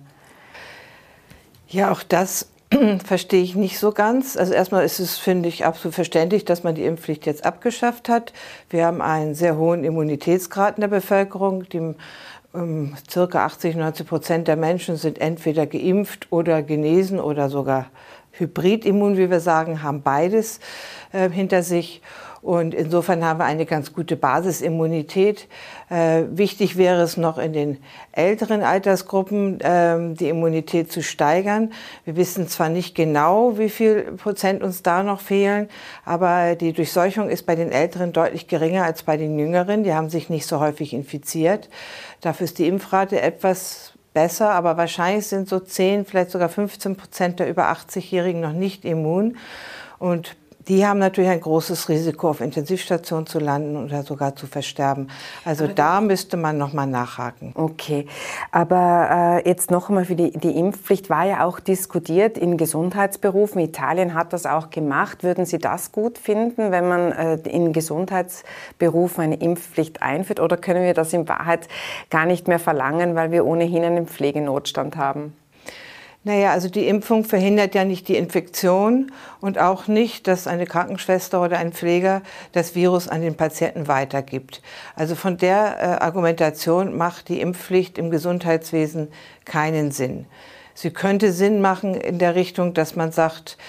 Ja, 1.68 1.92
auch 1.92 2.02
das 2.02 2.48
verstehe 3.06 3.44
ich 3.44 3.56
nicht 3.56 3.78
so 3.78 3.92
ganz. 3.92 4.38
Also 4.38 4.54
erstmal 4.54 4.86
ist 4.86 5.00
es, 5.00 5.18
finde 5.18 5.50
ich, 5.50 5.66
absolut 5.66 5.96
verständlich, 5.96 6.46
dass 6.46 6.64
man 6.64 6.76
die 6.76 6.86
Impfpflicht 6.86 7.26
jetzt 7.26 7.46
abgeschafft 7.46 8.08
hat. 8.08 8.32
Wir 8.70 8.86
haben 8.86 9.02
einen 9.02 9.36
sehr 9.36 9.58
hohen 9.58 9.84
Immunitätsgrad 9.84 10.78
in 10.78 10.82
der 10.82 10.88
Bevölkerung. 10.88 11.68
Die 11.68 11.94
ähm, 12.56 12.96
circa 13.10 13.46
80, 13.46 13.76
90 13.76 14.08
Prozent 14.08 14.48
der 14.48 14.56
Menschen 14.56 14.96
sind 14.96 15.20
entweder 15.20 15.68
geimpft 15.68 16.28
oder 16.32 16.64
genesen 16.64 17.20
oder 17.20 17.50
sogar 17.50 17.88
Hybridimmun, 18.38 19.18
wie 19.18 19.30
wir 19.30 19.40
sagen, 19.40 19.84
haben 19.84 20.02
beides 20.02 20.60
äh, 21.12 21.30
hinter 21.30 21.64
sich. 21.64 22.02
Und 22.46 22.76
insofern 22.76 23.26
haben 23.26 23.40
wir 23.40 23.46
eine 23.46 23.66
ganz 23.66 23.92
gute 23.92 24.16
Basisimmunität. 24.16 25.48
Äh, 25.90 26.26
wichtig 26.30 26.78
wäre 26.78 27.02
es 27.02 27.18
noch 27.18 27.40
in 27.40 27.54
den 27.54 27.80
älteren 28.12 28.62
Altersgruppen, 28.62 29.60
äh, 29.62 30.14
die 30.14 30.30
Immunität 30.30 30.92
zu 30.92 31.02
steigern. 31.02 31.74
Wir 32.04 32.16
wissen 32.18 32.48
zwar 32.48 32.70
nicht 32.70 32.94
genau, 32.94 33.58
wie 33.58 33.70
viel 33.70 34.12
Prozent 34.18 34.62
uns 34.62 34.84
da 34.84 35.02
noch 35.02 35.22
fehlen, 35.22 35.70
aber 36.06 36.54
die 36.54 36.72
Durchseuchung 36.72 37.30
ist 37.30 37.48
bei 37.48 37.56
den 37.56 37.72
Älteren 37.72 38.14
deutlich 38.14 38.48
geringer 38.48 38.84
als 38.84 39.02
bei 39.02 39.18
den 39.18 39.40
Jüngeren. 39.40 39.84
Die 39.84 39.96
haben 39.96 40.12
sich 40.12 40.30
nicht 40.30 40.46
so 40.46 40.60
häufig 40.60 40.94
infiziert. 40.94 41.68
Dafür 42.22 42.46
ist 42.46 42.60
die 42.60 42.68
Impfrate 42.68 43.20
etwas 43.22 43.95
besser, 44.16 44.50
aber 44.50 44.78
wahrscheinlich 44.78 45.28
sind 45.28 45.48
so 45.48 45.60
10, 45.60 46.06
vielleicht 46.06 46.32
sogar 46.32 46.50
15 46.50 46.96
Prozent 46.96 47.40
der 47.40 47.48
über 47.48 47.72
80-Jährigen 47.72 48.42
noch 48.42 48.54
nicht 48.54 48.84
immun. 48.84 49.38
Und 50.00 50.36
die 50.68 50.86
haben 50.86 51.00
natürlich 51.00 51.30
ein 51.30 51.42
großes 51.42 51.90
Risiko, 51.90 52.30
auf 52.30 52.42
Intensivstationen 52.42 53.28
zu 53.28 53.40
landen 53.40 53.78
oder 53.78 54.04
sogar 54.04 54.36
zu 54.36 54.48
versterben. 54.48 55.10
Also 55.44 55.68
da 55.68 56.02
müsste 56.02 56.38
man 56.38 56.58
noch 56.58 56.74
mal 56.74 56.88
nachhaken. 56.88 57.52
Okay, 57.56 58.08
aber 58.52 59.42
äh, 59.46 59.48
jetzt 59.48 59.70
noch 59.72 59.90
einmal 59.90 60.06
für 60.06 60.16
die, 60.16 60.32
die 60.32 60.58
Impfpflicht 60.58 61.10
war 61.10 61.26
ja 61.26 61.46
auch 61.46 61.60
diskutiert 61.60 62.38
in 62.38 62.58
Gesundheitsberufen. 62.58 63.62
Italien 63.62 64.14
hat 64.14 64.34
das 64.34 64.46
auch 64.46 64.70
gemacht. 64.70 65.24
Würden 65.24 65.46
Sie 65.46 65.60
das 65.60 65.92
gut 65.92 66.18
finden, 66.18 66.72
wenn 66.72 66.88
man 66.88 67.12
äh, 67.12 67.36
in 67.48 67.74
Gesundheitsberufen 67.74 69.24
eine 69.24 69.36
Impfpflicht 69.36 70.02
einführt? 70.02 70.40
Oder 70.40 70.58
können 70.58 70.84
wir 70.84 70.94
das 70.94 71.14
in 71.14 71.28
Wahrheit 71.28 71.68
gar 72.10 72.26
nicht 72.26 72.48
mehr 72.48 72.60
verlangen, 72.60 73.16
weil 73.16 73.32
wir 73.32 73.46
ohnehin 73.46 73.84
einen 73.84 74.08
Pflegenotstand 74.08 74.98
haben? 74.98 75.34
Naja, 76.26 76.54
also 76.54 76.70
die 76.70 76.88
Impfung 76.88 77.24
verhindert 77.24 77.76
ja 77.76 77.86
nicht 77.86 78.08
die 78.08 78.16
Infektion 78.16 79.12
und 79.42 79.60
auch 79.60 79.86
nicht, 79.88 80.26
dass 80.26 80.48
eine 80.48 80.66
Krankenschwester 80.66 81.40
oder 81.40 81.60
ein 81.60 81.72
Pfleger 81.72 82.24
das 82.52 82.74
Virus 82.74 83.08
an 83.08 83.22
den 83.22 83.38
Patienten 83.38 83.88
weitergibt. 83.88 84.64
Also 84.96 85.14
von 85.14 85.38
der 85.38 85.78
äh, 85.80 86.04
Argumentation 86.04 86.98
macht 86.98 87.30
die 87.30 87.42
Impfpflicht 87.42 88.00
im 88.00 88.10
Gesundheitswesen 88.10 89.10
keinen 89.46 89.92
Sinn. 89.92 90.26
Sie 90.74 90.90
könnte 90.90 91.32
Sinn 91.32 91.62
machen 91.62 91.94
in 91.94 92.18
der 92.18 92.34
Richtung, 92.34 92.74
dass 92.74 92.96
man 92.96 93.12
sagt, 93.12 93.60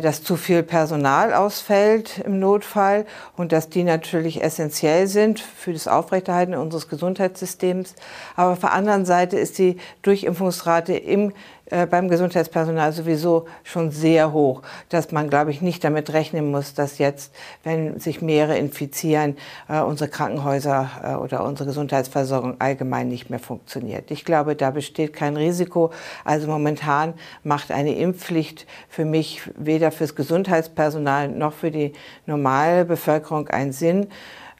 dass 0.00 0.22
zu 0.22 0.36
viel 0.36 0.62
Personal 0.62 1.34
ausfällt 1.34 2.18
im 2.24 2.38
Notfall 2.38 3.04
und 3.36 3.52
dass 3.52 3.68
die 3.68 3.84
natürlich 3.84 4.42
essentiell 4.42 5.06
sind 5.06 5.40
für 5.40 5.72
das 5.74 5.88
Aufrechterhalten 5.88 6.54
unseres 6.54 6.88
Gesundheitssystems. 6.88 7.94
Aber 8.34 8.52
auf 8.52 8.60
der 8.60 8.72
anderen 8.72 9.04
Seite 9.04 9.38
ist 9.38 9.58
die 9.58 9.76
Durchimpfungsrate 10.02 10.94
im 10.94 11.32
äh, 11.70 11.86
beim 11.86 12.08
Gesundheitspersonal 12.08 12.92
sowieso 12.92 13.46
schon 13.62 13.90
sehr 13.90 14.32
hoch, 14.32 14.60
dass 14.90 15.12
man, 15.12 15.30
glaube 15.30 15.50
ich, 15.50 15.62
nicht 15.62 15.82
damit 15.82 16.12
rechnen 16.12 16.50
muss, 16.50 16.74
dass 16.74 16.98
jetzt, 16.98 17.34
wenn 17.62 17.98
sich 17.98 18.20
mehrere 18.20 18.58
infizieren, 18.58 19.36
äh, 19.68 19.80
unsere 19.80 20.10
Krankenhäuser 20.10 20.90
äh, 21.02 21.14
oder 21.14 21.42
unsere 21.44 21.66
Gesundheitsversorgung 21.66 22.60
allgemein 22.60 23.08
nicht 23.08 23.30
mehr 23.30 23.38
funktioniert. 23.38 24.10
Ich 24.10 24.26
glaube, 24.26 24.56
da 24.56 24.70
besteht 24.70 25.14
kein 25.14 25.38
Risiko. 25.38 25.90
Also 26.24 26.48
momentan 26.48 27.14
macht 27.44 27.70
eine 27.70 27.94
Impfpflicht 27.96 28.66
für 28.90 29.06
mich 29.06 29.42
weder 29.74 29.90
fürs 29.90 30.14
Gesundheitspersonal 30.14 31.28
noch 31.28 31.52
für 31.52 31.72
die 31.72 31.92
normale 32.26 32.84
Bevölkerung 32.84 33.48
einen 33.48 33.72
Sinn. 33.72 34.06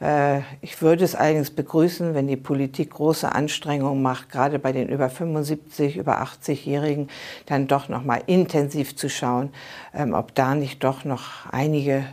Äh, 0.00 0.40
ich 0.60 0.82
würde 0.82 1.04
es 1.04 1.14
allerdings 1.14 1.52
begrüßen, 1.52 2.14
wenn 2.14 2.26
die 2.26 2.36
Politik 2.36 2.90
große 2.90 3.32
Anstrengungen 3.32 4.02
macht, 4.02 4.28
gerade 4.28 4.58
bei 4.58 4.72
den 4.72 4.88
über 4.88 5.08
75, 5.08 5.96
über 5.96 6.20
80-Jährigen, 6.20 7.08
dann 7.46 7.68
doch 7.68 7.88
noch 7.88 8.02
mal 8.02 8.22
intensiv 8.26 8.96
zu 8.96 9.08
schauen, 9.08 9.50
ähm, 9.94 10.14
ob 10.14 10.34
da 10.34 10.56
nicht 10.56 10.82
doch 10.82 11.04
noch 11.04 11.46
einige 11.52 12.04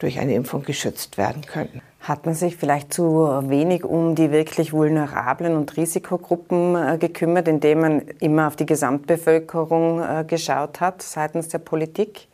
durch 0.00 0.18
eine 0.18 0.34
Impfung 0.34 0.64
geschützt 0.64 1.18
werden 1.18 1.42
könnten. 1.46 1.82
Hat 2.00 2.24
man 2.24 2.34
sich 2.34 2.56
vielleicht 2.56 2.94
zu 2.94 3.04
wenig 3.48 3.84
um 3.84 4.14
die 4.14 4.32
wirklich 4.32 4.72
vulnerablen 4.72 5.54
und 5.54 5.76
Risikogruppen 5.76 6.74
äh, 6.74 6.98
gekümmert, 6.98 7.46
indem 7.46 7.80
man 7.80 8.00
immer 8.20 8.48
auf 8.48 8.56
die 8.56 8.66
Gesamtbevölkerung 8.66 10.02
äh, 10.02 10.24
geschaut 10.26 10.80
hat 10.80 11.02
seitens 11.02 11.48
der 11.48 11.58
Politik? 11.58 12.29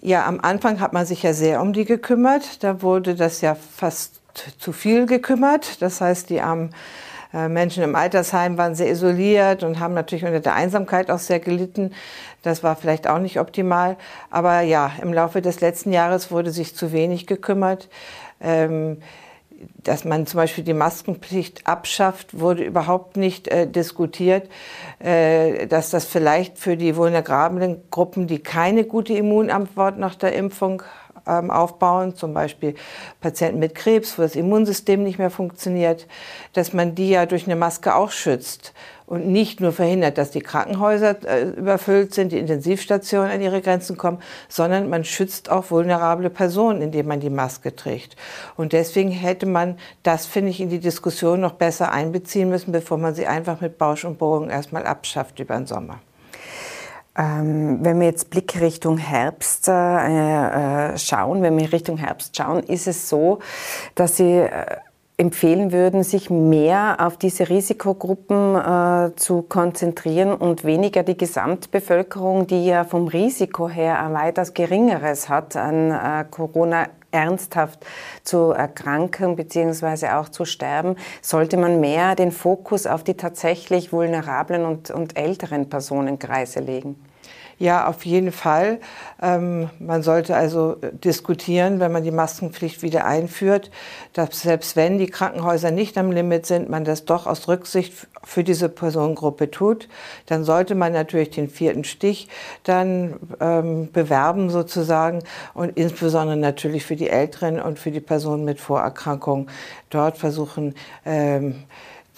Ja, 0.00 0.26
am 0.26 0.40
Anfang 0.40 0.80
hat 0.80 0.92
man 0.92 1.06
sich 1.06 1.24
ja 1.24 1.32
sehr 1.32 1.60
um 1.60 1.72
die 1.72 1.84
gekümmert. 1.84 2.62
Da 2.62 2.82
wurde 2.82 3.16
das 3.16 3.40
ja 3.40 3.54
fast 3.56 4.20
zu 4.58 4.72
viel 4.72 5.06
gekümmert. 5.06 5.82
Das 5.82 6.00
heißt, 6.00 6.30
die 6.30 6.40
armen 6.40 6.70
äh, 7.34 7.48
Menschen 7.48 7.82
im 7.82 7.96
Altersheim 7.96 8.56
waren 8.56 8.76
sehr 8.76 8.90
isoliert 8.90 9.64
und 9.64 9.80
haben 9.80 9.94
natürlich 9.94 10.24
unter 10.24 10.40
der 10.40 10.54
Einsamkeit 10.54 11.10
auch 11.10 11.18
sehr 11.18 11.40
gelitten. 11.40 11.92
Das 12.42 12.62
war 12.62 12.76
vielleicht 12.76 13.08
auch 13.08 13.18
nicht 13.18 13.40
optimal. 13.40 13.96
Aber 14.30 14.60
ja, 14.60 14.92
im 15.02 15.12
Laufe 15.12 15.42
des 15.42 15.60
letzten 15.60 15.92
Jahres 15.92 16.30
wurde 16.30 16.52
sich 16.52 16.76
zu 16.76 16.92
wenig 16.92 17.26
gekümmert. 17.26 17.88
Ähm, 18.40 18.98
dass 19.82 20.04
man 20.04 20.26
zum 20.26 20.38
Beispiel 20.38 20.64
die 20.64 20.74
Maskenpflicht 20.74 21.66
abschafft, 21.66 22.38
wurde 22.38 22.64
überhaupt 22.64 23.16
nicht 23.16 23.48
äh, 23.48 23.66
diskutiert, 23.66 24.48
äh, 24.98 25.66
dass 25.66 25.90
das 25.90 26.04
vielleicht 26.04 26.58
für 26.58 26.76
die 26.76 26.96
vulnerablen 26.96 27.82
Gruppen, 27.90 28.26
die 28.26 28.38
keine 28.38 28.84
gute 28.84 29.14
Immunantwort 29.14 29.98
nach 29.98 30.14
der 30.14 30.34
Impfung 30.34 30.82
ähm, 31.26 31.50
aufbauen, 31.50 32.14
zum 32.14 32.34
Beispiel 32.34 32.74
Patienten 33.20 33.58
mit 33.58 33.74
Krebs, 33.74 34.18
wo 34.18 34.22
das 34.22 34.36
Immunsystem 34.36 35.02
nicht 35.02 35.18
mehr 35.18 35.30
funktioniert, 35.30 36.06
dass 36.52 36.72
man 36.72 36.94
die 36.94 37.10
ja 37.10 37.26
durch 37.26 37.46
eine 37.46 37.56
Maske 37.56 37.94
auch 37.94 38.10
schützt 38.10 38.72
und 39.08 39.26
nicht 39.26 39.60
nur 39.60 39.72
verhindert, 39.72 40.18
dass 40.18 40.30
die 40.30 40.40
Krankenhäuser 40.40 41.16
äh, 41.26 41.48
überfüllt 41.48 42.12
sind, 42.12 42.30
die 42.30 42.38
Intensivstationen 42.38 43.30
an 43.30 43.40
ihre 43.40 43.62
Grenzen 43.62 43.96
kommen, 43.96 44.18
sondern 44.48 44.90
man 44.90 45.04
schützt 45.04 45.50
auch 45.50 45.70
vulnerable 45.70 46.28
Personen, 46.28 46.82
indem 46.82 47.06
man 47.06 47.20
die 47.20 47.30
Maske 47.30 47.74
trägt. 47.74 48.16
Und 48.56 48.74
deswegen 48.74 49.10
hätte 49.10 49.46
man 49.46 49.78
das, 50.02 50.26
finde 50.26 50.50
ich, 50.50 50.60
in 50.60 50.68
die 50.68 50.78
Diskussion 50.78 51.40
noch 51.40 51.54
besser 51.54 51.90
einbeziehen 51.90 52.50
müssen, 52.50 52.70
bevor 52.70 52.98
man 52.98 53.14
sie 53.14 53.26
einfach 53.26 53.62
mit 53.62 53.78
Bausch 53.78 54.04
und 54.04 54.18
Bogen 54.18 54.50
erstmal 54.50 54.86
abschafft 54.86 55.40
über 55.40 55.56
den 55.56 55.66
Sommer. 55.66 56.00
Ähm, 57.16 57.78
wenn 57.80 57.98
wir 57.98 58.06
jetzt 58.06 58.28
Blick 58.28 58.60
Richtung 58.60 58.98
Herbst 58.98 59.68
äh, 59.68 59.72
äh, 60.92 60.98
schauen, 60.98 61.42
wenn 61.42 61.56
wir 61.56 61.72
Richtung 61.72 61.96
Herbst 61.96 62.36
schauen, 62.36 62.62
ist 62.62 62.86
es 62.86 63.08
so, 63.08 63.38
dass 63.94 64.18
Sie 64.18 64.46
empfehlen 65.18 65.72
würden, 65.72 66.04
sich 66.04 66.30
mehr 66.30 66.96
auf 67.00 67.16
diese 67.16 67.48
Risikogruppen 67.48 68.54
äh, 68.54 69.16
zu 69.16 69.42
konzentrieren 69.42 70.32
und 70.32 70.64
weniger 70.64 71.02
die 71.02 71.16
Gesamtbevölkerung, 71.16 72.46
die 72.46 72.66
ja 72.66 72.84
vom 72.84 73.08
Risiko 73.08 73.68
her 73.68 74.00
ein 74.00 74.14
weitaus 74.14 74.54
geringeres 74.54 75.28
hat 75.28 75.56
an 75.56 75.90
äh, 75.90 76.24
Corona 76.30 76.86
ernsthaft 77.10 77.84
zu 78.22 78.52
erkranken 78.52 79.34
bzw. 79.34 80.10
auch 80.10 80.28
zu 80.28 80.44
sterben, 80.44 80.94
sollte 81.20 81.56
man 81.56 81.80
mehr 81.80 82.14
den 82.14 82.30
Fokus 82.30 82.86
auf 82.86 83.02
die 83.02 83.14
tatsächlich 83.14 83.92
vulnerablen 83.92 84.64
und, 84.64 84.92
und 84.92 85.18
älteren 85.18 85.68
Personenkreise 85.68 86.60
legen. 86.60 86.96
Ja, 87.60 87.88
auf 87.88 88.06
jeden 88.06 88.30
Fall. 88.30 88.78
Ähm, 89.20 89.68
man 89.80 90.04
sollte 90.04 90.36
also 90.36 90.76
diskutieren, 90.92 91.80
wenn 91.80 91.90
man 91.90 92.04
die 92.04 92.12
Maskenpflicht 92.12 92.82
wieder 92.82 93.04
einführt, 93.04 93.72
dass 94.12 94.42
selbst 94.42 94.76
wenn 94.76 94.98
die 94.98 95.08
Krankenhäuser 95.08 95.72
nicht 95.72 95.98
am 95.98 96.12
Limit 96.12 96.46
sind, 96.46 96.68
man 96.68 96.84
das 96.84 97.04
doch 97.04 97.26
aus 97.26 97.48
Rücksicht 97.48 97.92
für 98.22 98.44
diese 98.44 98.68
Personengruppe 98.68 99.50
tut. 99.50 99.88
Dann 100.26 100.44
sollte 100.44 100.76
man 100.76 100.92
natürlich 100.92 101.30
den 101.30 101.48
vierten 101.48 101.82
Stich 101.82 102.28
dann 102.62 103.16
ähm, 103.40 103.90
bewerben 103.90 104.50
sozusagen 104.50 105.24
und 105.52 105.76
insbesondere 105.76 106.36
natürlich 106.36 106.86
für 106.86 106.96
die 106.96 107.10
Älteren 107.10 107.60
und 107.60 107.80
für 107.80 107.90
die 107.90 108.00
Personen 108.00 108.44
mit 108.44 108.60
Vorerkrankungen 108.60 109.50
dort 109.90 110.16
versuchen, 110.16 110.76
ähm, 111.04 111.64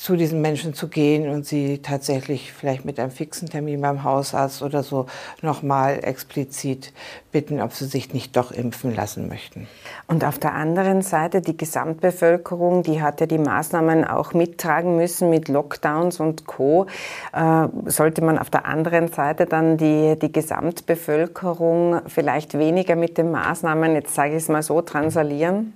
zu 0.00 0.16
diesen 0.16 0.40
Menschen 0.40 0.72
zu 0.72 0.88
gehen 0.88 1.28
und 1.28 1.44
sie 1.44 1.82
tatsächlich 1.82 2.54
vielleicht 2.54 2.86
mit 2.86 2.98
einem 2.98 3.10
fixen 3.10 3.50
Termin 3.50 3.82
beim 3.82 4.02
Hausarzt 4.02 4.62
oder 4.62 4.82
so 4.82 5.04
nochmal 5.42 6.02
explizit 6.02 6.94
bitten, 7.32 7.60
ob 7.60 7.74
sie 7.74 7.84
sich 7.84 8.14
nicht 8.14 8.34
doch 8.34 8.50
impfen 8.50 8.94
lassen 8.94 9.28
möchten. 9.28 9.68
Und 10.06 10.24
auf 10.24 10.38
der 10.38 10.54
anderen 10.54 11.02
Seite 11.02 11.42
die 11.42 11.54
Gesamtbevölkerung, 11.54 12.82
die 12.82 13.02
hat 13.02 13.20
ja 13.20 13.26
die 13.26 13.36
Maßnahmen 13.36 14.06
auch 14.06 14.32
mittragen 14.32 14.96
müssen 14.96 15.28
mit 15.28 15.48
Lockdowns 15.48 16.18
und 16.18 16.46
Co. 16.46 16.86
Äh, 17.34 17.68
sollte 17.84 18.24
man 18.24 18.38
auf 18.38 18.48
der 18.48 18.64
anderen 18.64 19.08
Seite 19.08 19.44
dann 19.44 19.76
die, 19.76 20.18
die 20.18 20.32
Gesamtbevölkerung 20.32 22.00
vielleicht 22.06 22.56
weniger 22.56 22.96
mit 22.96 23.18
den 23.18 23.30
Maßnahmen, 23.30 23.92
jetzt 23.92 24.14
sage 24.14 24.30
ich 24.30 24.44
es 24.44 24.48
mal 24.48 24.62
so, 24.62 24.80
transalieren? 24.80 25.74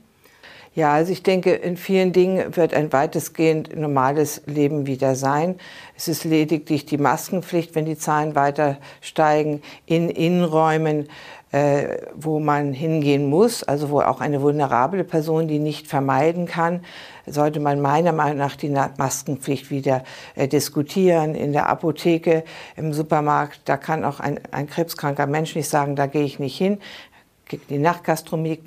Ja, 0.74 0.92
also 0.92 1.12
ich 1.12 1.22
denke, 1.22 1.52
in 1.52 1.76
vielen 1.76 2.12
Dingen 2.12 2.56
wird 2.56 2.74
ein 2.74 2.92
weitestgehend 2.92 3.76
normales 3.76 4.42
Leben 4.46 4.86
wieder 4.86 5.14
sein. 5.14 5.54
Es 5.96 6.08
ist 6.08 6.24
lediglich 6.24 6.84
die 6.84 6.98
Maskenpflicht, 6.98 7.76
wenn 7.76 7.84
die 7.84 7.96
Zahlen 7.96 8.34
weiter 8.34 8.78
steigen, 9.00 9.62
in 9.86 10.10
Innenräumen, 10.10 11.08
äh, 11.52 11.98
wo 12.16 12.40
man 12.40 12.72
hingehen 12.72 13.30
muss, 13.30 13.62
also 13.62 13.90
wo 13.90 14.00
auch 14.00 14.20
eine 14.20 14.42
vulnerable 14.42 15.04
Person 15.04 15.46
die 15.46 15.60
nicht 15.60 15.86
vermeiden 15.86 16.46
kann, 16.46 16.84
sollte 17.24 17.60
man 17.60 17.80
meiner 17.80 18.12
Meinung 18.12 18.38
nach 18.38 18.56
die 18.56 18.70
Maskenpflicht 18.70 19.70
wieder 19.70 20.02
äh, 20.34 20.48
diskutieren. 20.48 21.36
In 21.36 21.52
der 21.52 21.68
Apotheke, 21.68 22.42
im 22.74 22.92
Supermarkt, 22.92 23.60
da 23.66 23.76
kann 23.76 24.04
auch 24.04 24.18
ein, 24.18 24.40
ein 24.50 24.66
krebskranker 24.66 25.28
Mensch 25.28 25.54
nicht 25.54 25.68
sagen, 25.68 25.94
da 25.94 26.06
gehe 26.06 26.24
ich 26.24 26.40
nicht 26.40 26.58
hin 26.58 26.80
die 27.52 27.78
Nachtgastronomie 27.78 28.60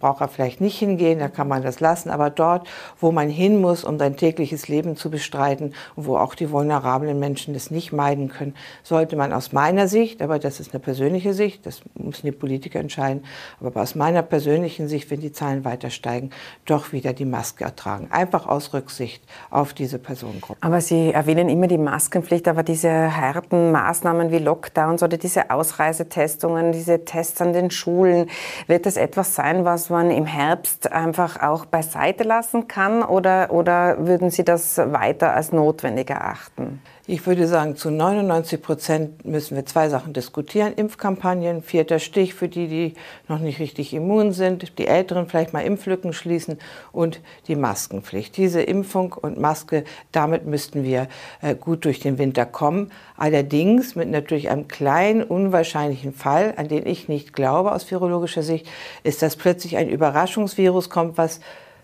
braucht 0.00 0.20
er 0.20 0.28
vielleicht 0.28 0.60
nicht 0.60 0.78
hingehen, 0.78 1.18
da 1.18 1.28
kann 1.28 1.48
man 1.48 1.62
das 1.62 1.80
lassen. 1.80 2.10
Aber 2.10 2.30
dort, 2.30 2.66
wo 2.98 3.12
man 3.12 3.28
hin 3.28 3.60
muss, 3.60 3.84
um 3.84 3.98
sein 3.98 4.16
tägliches 4.16 4.68
Leben 4.68 4.96
zu 4.96 5.10
bestreiten 5.10 5.74
und 5.96 6.06
wo 6.06 6.16
auch 6.16 6.34
die 6.34 6.50
vulnerablen 6.50 7.18
Menschen 7.18 7.54
das 7.54 7.70
nicht 7.70 7.92
meiden 7.92 8.28
können, 8.28 8.54
sollte 8.82 9.16
man 9.16 9.32
aus 9.32 9.52
meiner 9.52 9.88
Sicht, 9.88 10.22
aber 10.22 10.38
das 10.38 10.60
ist 10.60 10.72
eine 10.72 10.80
persönliche 10.80 11.34
Sicht, 11.34 11.66
das 11.66 11.82
müssen 11.94 12.26
die 12.26 12.32
Politiker 12.32 12.80
entscheiden, 12.80 13.24
aber 13.60 13.82
aus 13.82 13.94
meiner 13.94 14.22
persönlichen 14.22 14.88
Sicht, 14.88 15.10
wenn 15.10 15.20
die 15.20 15.32
Zahlen 15.32 15.64
weiter 15.64 15.90
steigen, 15.90 16.30
doch 16.64 16.92
wieder 16.92 17.12
die 17.12 17.24
Maske 17.24 17.64
ertragen. 17.64 18.08
Einfach 18.10 18.46
aus 18.46 18.72
Rücksicht 18.72 19.22
auf 19.50 19.74
diese 19.74 19.98
Personengruppe. 19.98 20.58
Aber 20.60 20.80
Sie 20.80 21.12
erwähnen 21.12 21.48
immer 21.48 21.66
die 21.66 21.78
Maskenpflicht, 21.78 22.48
aber 22.48 22.62
diese 22.62 23.16
harten 23.16 23.72
Maßnahmen 23.72 24.30
wie 24.30 24.38
Lockdowns 24.38 25.02
oder 25.02 25.18
diese 25.18 25.50
Ausreisetestungen, 25.50 26.72
diese 26.72 27.04
Tests 27.04 27.40
an 27.40 27.52
den 27.52 27.70
Schulen, 27.70 28.21
wird 28.66 28.86
das 28.86 28.96
etwas 28.96 29.34
sein, 29.34 29.64
was 29.64 29.90
man 29.90 30.10
im 30.10 30.26
Herbst 30.26 30.90
einfach 30.92 31.40
auch 31.42 31.66
beiseite 31.66 32.24
lassen 32.24 32.68
kann 32.68 33.02
oder, 33.02 33.50
oder 33.50 34.06
würden 34.06 34.30
Sie 34.30 34.44
das 34.44 34.78
weiter 34.78 35.34
als 35.34 35.52
notwendig 35.52 36.10
erachten? 36.10 36.80
Ich 37.12 37.26
würde 37.26 37.46
sagen, 37.46 37.76
zu 37.76 37.90
99 37.90 38.62
Prozent 38.62 39.26
müssen 39.26 39.54
wir 39.54 39.66
zwei 39.66 39.90
Sachen 39.90 40.14
diskutieren. 40.14 40.72
Impfkampagnen, 40.72 41.62
vierter 41.62 41.98
Stich 41.98 42.32
für 42.32 42.48
die, 42.48 42.68
die 42.68 42.94
noch 43.28 43.38
nicht 43.38 43.58
richtig 43.58 43.92
immun 43.92 44.32
sind, 44.32 44.78
die 44.78 44.86
Älteren 44.86 45.28
vielleicht 45.28 45.52
mal 45.52 45.60
Impflücken 45.60 46.14
schließen 46.14 46.58
und 46.90 47.20
die 47.48 47.54
Maskenpflicht. 47.54 48.34
Diese 48.38 48.62
Impfung 48.62 49.12
und 49.12 49.38
Maske, 49.38 49.84
damit 50.10 50.46
müssten 50.46 50.84
wir 50.84 51.06
äh, 51.42 51.54
gut 51.54 51.84
durch 51.84 52.00
den 52.00 52.16
Winter 52.16 52.46
kommen. 52.46 52.90
Allerdings 53.18 53.94
mit 53.94 54.08
natürlich 54.08 54.48
einem 54.48 54.66
kleinen, 54.66 55.22
unwahrscheinlichen 55.22 56.14
Fall, 56.14 56.54
an 56.56 56.68
den 56.68 56.86
ich 56.86 57.08
nicht 57.08 57.34
glaube 57.34 57.72
aus 57.72 57.90
virologischer 57.90 58.42
Sicht, 58.42 58.66
ist, 59.02 59.20
dass 59.20 59.36
plötzlich 59.36 59.76
ein 59.76 59.90
Überraschungsvirus 59.90 60.88
kommt, 60.88 61.18
was 61.18 61.40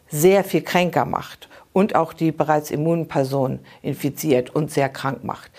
sehr 0.09 0.43
viel 0.43 0.63
kränker 0.63 1.05
macht 1.05 1.51
und 1.73 1.95
auch 1.95 2.13
die 2.13 2.33
bereits 2.33 2.71
immunen 2.71 3.09
Personen 3.09 3.61
infiziert 3.83 4.51
und 4.51 4.71
sehr 4.71 4.89
krank 4.89 5.25
macht. 5.25 5.51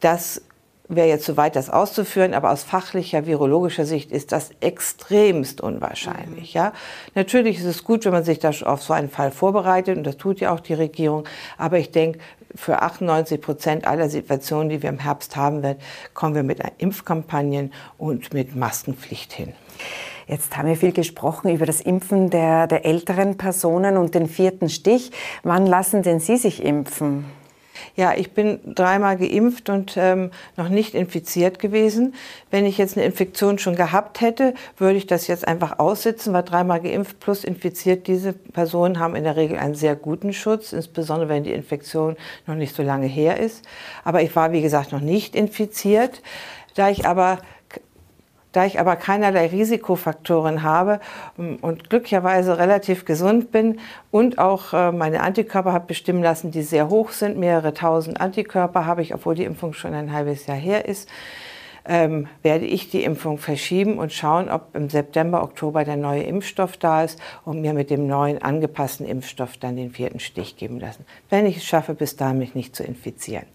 Das 0.00 0.42
wäre 0.88 1.08
jetzt 1.08 1.24
zu 1.24 1.36
weit, 1.36 1.56
das 1.56 1.70
auszuführen, 1.70 2.34
aber 2.34 2.52
aus 2.52 2.62
fachlicher, 2.62 3.26
virologischer 3.26 3.84
Sicht 3.84 4.12
ist 4.12 4.32
das 4.32 4.50
extremst 4.60 5.60
unwahrscheinlich. 5.60 6.54
Mhm. 6.54 6.58
Ja? 6.58 6.72
Natürlich 7.14 7.58
ist 7.58 7.64
es 7.64 7.84
gut, 7.84 8.04
wenn 8.04 8.12
man 8.12 8.24
sich 8.24 8.38
da 8.38 8.50
auf 8.50 8.82
so 8.82 8.92
einen 8.92 9.10
Fall 9.10 9.30
vorbereitet, 9.30 9.96
und 9.96 10.04
das 10.04 10.16
tut 10.16 10.40
ja 10.40 10.52
auch 10.52 10.60
die 10.60 10.74
Regierung, 10.74 11.24
aber 11.58 11.78
ich 11.78 11.90
denke, 11.90 12.20
für 12.54 12.82
98 12.82 13.40
Prozent 13.40 13.86
aller 13.86 14.08
Situationen, 14.08 14.68
die 14.68 14.82
wir 14.82 14.88
im 14.88 14.98
Herbst 14.98 15.36
haben 15.36 15.62
werden, 15.62 15.78
kommen 16.14 16.34
wir 16.34 16.42
mit 16.42 16.60
Impfkampagnen 16.78 17.72
und 17.98 18.32
mit 18.32 18.54
Maskenpflicht 18.56 19.32
hin. 19.32 19.52
Jetzt 20.26 20.56
haben 20.56 20.68
wir 20.68 20.76
viel 20.76 20.92
gesprochen 20.92 21.54
über 21.54 21.66
das 21.66 21.80
Impfen 21.80 22.30
der, 22.30 22.66
der 22.66 22.84
älteren 22.84 23.36
Personen 23.36 23.96
und 23.96 24.16
den 24.16 24.28
vierten 24.28 24.68
Stich. 24.68 25.12
Wann 25.44 25.66
lassen 25.66 26.02
denn 26.02 26.18
Sie 26.18 26.36
sich 26.36 26.64
impfen? 26.64 27.26
Ja, 27.94 28.14
ich 28.14 28.32
bin 28.32 28.58
dreimal 28.74 29.16
geimpft 29.16 29.68
und 29.68 29.96
ähm, 29.96 30.30
noch 30.56 30.68
nicht 30.68 30.94
infiziert 30.94 31.58
gewesen. 31.58 32.14
Wenn 32.50 32.66
ich 32.66 32.76
jetzt 32.78 32.96
eine 32.96 33.06
Infektion 33.06 33.58
schon 33.58 33.76
gehabt 33.76 34.20
hätte, 34.20 34.54
würde 34.76 34.98
ich 34.98 35.06
das 35.06 35.28
jetzt 35.28 35.46
einfach 35.46 35.78
aussitzen, 35.78 36.32
weil 36.32 36.42
dreimal 36.42 36.80
geimpft 36.80 37.20
plus 37.20 37.44
infiziert, 37.44 38.06
diese 38.06 38.32
Personen 38.32 38.98
haben 38.98 39.14
in 39.14 39.24
der 39.24 39.36
Regel 39.36 39.58
einen 39.58 39.74
sehr 39.74 39.94
guten 39.94 40.32
Schutz, 40.32 40.72
insbesondere 40.72 41.28
wenn 41.28 41.44
die 41.44 41.52
Infektion 41.52 42.16
noch 42.46 42.56
nicht 42.56 42.74
so 42.74 42.82
lange 42.82 43.06
her 43.06 43.38
ist. 43.38 43.64
Aber 44.04 44.22
ich 44.22 44.34
war, 44.34 44.52
wie 44.52 44.62
gesagt, 44.62 44.92
noch 44.92 45.00
nicht 45.00 45.36
infiziert. 45.36 46.22
Da 46.74 46.90
ich 46.90 47.06
aber 47.06 47.38
da 48.56 48.64
ich 48.64 48.80
aber 48.80 48.96
keinerlei 48.96 49.48
Risikofaktoren 49.48 50.62
habe 50.62 51.00
ähm, 51.38 51.58
und 51.60 51.90
glücklicherweise 51.90 52.58
relativ 52.58 53.04
gesund 53.04 53.52
bin 53.52 53.80
und 54.10 54.38
auch 54.38 54.72
äh, 54.72 54.92
meine 54.92 55.20
Antikörper 55.20 55.72
habe 55.72 55.86
bestimmen 55.86 56.22
lassen, 56.22 56.50
die 56.50 56.62
sehr 56.62 56.88
hoch 56.88 57.10
sind, 57.10 57.36
mehrere 57.36 57.74
tausend 57.74 58.20
Antikörper 58.20 58.86
habe 58.86 59.02
ich, 59.02 59.14
obwohl 59.14 59.34
die 59.34 59.44
Impfung 59.44 59.74
schon 59.74 59.92
ein 59.92 60.12
halbes 60.12 60.46
Jahr 60.46 60.56
her 60.56 60.86
ist, 60.86 61.08
ähm, 61.88 62.28
werde 62.42 62.64
ich 62.64 62.90
die 62.90 63.04
Impfung 63.04 63.38
verschieben 63.38 63.98
und 63.98 64.12
schauen, 64.12 64.48
ob 64.48 64.74
im 64.74 64.88
September, 64.88 65.42
Oktober 65.42 65.84
der 65.84 65.96
neue 65.96 66.22
Impfstoff 66.22 66.76
da 66.76 67.04
ist 67.04 67.20
und 67.44 67.60
mir 67.60 67.74
mit 67.74 67.90
dem 67.90 68.06
neuen 68.06 68.42
angepassten 68.42 69.06
Impfstoff 69.06 69.56
dann 69.58 69.76
den 69.76 69.90
vierten 69.90 70.18
Stich 70.18 70.56
geben 70.56 70.80
lassen, 70.80 71.04
wenn 71.30 71.46
ich 71.46 71.58
es 71.58 71.64
schaffe, 71.64 71.94
bis 71.94 72.16
dahin 72.16 72.38
mich 72.38 72.54
nicht 72.54 72.74
zu 72.74 72.82
infizieren. 72.82 73.46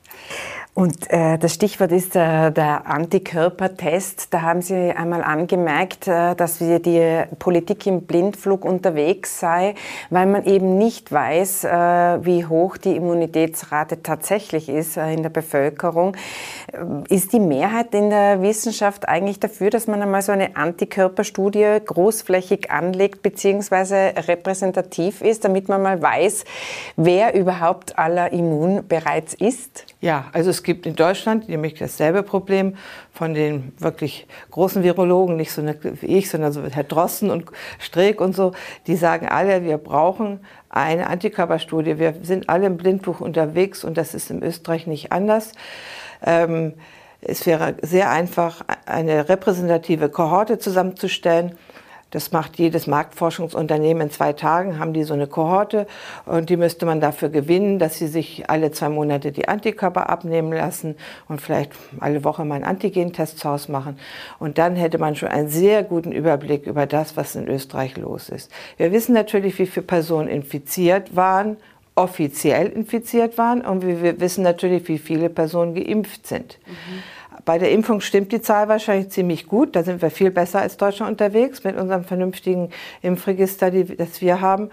Und 0.73 1.11
äh, 1.11 1.37
das 1.37 1.53
Stichwort 1.53 1.91
ist 1.91 2.15
äh, 2.15 2.49
der 2.49 2.87
Antikörpertest. 2.87 4.33
Da 4.33 4.41
haben 4.41 4.61
Sie 4.61 4.91
einmal 4.91 5.21
angemerkt, 5.21 6.07
äh, 6.07 6.33
dass 6.33 6.61
wir 6.61 6.79
die 6.79 7.23
Politik 7.39 7.85
im 7.87 8.03
Blindflug 8.03 8.63
unterwegs 8.63 9.37
sei, 9.41 9.75
weil 10.09 10.27
man 10.27 10.45
eben 10.45 10.77
nicht 10.77 11.11
weiß, 11.11 11.65
äh, 11.65 12.25
wie 12.25 12.45
hoch 12.45 12.77
die 12.77 12.95
Immunitätsrate 12.95 14.01
tatsächlich 14.01 14.69
ist 14.69 14.95
äh, 14.95 15.13
in 15.13 15.23
der 15.23 15.29
Bevölkerung. 15.29 16.15
Äh, 16.71 17.13
ist 17.13 17.33
die 17.33 17.41
Mehrheit 17.41 17.93
in 17.93 18.09
der 18.09 18.41
Wissenschaft 18.41 19.09
eigentlich 19.09 19.41
dafür, 19.41 19.71
dass 19.71 19.87
man 19.87 20.01
einmal 20.01 20.21
so 20.21 20.31
eine 20.31 20.55
Antikörperstudie 20.55 21.81
großflächig 21.85 22.71
anlegt 22.71 23.21
bzw. 23.23 24.21
repräsentativ 24.21 25.21
ist, 25.21 25.43
damit 25.43 25.67
man 25.67 25.81
mal 25.81 26.01
weiß, 26.01 26.45
wer 26.95 27.35
überhaupt 27.35 27.99
aller 27.99 28.31
immun 28.31 28.87
bereits 28.87 29.33
ist? 29.33 29.85
Ja, 30.01 30.25
also 30.33 30.49
es 30.49 30.63
gibt 30.63 30.87
in 30.87 30.95
Deutschland 30.95 31.47
nämlich 31.47 31.75
dasselbe 31.75 32.23
Problem 32.23 32.75
von 33.13 33.35
den 33.35 33.71
wirklich 33.77 34.25
großen 34.49 34.81
Virologen, 34.81 35.35
nicht 35.35 35.51
so 35.51 35.61
wie 35.63 36.17
ich, 36.17 36.27
sondern 36.27 36.51
so 36.51 36.63
Herr 36.63 36.83
Drosten 36.83 37.29
und 37.29 37.45
Streeck 37.77 38.19
und 38.19 38.35
so, 38.35 38.53
die 38.87 38.95
sagen 38.95 39.27
alle, 39.27 39.63
wir 39.63 39.77
brauchen 39.77 40.39
eine 40.69 41.05
Antikörperstudie. 41.05 41.99
Wir 41.99 42.15
sind 42.23 42.49
alle 42.49 42.65
im 42.65 42.77
Blindbuch 42.77 43.21
unterwegs 43.21 43.83
und 43.83 43.95
das 43.95 44.15
ist 44.15 44.31
in 44.31 44.41
Österreich 44.41 44.87
nicht 44.87 45.11
anders. 45.11 45.51
Ähm, 46.25 46.73
es 47.21 47.45
wäre 47.45 47.75
sehr 47.83 48.09
einfach, 48.09 48.63
eine 48.87 49.29
repräsentative 49.29 50.09
Kohorte 50.09 50.57
zusammenzustellen 50.57 51.59
Das 52.11 52.31
macht 52.31 52.59
jedes 52.59 52.87
Marktforschungsunternehmen 52.87 54.03
in 54.03 54.11
zwei 54.11 54.33
Tagen, 54.33 54.79
haben 54.79 54.93
die 54.93 55.03
so 55.03 55.13
eine 55.13 55.27
Kohorte 55.27 55.87
und 56.25 56.49
die 56.49 56.57
müsste 56.57 56.85
man 56.85 56.99
dafür 56.99 57.29
gewinnen, 57.29 57.79
dass 57.79 57.97
sie 57.97 58.07
sich 58.07 58.49
alle 58.49 58.71
zwei 58.71 58.89
Monate 58.89 59.31
die 59.31 59.47
Antikörper 59.47 60.09
abnehmen 60.09 60.51
lassen 60.51 60.95
und 61.27 61.41
vielleicht 61.41 61.71
alle 61.99 62.23
Woche 62.23 62.45
mal 62.45 62.55
einen 62.55 62.65
Antigentest 62.65 63.39
zu 63.39 63.49
Hause 63.49 63.71
machen. 63.71 63.97
Und 64.39 64.57
dann 64.57 64.75
hätte 64.75 64.97
man 64.97 65.15
schon 65.15 65.29
einen 65.29 65.47
sehr 65.47 65.83
guten 65.83 66.11
Überblick 66.11 66.67
über 66.67 66.85
das, 66.85 67.17
was 67.17 67.35
in 67.35 67.47
Österreich 67.47 67.97
los 67.97 68.29
ist. 68.29 68.51
Wir 68.77 68.91
wissen 68.91 69.13
natürlich, 69.13 69.57
wie 69.57 69.65
viele 69.65 69.85
Personen 69.85 70.27
infiziert 70.27 71.15
waren, 71.15 71.57
offiziell 71.95 72.67
infiziert 72.67 73.37
waren 73.37 73.61
und 73.61 73.85
wir 73.85 74.19
wissen 74.19 74.43
natürlich, 74.43 74.87
wie 74.87 74.97
viele 74.97 75.29
Personen 75.29 75.75
geimpft 75.75 76.27
sind. 76.27 76.57
Mhm. 76.65 77.03
Bei 77.45 77.57
der 77.57 77.71
Impfung 77.71 78.01
stimmt 78.01 78.31
die 78.31 78.41
Zahl 78.41 78.67
wahrscheinlich 78.67 79.09
ziemlich 79.09 79.47
gut. 79.47 79.75
Da 79.75 79.83
sind 79.83 80.01
wir 80.01 80.11
viel 80.11 80.31
besser 80.31 80.61
als 80.61 80.77
Deutschland 80.77 81.11
unterwegs 81.11 81.63
mit 81.63 81.77
unserem 81.77 82.03
vernünftigen 82.03 82.69
Impfregister, 83.01 83.71
die, 83.71 83.95
das 83.95 84.21
wir 84.21 84.41
haben. 84.41 84.69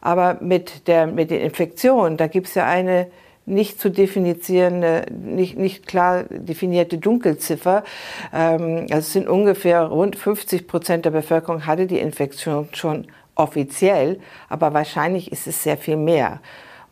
Aber 0.00 0.38
mit, 0.40 0.88
der, 0.88 1.06
mit 1.06 1.30
den 1.30 1.40
Infektionen, 1.40 2.16
da 2.16 2.26
gibt 2.26 2.48
es 2.48 2.54
ja 2.54 2.66
eine 2.66 3.08
nicht 3.44 3.80
zu 3.80 3.90
definierende, 3.90 5.06
nicht, 5.10 5.58
nicht 5.58 5.86
klar 5.86 6.24
definierte 6.24 6.98
Dunkelziffer. 6.98 7.82
Ähm, 8.32 8.86
also 8.90 8.98
es 8.98 9.12
sind 9.12 9.28
ungefähr 9.28 9.82
rund 9.82 10.16
50 10.16 10.68
Prozent 10.68 11.04
der 11.04 11.10
Bevölkerung 11.10 11.66
hatte 11.66 11.86
die 11.86 11.98
Infektion 11.98 12.68
schon 12.72 13.06
offiziell, 13.34 14.20
aber 14.48 14.74
wahrscheinlich 14.74 15.32
ist 15.32 15.46
es 15.46 15.62
sehr 15.62 15.76
viel 15.76 15.96
mehr. 15.96 16.40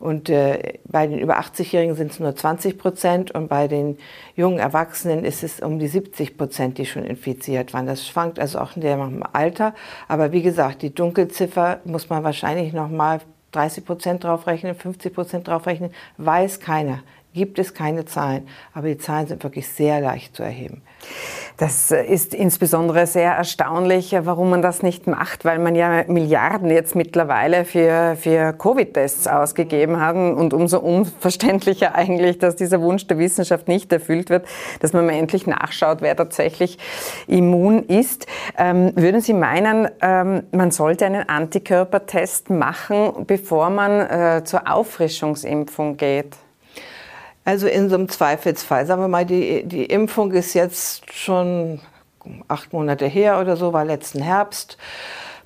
Und 0.01 0.29
äh, 0.29 0.79
bei 0.85 1.05
den 1.05 1.19
über 1.19 1.39
80-Jährigen 1.39 1.95
sind 1.95 2.11
es 2.11 2.19
nur 2.19 2.35
20 2.35 2.79
Prozent 2.79 3.31
und 3.31 3.47
bei 3.47 3.67
den 3.67 3.99
jungen 4.35 4.57
Erwachsenen 4.57 5.23
ist 5.23 5.43
es 5.43 5.59
um 5.59 5.77
die 5.77 5.87
70 5.87 6.37
Prozent, 6.37 6.79
die 6.79 6.87
schon 6.87 7.03
infiziert 7.03 7.73
waren. 7.73 7.85
Das 7.85 8.07
schwankt 8.07 8.39
also 8.39 8.57
auch 8.59 8.75
in 8.75 8.81
dem 8.81 9.23
Alter. 9.31 9.75
Aber 10.07 10.31
wie 10.31 10.41
gesagt, 10.41 10.81
die 10.81 10.93
Dunkelziffer 10.93 11.81
muss 11.85 12.09
man 12.09 12.23
wahrscheinlich 12.23 12.73
noch 12.73 12.89
mal 12.89 13.21
30 13.51 13.85
Prozent 13.85 14.23
draufrechnen, 14.23 14.75
50 14.75 15.13
Prozent 15.13 15.47
draufrechnen, 15.47 15.91
weiß 16.17 16.59
keiner. 16.59 17.03
Gibt 17.33 17.59
es 17.59 17.73
keine 17.73 18.03
Zahlen, 18.03 18.47
aber 18.73 18.89
die 18.89 18.97
Zahlen 18.97 19.27
sind 19.27 19.43
wirklich 19.43 19.69
sehr 19.69 20.01
leicht 20.01 20.35
zu 20.35 20.43
erheben. 20.43 20.81
Das 21.57 21.91
ist 21.91 22.33
insbesondere 22.33 23.05
sehr 23.07 23.33
erstaunlich, 23.33 24.13
warum 24.19 24.49
man 24.49 24.61
das 24.61 24.81
nicht 24.81 25.07
macht, 25.07 25.45
weil 25.45 25.59
man 25.59 25.75
ja 25.75 26.03
Milliarden 26.07 26.69
jetzt 26.71 26.95
mittlerweile 26.95 27.65
für, 27.65 28.17
für 28.19 28.51
Covid-Tests 28.53 29.27
ausgegeben 29.27 30.01
hat 30.01 30.15
und 30.15 30.53
umso 30.53 30.79
unverständlicher 30.79 31.95
eigentlich, 31.95 32.39
dass 32.39 32.55
dieser 32.55 32.81
Wunsch 32.81 33.07
der 33.07 33.17
Wissenschaft 33.17 33.67
nicht 33.67 33.93
erfüllt 33.93 34.29
wird, 34.29 34.45
dass 34.79 34.91
man 34.91 35.05
mal 35.05 35.13
endlich 35.13 35.47
nachschaut, 35.47 36.01
wer 36.01 36.17
tatsächlich 36.17 36.79
immun 37.27 37.83
ist. 37.83 38.25
Ähm, 38.57 38.91
würden 38.95 39.21
Sie 39.21 39.33
meinen, 39.33 39.87
ähm, 40.01 40.43
man 40.51 40.71
sollte 40.71 41.05
einen 41.05 41.29
Antikörpertest 41.29 42.49
machen, 42.49 43.25
bevor 43.27 43.69
man 43.69 43.91
äh, 44.01 44.43
zur 44.43 44.69
Auffrischungsimpfung 44.69 45.95
geht? 45.95 46.35
Also 47.43 47.67
in 47.67 47.89
so 47.89 47.95
einem 47.95 48.07
Zweifelsfall, 48.07 48.85
sagen 48.85 49.01
wir 49.01 49.07
mal, 49.07 49.25
die, 49.25 49.63
die 49.63 49.85
Impfung 49.85 50.31
ist 50.31 50.53
jetzt 50.53 51.11
schon 51.11 51.79
acht 52.47 52.71
Monate 52.71 53.07
her 53.07 53.39
oder 53.39 53.57
so, 53.57 53.73
war 53.73 53.83
letzten 53.83 54.21
Herbst. 54.21 54.77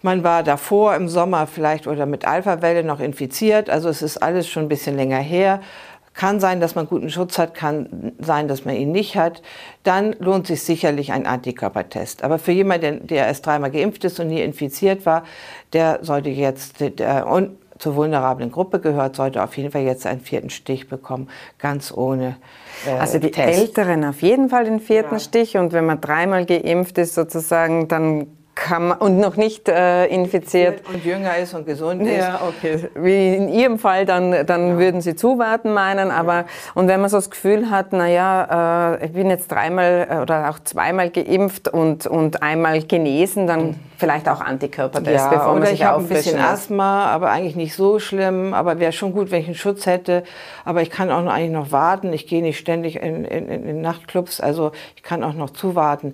Man 0.02 0.24
war 0.24 0.44
davor 0.44 0.96
im 0.96 1.08
Sommer 1.08 1.48
vielleicht 1.48 1.88
oder 1.88 2.06
mit 2.06 2.28
Alpha-Welle 2.28 2.84
noch 2.84 3.00
infiziert, 3.00 3.70
also 3.70 3.90
es 3.90 4.02
ist 4.02 4.18
alles 4.18 4.48
schon 4.48 4.64
ein 4.64 4.70
bisschen 4.70 4.96
länger 4.96 5.20
her. 5.20 5.62
Kann 6.14 6.40
sein, 6.40 6.62
dass 6.62 6.76
man 6.76 6.88
guten 6.88 7.10
Schutz 7.10 7.38
hat, 7.38 7.54
kann 7.54 8.14
sein, 8.20 8.48
dass 8.48 8.64
man 8.64 8.76
ihn 8.76 8.92
nicht 8.92 9.18
hat. 9.18 9.42
Dann 9.84 10.16
lohnt 10.20 10.48
sich 10.48 10.64
sicherlich 10.64 11.12
ein 11.12 11.26
Antikörpertest. 11.26 12.24
Aber 12.24 12.40
für 12.40 12.54
jemanden, 12.54 13.06
der 13.08 13.28
erst 13.28 13.46
dreimal 13.46 13.70
geimpft 13.70 14.06
ist 14.06 14.18
und 14.22 14.28
nie 14.28 14.42
infiziert 14.42 15.06
war, 15.06 15.24
der 15.74 16.00
sollte 16.04 16.30
jetzt, 16.30 16.80
der, 16.80 17.28
und 17.28 17.58
zur 17.78 17.96
vulnerablen 17.96 18.52
Gruppe 18.52 18.80
gehört, 18.80 19.16
sollte 19.16 19.44
auf 19.44 19.58
jeden 19.58 19.72
Fall 19.72 19.82
jetzt 19.82 20.06
einen 20.06 20.22
vierten 20.22 20.50
Stich 20.50 20.88
bekommen, 20.88 21.30
ganz 21.60 21.92
ohne. 21.92 22.38
Äh, 22.88 22.92
also 22.92 23.20
die 23.20 23.32
Test. 23.32 23.60
Älteren 23.60 24.06
auf 24.06 24.22
jeden 24.22 24.50
Fall 24.50 24.66
den 24.66 24.80
vierten 24.80 25.16
ja. 25.16 25.20
Stich 25.20 25.58
und 25.58 25.74
wenn 25.74 25.86
man 25.86 26.02
dreimal 26.02 26.46
geimpft 26.46 26.98
ist 26.98 27.16
sozusagen, 27.16 27.88
dann 27.88 28.28
kann 28.56 28.88
man, 28.88 28.98
und 29.00 29.20
noch 29.20 29.36
nicht 29.36 29.68
äh, 29.68 30.06
infiziert. 30.08 30.82
Und 30.88 31.04
jünger 31.04 31.38
ist 31.38 31.54
und 31.54 31.66
gesund 31.66 32.02
ist. 32.02 32.18
Ja, 32.18 32.42
okay. 32.48 32.88
Wie 32.96 33.36
in 33.36 33.50
Ihrem 33.50 33.78
Fall, 33.78 34.06
dann, 34.06 34.46
dann 34.46 34.70
ja. 34.70 34.78
würden 34.78 35.02
Sie 35.02 35.16
zuwarten 35.16 35.74
meinen. 35.74 36.10
Aber, 36.10 36.46
und 36.74 36.88
wenn 36.88 37.02
man 37.02 37.10
so 37.10 37.18
das 37.18 37.30
Gefühl 37.30 37.70
hat, 37.70 37.92
naja, 37.92 38.96
äh, 38.96 39.06
ich 39.06 39.12
bin 39.12 39.30
jetzt 39.30 39.52
dreimal 39.52 40.08
äh, 40.10 40.16
oder 40.22 40.50
auch 40.50 40.60
zweimal 40.60 41.10
geimpft 41.10 41.68
und, 41.68 42.08
und 42.08 42.42
einmal 42.42 42.82
genesen, 42.82 43.46
dann 43.46 43.76
vielleicht 43.98 44.28
auch 44.30 44.42
Antikörpertest, 44.42 45.26
ja, 45.26 45.30
bevor 45.30 45.54
man 45.54 45.58
oder 45.58 45.66
sich 45.68 45.82
ich 45.82 45.86
habe 45.86 46.02
ein 46.02 46.08
bisschen 46.08 46.38
lässt. 46.38 46.50
Asthma, 46.50 47.06
aber 47.08 47.32
eigentlich 47.32 47.58
nicht 47.58 47.76
so 47.76 48.00
schlimm. 48.00 48.54
Aber 48.54 48.80
wäre 48.80 48.94
schon 48.94 49.12
gut, 49.12 49.32
wenn 49.32 49.42
ich 49.42 49.48
einen 49.48 49.56
Schutz 49.56 49.86
hätte. 49.86 50.24
Aber 50.64 50.82
ich 50.82 50.90
kann 50.90 51.12
auch 51.12 51.22
noch, 51.22 51.34
eigentlich 51.34 51.52
noch 51.52 51.72
warten. 51.74 52.14
Ich 52.14 52.26
gehe 52.26 52.42
nicht 52.42 52.58
ständig 52.58 52.96
in, 52.96 53.26
in, 53.26 53.50
in 53.50 53.82
Nachtclubs. 53.82 54.40
Also 54.40 54.72
ich 54.96 55.04
kann 55.04 55.24
auch 55.24 55.34
noch 55.34 55.50
zuwarten 55.50 56.14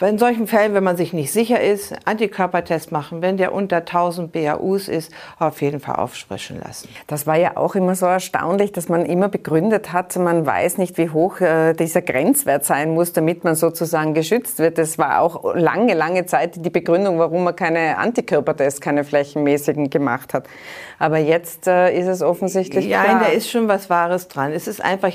in 0.00 0.18
solchen 0.18 0.46
Fällen, 0.46 0.74
wenn 0.74 0.84
man 0.84 0.96
sich 0.96 1.12
nicht 1.12 1.32
sicher 1.32 1.60
ist, 1.60 1.94
Antikörpertest 2.04 2.92
machen, 2.92 3.22
wenn 3.22 3.36
der 3.36 3.52
unter 3.52 3.78
1000 3.78 4.32
BAUs 4.32 4.88
ist, 4.88 5.12
auf 5.38 5.62
jeden 5.62 5.80
Fall 5.80 5.96
auffrischen 5.96 6.60
lassen. 6.60 6.88
Das 7.06 7.26
war 7.26 7.36
ja 7.36 7.56
auch 7.56 7.74
immer 7.74 7.94
so 7.94 8.06
erstaunlich, 8.06 8.72
dass 8.72 8.88
man 8.88 9.04
immer 9.04 9.28
begründet 9.28 9.92
hat, 9.92 10.14
man 10.16 10.46
weiß 10.46 10.78
nicht, 10.78 10.96
wie 10.98 11.10
hoch 11.10 11.40
äh, 11.40 11.72
dieser 11.74 12.02
Grenzwert 12.02 12.64
sein 12.64 12.94
muss, 12.94 13.12
damit 13.12 13.42
man 13.42 13.56
sozusagen 13.56 14.14
geschützt 14.14 14.58
wird. 14.58 14.78
Das 14.78 14.98
war 14.98 15.20
auch 15.20 15.54
lange, 15.54 15.94
lange 15.94 16.26
Zeit 16.26 16.64
die 16.64 16.70
Begründung, 16.70 17.18
warum 17.18 17.44
man 17.44 17.56
keine 17.56 17.98
Antikörpertests, 17.98 18.80
keine 18.80 19.04
flächenmäßigen 19.04 19.90
gemacht 19.90 20.34
hat. 20.34 20.46
Aber 20.98 21.18
jetzt 21.18 21.66
äh, 21.66 21.98
ist 21.98 22.06
es 22.06 22.22
offensichtlich 22.22 22.86
ja, 22.86 23.02
klar. 23.02 23.22
Ja, 23.22 23.28
da 23.28 23.32
ist 23.32 23.50
schon 23.50 23.68
was 23.68 23.90
Wahres 23.90 24.28
dran. 24.28 24.52
Es 24.52 24.68
ist 24.68 24.84
einfach 24.84 25.12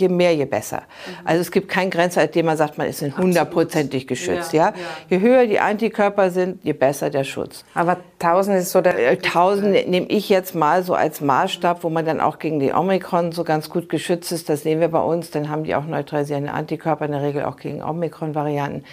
je 0.00 0.08
mehr, 0.08 0.34
je 0.34 0.44
besser. 0.44 0.82
Mhm. 0.82 1.26
Also 1.26 1.40
es 1.40 1.50
gibt 1.50 1.68
keinen 1.68 1.90
Grenzwert, 1.90 2.34
dem 2.34 2.46
man 2.46 2.56
sagt, 2.56 2.78
man 2.78 2.86
ist 2.86 3.02
hundertprozentig 3.02 4.06
geschützt. 4.06 4.52
Ja, 4.52 4.68
ja. 4.68 4.74
ja, 5.10 5.16
Je 5.16 5.20
höher 5.20 5.46
die 5.46 5.60
Antikörper 5.60 6.30
sind, 6.30 6.64
je 6.64 6.72
besser 6.72 7.10
der 7.10 7.24
Schutz. 7.24 7.64
Aber 7.74 7.96
1000 8.18 8.58
ist 8.58 8.72
so 8.72 8.80
der... 8.80 8.96
1000 8.96 9.76
äh, 9.76 9.88
nehme 9.88 10.06
ich 10.06 10.28
jetzt 10.28 10.54
mal 10.54 10.82
so 10.82 10.94
als 10.94 11.20
Maßstab, 11.20 11.84
wo 11.84 11.90
man 11.90 12.06
dann 12.06 12.20
auch 12.20 12.38
gegen 12.38 12.60
die 12.60 12.72
Omikron 12.72 13.32
so 13.32 13.44
ganz 13.44 13.68
gut 13.68 13.88
geschützt 13.88 14.32
ist. 14.32 14.48
Das 14.48 14.62
sehen 14.62 14.80
wir 14.80 14.88
bei 14.88 15.00
uns. 15.00 15.30
Dann 15.30 15.50
haben 15.50 15.64
die 15.64 15.74
auch 15.74 15.84
neutralisierende 15.84 16.52
Antikörper, 16.52 17.04
in 17.04 17.12
der 17.12 17.22
Regel 17.22 17.44
auch 17.44 17.56
gegen 17.56 17.82
Omikron-Varianten. 17.82 18.84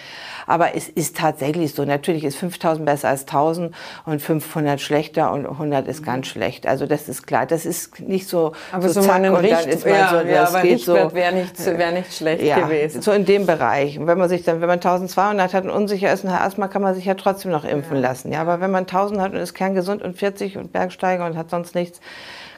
Aber 0.46 0.76
es 0.76 0.90
ist 0.90 1.16
tatsächlich 1.16 1.74
so. 1.74 1.84
Natürlich 1.84 2.24
ist 2.24 2.36
5000 2.36 2.84
besser 2.84 3.08
als 3.08 3.22
1000 3.22 3.74
und 4.04 4.20
500 4.20 4.80
schlechter 4.80 5.32
und 5.32 5.46
100 5.46 5.88
ist 5.88 6.04
ganz 6.04 6.26
schlecht. 6.26 6.66
Also 6.66 6.86
das 6.86 7.08
ist 7.08 7.26
klar. 7.26 7.46
Das 7.46 7.64
ist 7.64 8.00
nicht 8.00 8.28
so... 8.28 8.52
Aber 8.72 8.88
so, 8.88 9.00
so 9.00 9.08
zack, 9.08 9.16
und 9.16 9.50
dann 9.50 9.68
ist 9.68 9.86
man 9.86 9.94
ja, 9.94 10.10
so, 10.10 10.16
das 10.28 10.52
ja, 10.52 10.60
geht 10.60 10.80
so. 10.80 10.94
Wäre 11.14 11.32
nicht, 11.32 11.66
wär 11.66 11.92
nicht 11.92 12.12
schlecht 12.12 12.42
ja, 12.42 12.60
gewesen. 12.60 13.00
So 13.00 13.12
in 13.12 13.24
dem 13.24 13.46
Bereich. 13.46 13.98
Und 13.98 14.06
wenn 14.06 14.18
man 14.18 14.28
sich 14.28 14.42
dann, 14.42 14.60
wenn 14.60 14.68
man 14.68 14.78
1200 14.78 15.54
hat 15.54 15.64
und 15.64 15.70
unsicher 15.70 16.12
ist 16.12 16.24
und 16.24 16.30
Asthma, 16.30 16.68
kann 16.68 16.82
man 16.82 16.94
sich 16.94 17.06
ja 17.06 17.14
trotzdem 17.14 17.50
noch 17.50 17.64
impfen 17.64 17.96
ja. 17.96 18.02
lassen. 18.08 18.32
Ja, 18.32 18.42
aber 18.42 18.60
wenn 18.60 18.70
man 18.70 18.82
1000 18.82 19.13
hat 19.20 19.32
und 19.32 19.38
ist 19.38 19.54
kerngesund 19.54 20.02
und 20.02 20.16
40 20.16 20.56
und 20.56 20.72
Bergsteiger 20.72 21.26
und 21.26 21.36
hat 21.36 21.50
sonst 21.50 21.74
nichts, 21.74 22.00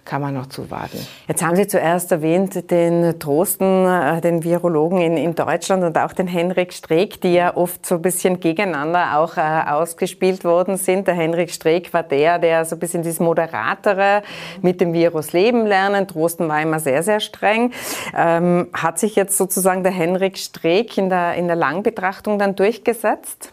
kann 0.07 0.23
man 0.23 0.33
noch 0.33 0.47
zuwarten. 0.47 1.05
Jetzt 1.29 1.45
haben 1.45 1.57
Sie 1.57 1.67
zuerst 1.67 2.11
erwähnt 2.13 2.71
den 2.71 3.19
Trosten, 3.19 3.87
äh, 3.87 4.21
den 4.21 4.45
Virologen 4.45 5.01
in, 5.01 5.17
in 5.17 5.35
Deutschland 5.35 5.83
und 5.83 5.99
auch 5.99 6.13
den 6.13 6.29
Henrik 6.29 6.73
Streeck, 6.73 7.21
die 7.21 7.35
ja 7.35 7.57
oft 7.57 7.85
so 7.85 7.97
ein 7.97 8.03
bisschen 8.03 8.41
gegeneinander 8.41 9.19
auch 9.19 9.37
äh, 9.37 9.41
ausgespielt 9.41 10.45
worden 10.45 10.77
sind. 10.77 11.09
Der 11.09 11.15
Henrik 11.15 11.51
Streeck 11.51 11.93
war 11.93 12.05
der, 12.05 12.39
der 12.39 12.65
so 12.65 12.77
ein 12.77 12.79
bisschen 12.79 13.03
dieses 13.03 13.21
Moderatere 13.21 14.23
mit 14.63 14.81
dem 14.81 14.93
Virus 14.93 15.33
leben 15.33 15.67
lernen. 15.67 16.07
Trosten 16.07 16.49
war 16.49 16.63
immer 16.63 16.79
sehr, 16.79 17.03
sehr 17.03 17.21
streng. 17.21 17.73
Ähm, 18.17 18.69
hat 18.73 18.99
sich 18.99 19.17
jetzt 19.17 19.37
sozusagen 19.37 19.83
der 19.83 19.93
Henrik 19.93 20.39
Streeck 20.39 20.97
in 20.97 21.11
der, 21.11 21.35
in 21.35 21.49
der 21.49 21.57
Langbetrachtung 21.57 22.39
dann 22.39 22.55
durchgesetzt? 22.55 23.53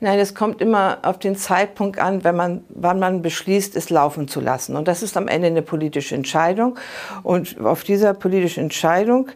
Nein, 0.00 0.18
es 0.18 0.34
kommt 0.34 0.60
immer 0.60 0.98
auf 1.02 1.18
den 1.18 1.36
Zeitpunkt 1.36 1.98
an, 1.98 2.24
wenn 2.24 2.36
man, 2.36 2.64
wann 2.68 2.98
man 2.98 3.22
beschließt, 3.22 3.76
es 3.76 3.90
laufen 3.90 4.28
zu 4.28 4.40
lassen. 4.40 4.76
Und 4.76 4.88
das 4.88 5.02
ist 5.02 5.16
am 5.16 5.28
Ende 5.28 5.48
eine 5.48 5.62
politische 5.62 6.14
Entscheidung. 6.14 6.78
Und 7.22 7.60
auf 7.60 7.84
dieser 7.84 8.14
politischen 8.14 8.64
Entscheidung, 8.64 9.28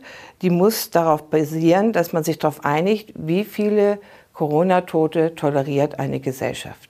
die 0.42 0.50
muss 0.50 0.90
darauf 0.90 1.30
basieren, 1.30 1.92
dass 1.92 2.12
man 2.12 2.24
sich 2.24 2.38
darauf 2.38 2.64
einigt, 2.64 3.12
wie 3.16 3.44
viele 3.44 3.98
Corona-Tote 4.32 5.34
toleriert 5.34 5.98
eine 5.98 6.20
Gesellschaft. 6.20 6.87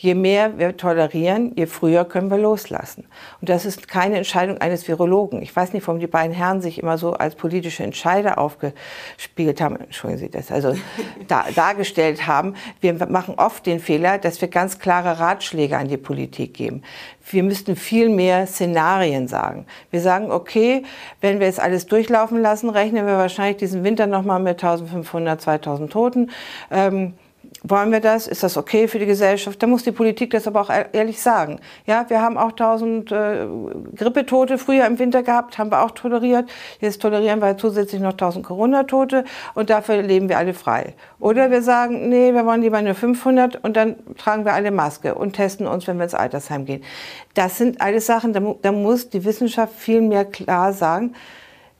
Je 0.00 0.14
mehr 0.14 0.60
wir 0.60 0.76
tolerieren, 0.76 1.52
je 1.56 1.66
früher 1.66 2.04
können 2.04 2.30
wir 2.30 2.38
loslassen. 2.38 3.04
Und 3.40 3.48
das 3.48 3.64
ist 3.64 3.88
keine 3.88 4.16
Entscheidung 4.16 4.58
eines 4.58 4.86
Virologen. 4.86 5.42
Ich 5.42 5.54
weiß 5.54 5.72
nicht, 5.72 5.88
warum 5.88 5.98
die 5.98 6.06
beiden 6.06 6.32
Herren 6.32 6.60
sich 6.60 6.80
immer 6.80 6.98
so 6.98 7.14
als 7.14 7.34
politische 7.34 7.82
Entscheider 7.82 8.38
aufgespielt 8.38 9.60
haben, 9.60 9.74
entschuldigen 9.74 10.20
Sie 10.20 10.30
das, 10.30 10.52
also 10.52 10.76
da, 11.26 11.46
dargestellt 11.54 12.28
haben. 12.28 12.54
Wir 12.80 12.94
machen 13.08 13.34
oft 13.38 13.66
den 13.66 13.80
Fehler, 13.80 14.18
dass 14.18 14.40
wir 14.40 14.46
ganz 14.46 14.78
klare 14.78 15.18
Ratschläge 15.18 15.76
an 15.76 15.88
die 15.88 15.96
Politik 15.96 16.54
geben. 16.54 16.82
Wir 17.28 17.42
müssten 17.42 17.74
viel 17.74 18.08
mehr 18.08 18.46
Szenarien 18.46 19.26
sagen. 19.26 19.66
Wir 19.90 20.00
sagen, 20.00 20.30
okay, 20.30 20.84
wenn 21.20 21.40
wir 21.40 21.48
jetzt 21.48 21.58
alles 21.58 21.86
durchlaufen 21.86 22.40
lassen, 22.40 22.70
rechnen 22.70 23.04
wir 23.04 23.16
wahrscheinlich 23.16 23.56
diesen 23.56 23.82
Winter 23.82 24.06
nochmal 24.06 24.38
mit 24.38 24.62
1500, 24.62 25.40
2000 25.40 25.92
Toten. 25.92 26.30
Ähm, 26.70 27.14
wollen 27.70 27.92
wir 27.92 28.00
das? 28.00 28.26
Ist 28.26 28.42
das 28.42 28.56
okay 28.56 28.88
für 28.88 28.98
die 28.98 29.06
Gesellschaft? 29.06 29.62
Da 29.62 29.66
muss 29.66 29.82
die 29.82 29.92
Politik 29.92 30.30
das 30.30 30.46
aber 30.46 30.60
auch 30.60 30.70
ehrlich 30.92 31.20
sagen. 31.20 31.60
Ja, 31.86 32.08
wir 32.08 32.20
haben 32.20 32.38
auch 32.38 32.52
tausend 32.52 33.12
äh, 33.12 33.46
Grippetote 33.96 34.58
früher 34.58 34.86
im 34.86 34.98
Winter 34.98 35.22
gehabt, 35.22 35.58
haben 35.58 35.70
wir 35.70 35.82
auch 35.82 35.90
toleriert. 35.92 36.48
Jetzt 36.80 37.02
tolerieren 37.02 37.40
wir 37.40 37.56
zusätzlich 37.56 38.00
noch 38.00 38.14
tausend 38.14 38.44
Corona-Tote 38.44 39.24
und 39.54 39.70
dafür 39.70 40.02
leben 40.02 40.28
wir 40.28 40.38
alle 40.38 40.54
frei. 40.54 40.94
Oder 41.20 41.50
wir 41.50 41.62
sagen, 41.62 42.08
nee, 42.08 42.32
wir 42.32 42.46
wollen 42.46 42.62
lieber 42.62 42.80
nur 42.80 42.94
500 42.94 43.62
und 43.64 43.76
dann 43.76 43.96
tragen 44.16 44.44
wir 44.44 44.54
alle 44.54 44.70
Maske 44.70 45.14
und 45.14 45.34
testen 45.34 45.66
uns, 45.66 45.86
wenn 45.86 45.98
wir 45.98 46.04
ins 46.04 46.14
Altersheim 46.14 46.64
gehen. 46.64 46.82
Das 47.34 47.58
sind 47.58 47.80
alles 47.80 48.06
Sachen, 48.06 48.32
da, 48.32 48.40
da 48.62 48.72
muss 48.72 49.10
die 49.10 49.24
Wissenschaft 49.24 49.74
viel 49.74 50.00
mehr 50.00 50.24
klar 50.24 50.72
sagen. 50.72 51.14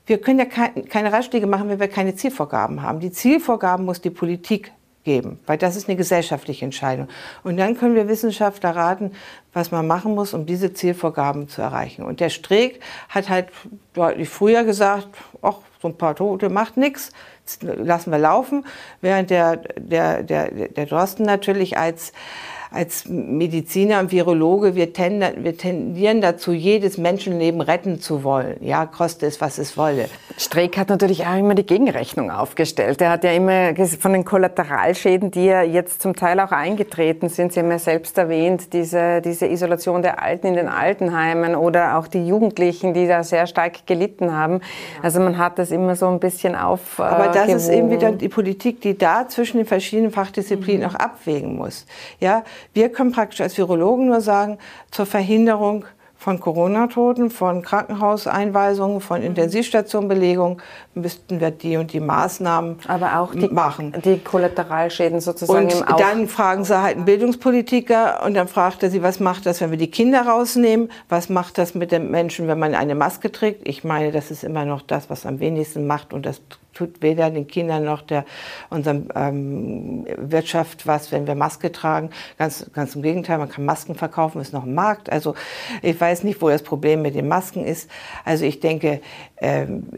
Wir 0.07 0.19
können 0.19 0.39
ja 0.39 0.47
keine 0.47 1.13
Ratschläge 1.13 1.47
machen, 1.47 1.69
wenn 1.69 1.81
wir 1.81 1.89
keine 1.89 2.15
Zielvorgaben 2.15 2.83
haben. 2.83 2.99
Die 2.99 3.11
Zielvorgaben 3.11 3.85
muss 3.85 4.01
die 4.01 4.09
Politik 4.09 4.73
geben, 5.09 5.41
weil 5.47 5.57
das 5.57 5.75
ist 5.75 5.89
eine 5.89 5.97
gesellschaftliche 5.97 6.67
Entscheidung. 6.67 7.09
Und 7.43 7.57
dann 7.57 7.79
können 7.79 7.95
wir 7.95 8.09
Wissenschaftler 8.09 8.77
raten, 8.77 9.13
was 9.55 9.71
man 9.71 9.87
machen 9.87 10.15
muss, 10.15 10.35
um 10.35 10.45
diese 10.45 10.75
Zielvorgaben 10.75 11.49
zu 11.49 11.63
erreichen. 11.63 12.03
Und 12.03 12.21
der 12.21 12.29
Streeck 12.29 12.81
hat 13.09 13.31
halt 13.31 13.49
deutlich 13.95 14.29
früher 14.29 14.65
gesagt, 14.65 15.09
ach, 15.41 15.57
so 15.81 15.89
ein 15.89 15.97
paar 15.97 16.15
Tote 16.15 16.51
macht 16.51 16.77
nichts, 16.77 17.11
lassen 17.63 18.13
wir 18.13 18.19
laufen, 18.19 18.67
während 19.01 19.31
der, 19.31 19.57
der, 19.79 20.23
der, 20.23 20.51
der 20.51 20.85
Drosten 20.85 21.25
natürlich 21.25 21.79
als 21.79 22.13
als 22.71 23.07
Mediziner 23.09 24.01
und 24.01 24.13
Virologe, 24.13 24.75
wir, 24.75 24.93
tenden, 24.93 25.45
wir 25.45 25.57
tendieren 25.57 26.21
dazu, 26.21 26.53
jedes 26.53 26.99
Menschenleben 26.99 27.61
retten 27.61 28.01
zu 28.01 28.25
wollen. 28.25 28.57
Ja, 28.61 28.87
koste 28.87 29.27
es, 29.27 29.41
was 29.41 29.59
es 29.59 29.77
wolle. 29.77 30.09
Streeck 30.37 30.77
hat 30.77 30.89
natürlich 30.89 31.27
auch 31.27 31.37
immer 31.37 31.55
die 31.55 31.67
Gegenrechnung 31.67 32.31
aufgestellt. 32.31 33.01
Er 33.01 33.11
hat 33.11 33.25
ja 33.25 33.33
immer 33.33 33.75
von 33.99 34.13
den 34.13 34.25
Kollateralschäden, 34.25 35.31
die 35.31 35.47
ja 35.47 35.63
jetzt 35.63 36.03
zum 36.03 36.15
Teil 36.15 36.41
auch 36.41 36.53
eingetreten 36.53 37.29
sind, 37.29 37.53
Sie 37.53 37.61
haben 37.61 37.71
ja 37.71 37.79
selbst 37.79 38.19
erwähnt, 38.19 38.73
diese, 38.73 39.21
diese 39.21 39.47
Isolation 39.47 40.03
der 40.03 40.23
Alten 40.23 40.49
in 40.49 40.55
den 40.55 40.69
Altenheimen 40.69 41.55
oder 41.55 41.99
auch 41.99 42.07
die 42.07 42.27
Jugendlichen, 42.27 42.95
die 42.95 43.07
da 43.07 43.23
sehr 43.25 43.47
stark 43.47 43.87
gelitten 43.87 44.33
haben. 44.33 44.61
Also 45.03 45.21
man 45.21 45.39
hat 45.39 45.59
das 45.59 45.71
immer 45.71 45.97
so 45.97 46.09
ein 46.09 46.21
bisschen 46.21 46.55
auf. 46.55 47.01
Aber 47.01 47.29
das 47.29 47.49
ist 47.49 47.69
eben 47.69 47.91
wieder 47.91 48.13
die 48.13 48.29
Politik, 48.29 48.81
die 48.81 48.97
da 48.97 49.29
zwischen 49.29 49.59
den 49.59 49.67
verschiedenen 49.67 50.11
Fachdisziplinen 50.11 50.83
mhm. 50.83 50.89
auch 50.89 50.95
abwägen 50.95 51.57
muss. 51.57 51.87
Ja, 52.21 52.45
wir 52.75 52.91
können 52.91 53.13
praktisch 53.13 53.41
als 53.41 53.57
Virologen 53.59 54.07
nur 54.07 54.21
sagen, 54.21 54.59
zur 54.91 55.07
Verhinderung 55.07 55.85
von 56.19 56.41
Corona-Toten, 56.41 57.31
von 57.31 57.63
Krankenhauseinweisungen, 57.63 59.01
von 59.01 59.23
Intensivstationbelegung 59.23 60.61
müssten 60.95 61.41
wir 61.41 61.53
die 61.53 61.77
und 61.77 61.93
die 61.93 62.01
Maßnahmen 62.01 62.81
Aber 62.89 63.21
auch 63.21 63.33
die, 63.33 63.47
machen. 63.47 63.95
Die 64.05 64.19
Kollateralschäden 64.19 65.21
sozusagen. 65.21 65.67
Und 65.73 66.01
dann 66.01 66.27
fragen 66.27 66.65
sie 66.65 66.83
halt 66.83 66.97
einen 66.97 67.05
Bildungspolitiker 67.05 68.25
und 68.27 68.35
dann 68.35 68.49
fragt 68.49 68.83
er 68.83 68.91
sie, 68.91 69.01
was 69.01 69.21
macht 69.21 69.47
das, 69.47 69.61
wenn 69.61 69.71
wir 69.71 69.79
die 69.79 69.93
Kinder 69.93 70.23
rausnehmen? 70.23 70.91
Was 71.09 71.29
macht 71.29 71.57
das 71.57 71.77
mit 71.77 71.93
den 71.93 72.11
Menschen, 72.11 72.49
wenn 72.49 72.59
man 72.59 72.75
eine 72.75 72.97
Maske 72.97 73.31
trägt? 73.31 73.69
Ich 73.69 73.85
meine, 73.85 74.11
das 74.11 74.33
ist 74.33 74.43
immer 74.43 74.65
noch 74.65 74.83
das, 74.83 75.09
was 75.11 75.25
am 75.25 75.39
wenigsten 75.39 75.87
macht 75.87 76.13
und 76.13 76.27
das 76.27 76.41
tut 76.79 77.03
weder 77.03 77.31
den 77.31 77.49
Kindern 77.49 77.85
noch 77.85 78.03
der 78.03 78.25
unserer 78.71 79.03
ähm, 79.15 80.07
Wirtschaft 80.17 80.87
was, 80.87 81.11
wenn 81.11 81.27
wir 81.27 81.35
Maske 81.35 81.73
tragen. 81.73 82.11
Ganz, 82.39 82.71
ganz 82.73 82.95
im 82.95 83.03
Gegenteil, 83.03 83.39
man 83.39 83.49
kann 83.49 83.65
Masken 83.65 83.97
verkaufen, 83.97 84.41
ist 84.41 84.53
noch 84.53 84.65
ein 84.65 84.75
Markt. 84.75 85.11
Also 85.11 85.35
ich 85.83 86.01
weiß 86.01 86.23
nicht, 86.23 86.41
wo 86.41 86.49
das 86.49 86.63
Problem 86.63 87.03
mit 87.03 87.17
den 87.17 87.27
Masken 87.27 87.65
ist. 87.65 87.91
Also 88.25 88.45
ich 88.45 88.61
denke, 88.61 89.01
ähm, 89.39 89.89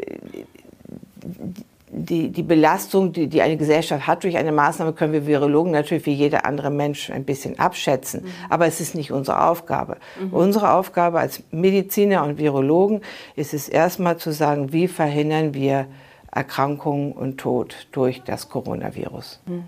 die, 1.93 2.31
die 2.31 2.43
Belastung, 2.43 3.13
die, 3.13 3.27
die 3.27 3.43
eine 3.43 3.57
Gesellschaft 3.57 4.07
hat 4.07 4.23
durch 4.23 4.37
eine 4.37 4.53
Maßnahme, 4.53 4.93
können 4.93 5.13
wir 5.13 5.27
Virologen 5.27 5.73
natürlich 5.73 6.07
wie 6.07 6.13
jeder 6.13 6.47
andere 6.47 6.71
Mensch 6.71 7.11
ein 7.11 7.25
bisschen 7.25 7.59
abschätzen. 7.59 8.23
Mhm. 8.23 8.29
Aber 8.49 8.67
es 8.67 8.81
ist 8.81 8.95
nicht 8.95 9.13
unsere 9.13 9.45
Aufgabe. 9.45 9.97
Mhm. 10.19 10.33
Unsere 10.33 10.73
Aufgabe 10.73 11.19
als 11.19 11.43
Mediziner 11.51 12.25
und 12.25 12.39
Virologen 12.39 13.03
ist 13.37 13.53
es 13.53 13.69
erstmal 13.69 14.17
zu 14.17 14.33
sagen, 14.33 14.73
wie 14.73 14.89
verhindern 14.89 15.53
wir 15.53 15.87
Erkrankung 16.33 17.13
und 17.13 17.39
Tod 17.39 17.89
durch 17.91 18.23
das 18.23 18.49
Coronavirus. 18.49 19.41
Hm. 19.47 19.65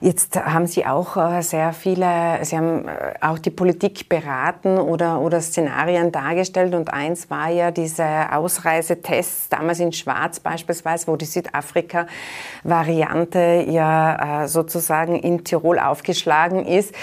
Jetzt 0.00 0.36
haben 0.36 0.66
Sie 0.66 0.84
auch 0.84 1.16
äh, 1.16 1.40
sehr 1.42 1.72
viele, 1.72 2.38
Sie 2.42 2.58
haben 2.58 2.86
äh, 2.86 3.14
auch 3.22 3.38
die 3.38 3.48
Politik 3.50 4.06
beraten 4.08 4.78
oder, 4.78 5.20
oder 5.20 5.40
Szenarien 5.40 6.10
dargestellt 6.12 6.74
und 6.74 6.92
eins 6.92 7.30
war 7.30 7.48
ja 7.48 7.70
diese 7.70 8.04
Ausreisetests, 8.32 9.48
damals 9.48 9.80
in 9.80 9.92
Schwarz 9.92 10.40
beispielsweise, 10.40 11.06
wo 11.06 11.16
die 11.16 11.24
Südafrika-Variante 11.24 13.64
ja 13.68 14.42
äh, 14.42 14.48
sozusagen 14.48 15.16
in 15.16 15.44
Tirol 15.44 15.78
aufgeschlagen 15.78 16.66
ist. 16.66 16.94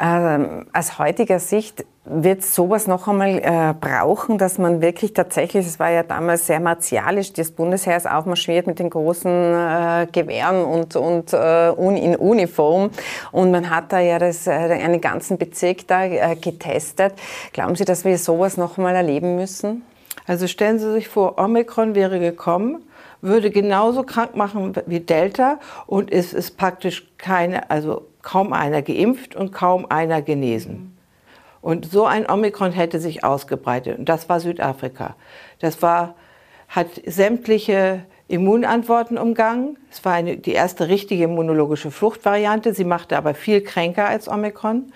Ähm, 0.00 0.66
aus 0.72 1.00
heutiger 1.00 1.40
Sicht 1.40 1.84
wird 2.10 2.42
sowas 2.42 2.86
noch 2.86 3.06
einmal 3.06 3.38
äh, 3.38 3.74
brauchen, 3.78 4.38
dass 4.38 4.58
man 4.58 4.80
wirklich 4.80 5.12
tatsächlich, 5.12 5.66
es 5.66 5.78
war 5.78 5.90
ja 5.90 6.02
damals 6.02 6.46
sehr 6.46 6.60
martialisch, 6.60 7.32
das 7.32 7.50
Bundesheer 7.50 7.96
ist 7.96 8.08
aufmarschiert 8.08 8.66
mit 8.66 8.78
den 8.78 8.90
großen 8.90 9.30
äh, 9.30 10.06
Gewehren 10.10 10.64
und, 10.64 10.96
und 10.96 11.32
äh, 11.32 11.70
in 11.70 12.16
Uniform 12.16 12.90
und 13.32 13.50
man 13.50 13.70
hat 13.70 13.92
da 13.92 14.00
ja 14.00 14.18
das, 14.18 14.46
äh, 14.46 14.50
einen 14.50 15.00
ganzen 15.00 15.38
Bezirk 15.38 15.86
da 15.86 16.04
äh, 16.04 16.36
getestet. 16.36 17.14
Glauben 17.52 17.76
Sie, 17.76 17.84
dass 17.84 18.04
wir 18.04 18.16
sowas 18.18 18.56
noch 18.56 18.78
einmal 18.78 18.94
erleben 18.94 19.36
müssen? 19.36 19.82
Also 20.26 20.46
stellen 20.46 20.78
Sie 20.78 20.92
sich 20.92 21.08
vor, 21.08 21.38
Omikron 21.38 21.94
wäre 21.94 22.18
gekommen, 22.20 22.82
würde 23.20 23.50
genauso 23.50 24.02
krank 24.02 24.36
machen 24.36 24.74
wie 24.86 25.00
Delta 25.00 25.58
und 25.86 26.12
es 26.12 26.32
ist 26.32 26.56
praktisch 26.56 27.10
keine, 27.18 27.70
also 27.70 28.06
kaum 28.22 28.52
einer 28.52 28.82
geimpft 28.82 29.34
und 29.36 29.52
kaum 29.52 29.86
einer 29.88 30.22
genesen. 30.22 30.97
Und 31.60 31.90
so 31.90 32.06
ein 32.06 32.30
Omikron 32.30 32.72
hätte 32.72 33.00
sich 33.00 33.24
ausgebreitet. 33.24 33.98
Und 33.98 34.08
das 34.08 34.28
war 34.28 34.40
Südafrika. 34.40 35.16
Das 35.58 35.82
war, 35.82 36.14
hat 36.68 36.88
sämtliche 37.06 38.04
Immunantworten 38.28 39.18
umgangen. 39.18 39.78
Es 39.90 40.04
war 40.04 40.12
eine, 40.12 40.36
die 40.36 40.52
erste 40.52 40.88
richtige 40.88 41.24
immunologische 41.24 41.90
Fluchtvariante. 41.90 42.74
Sie 42.74 42.84
machte 42.84 43.16
aber 43.16 43.34
viel 43.34 43.62
kränker 43.62 44.06
als 44.06 44.28
Omikron. 44.28 44.92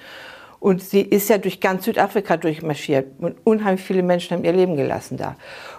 Und 0.61 0.81
sie 0.81 1.01
ist 1.01 1.29
ja 1.29 1.38
durch 1.38 1.61
ganz 1.61 1.85
Südafrika 1.87 2.37
durchmarschiert. 2.37 3.07
Und 3.18 3.37
unheimlich 3.42 3.85
viele 3.85 4.05
Menschen 4.05 4.37
haben 4.37 4.44
ihr 4.44 4.53
Leben 4.53 4.77
gelassen 4.77 5.16
da. 5.16 5.35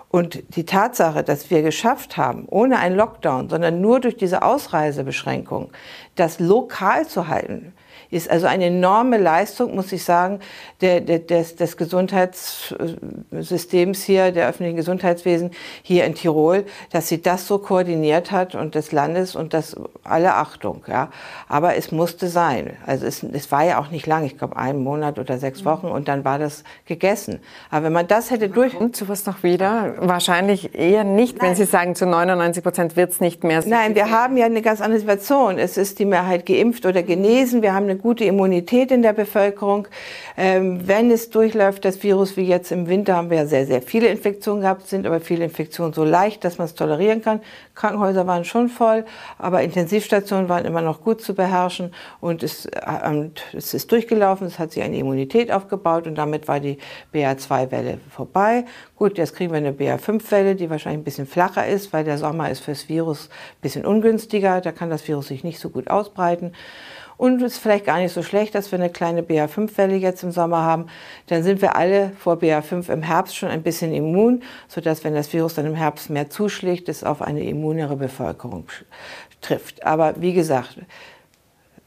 Und 0.09 0.43
die 0.55 0.65
Tatsache, 0.65 1.23
dass 1.23 1.49
wir 1.49 1.63
geschafft 1.63 2.17
haben, 2.17 2.45
ohne 2.47 2.77
einen 2.77 2.95
Lockdown, 2.95 3.49
sondern 3.49 3.81
nur 3.81 3.99
durch 3.99 4.15
diese 4.15 4.43
Ausreisebeschränkung, 4.43 5.71
das 6.15 6.39
lokal 6.39 7.07
zu 7.07 7.27
halten, 7.27 7.73
ist 8.13 8.29
also 8.29 8.45
eine 8.47 8.65
enorme 8.65 9.17
Leistung, 9.17 9.73
muss 9.75 9.91
ich 9.91 10.03
sagen, 10.03 10.39
der, 10.81 11.01
der, 11.01 11.17
des, 11.19 11.55
des 11.55 11.77
Gesundheitssystems 11.77 14.03
hier, 14.03 14.31
der 14.31 14.47
öffentlichen 14.47 14.77
Gesundheitswesen 14.77 15.49
hier 15.81 16.05
in 16.05 16.13
Tirol, 16.13 16.65
dass 16.91 17.07
sie 17.07 17.23
das 17.23 17.47
so 17.47 17.57
koordiniert 17.57 18.31
hat 18.31 18.53
und 18.53 18.75
des 18.75 18.91
Landes 18.91 19.35
und 19.35 19.55
das 19.55 19.75
alle 20.03 20.35
Achtung. 20.35 20.83
Ja. 20.87 21.09
Aber 21.47 21.75
es 21.75 21.91
musste 21.91 22.27
sein. 22.27 22.77
Also 22.85 23.07
es, 23.07 23.23
es 23.23 23.51
war 23.51 23.65
ja 23.65 23.79
auch 23.79 23.89
nicht 23.89 24.05
lang, 24.05 24.25
ich 24.25 24.37
glaube 24.37 24.57
einen 24.57 24.83
Monat 24.83 25.17
oder 25.17 25.39
sechs 25.39 25.61
mhm. 25.61 25.65
Wochen 25.65 25.87
und 25.87 26.07
dann 26.07 26.23
war 26.23 26.37
das 26.37 26.63
gegessen. 26.85 27.39
Aber 27.71 27.85
wenn 27.85 27.93
man 27.93 28.05
das 28.07 28.29
hätte 28.29 28.49
durch... 28.49 28.75
Kommt 28.75 28.95
sowas 28.95 29.25
noch 29.25 29.41
wieder? 29.41 29.95
Wahrscheinlich 29.97 30.75
eher 30.75 31.03
nicht, 31.03 31.39
Nein. 31.39 31.49
wenn 31.49 31.55
Sie 31.55 31.65
sagen, 31.65 31.95
zu 31.95 32.05
99 32.05 32.63
Prozent 32.63 32.95
wird 32.95 33.09
es 33.11 33.21
nicht 33.21 33.43
mehr. 33.43 33.63
So 33.63 33.69
Nein, 33.69 33.95
wir 33.95 34.11
haben 34.11 34.37
ja 34.37 34.45
eine 34.45 34.61
ganz 34.61 34.81
andere 34.81 34.99
Situation. 34.99 35.57
Es 35.57 35.77
ist 35.77 35.97
die 35.97 36.02
Mehrheit 36.05 36.45
geimpft 36.45 36.85
oder 36.85 37.03
genesen. 37.03 37.61
Wir 37.61 37.73
haben 37.73 37.85
eine 37.85 37.97
gute 37.97 38.25
Immunität 38.25 38.91
in 38.91 39.01
der 39.01 39.13
Bevölkerung. 39.13 39.87
Ähm, 40.37 40.87
wenn 40.87 41.11
es 41.11 41.29
durchläuft, 41.29 41.85
das 41.85 42.01
Virus, 42.03 42.37
wie 42.37 42.43
jetzt 42.43 42.71
im 42.71 42.87
Winter, 42.87 43.15
haben 43.15 43.29
wir 43.29 43.37
ja 43.37 43.45
sehr, 43.45 43.65
sehr 43.65 43.81
viele 43.81 44.07
Infektionen 44.07 44.61
gehabt, 44.61 44.87
sind 44.87 45.05
aber 45.05 45.19
viele 45.19 45.43
Infektionen 45.43 45.93
so 45.93 46.03
leicht, 46.03 46.43
dass 46.43 46.57
man 46.57 46.65
es 46.65 46.75
tolerieren 46.75 47.21
kann. 47.21 47.41
Krankenhäuser 47.75 48.27
waren 48.27 48.45
schon 48.45 48.69
voll, 48.69 49.05
aber 49.37 49.61
Intensivstationen 49.61 50.49
waren 50.49 50.65
immer 50.65 50.81
noch 50.81 51.03
gut 51.03 51.21
zu 51.21 51.33
beherrschen 51.35 51.93
und 52.21 52.43
es, 52.43 52.65
äh, 52.65 53.29
es 53.53 53.73
ist 53.73 53.91
durchgelaufen, 53.91 54.47
es 54.47 54.59
hat 54.59 54.71
sich 54.71 54.83
eine 54.83 54.97
Immunität 54.97 55.51
aufgebaut 55.51 56.07
und 56.07 56.15
damit 56.15 56.47
war 56.47 56.59
die 56.59 56.77
BA2-Welle 57.13 57.99
vorbei. 58.09 58.65
Gut, 59.03 59.17
jetzt 59.17 59.35
kriegen 59.35 59.51
wir 59.51 59.57
eine 59.57 59.73
BA5-Welle, 59.73 60.55
die 60.55 60.69
wahrscheinlich 60.69 61.01
ein 61.01 61.03
bisschen 61.03 61.27
flacher 61.27 61.67
ist, 61.67 61.91
weil 61.91 62.05
der 62.05 62.17
Sommer 62.17 62.49
ist 62.49 62.61
fürs 62.61 62.87
Virus 62.87 63.27
ein 63.27 63.61
bisschen 63.61 63.85
ungünstiger, 63.85 64.61
da 64.61 64.71
kann 64.71 64.89
das 64.89 65.05
Virus 65.05 65.27
sich 65.27 65.43
nicht 65.43 65.59
so 65.59 65.69
gut 65.69 65.89
ausbreiten. 65.89 66.53
Und 67.17 67.41
es 67.41 67.55
ist 67.55 67.59
vielleicht 67.59 67.83
gar 67.83 67.97
nicht 67.97 68.13
so 68.13 68.23
schlecht, 68.23 68.55
dass 68.55 68.71
wir 68.71 68.79
eine 68.79 68.89
kleine 68.89 69.21
BA5-Welle 69.21 69.97
jetzt 69.97 70.23
im 70.23 70.31
Sommer 70.31 70.61
haben. 70.63 70.85
Dann 71.27 71.43
sind 71.43 71.61
wir 71.61 71.75
alle 71.75 72.13
vor 72.17 72.35
BA5 72.35 72.89
im 72.93 73.03
Herbst 73.03 73.35
schon 73.35 73.49
ein 73.49 73.61
bisschen 73.61 73.93
immun, 73.93 74.41
sodass, 74.69 75.03
wenn 75.03 75.13
das 75.13 75.33
Virus 75.33 75.55
dann 75.55 75.65
im 75.65 75.75
Herbst 75.75 76.09
mehr 76.09 76.29
zuschlägt, 76.29 76.87
es 76.87 77.03
auf 77.03 77.21
eine 77.21 77.43
immunere 77.43 77.97
Bevölkerung 77.97 78.67
trifft. 79.41 79.85
Aber 79.85 80.13
wie 80.21 80.31
gesagt, 80.31 80.77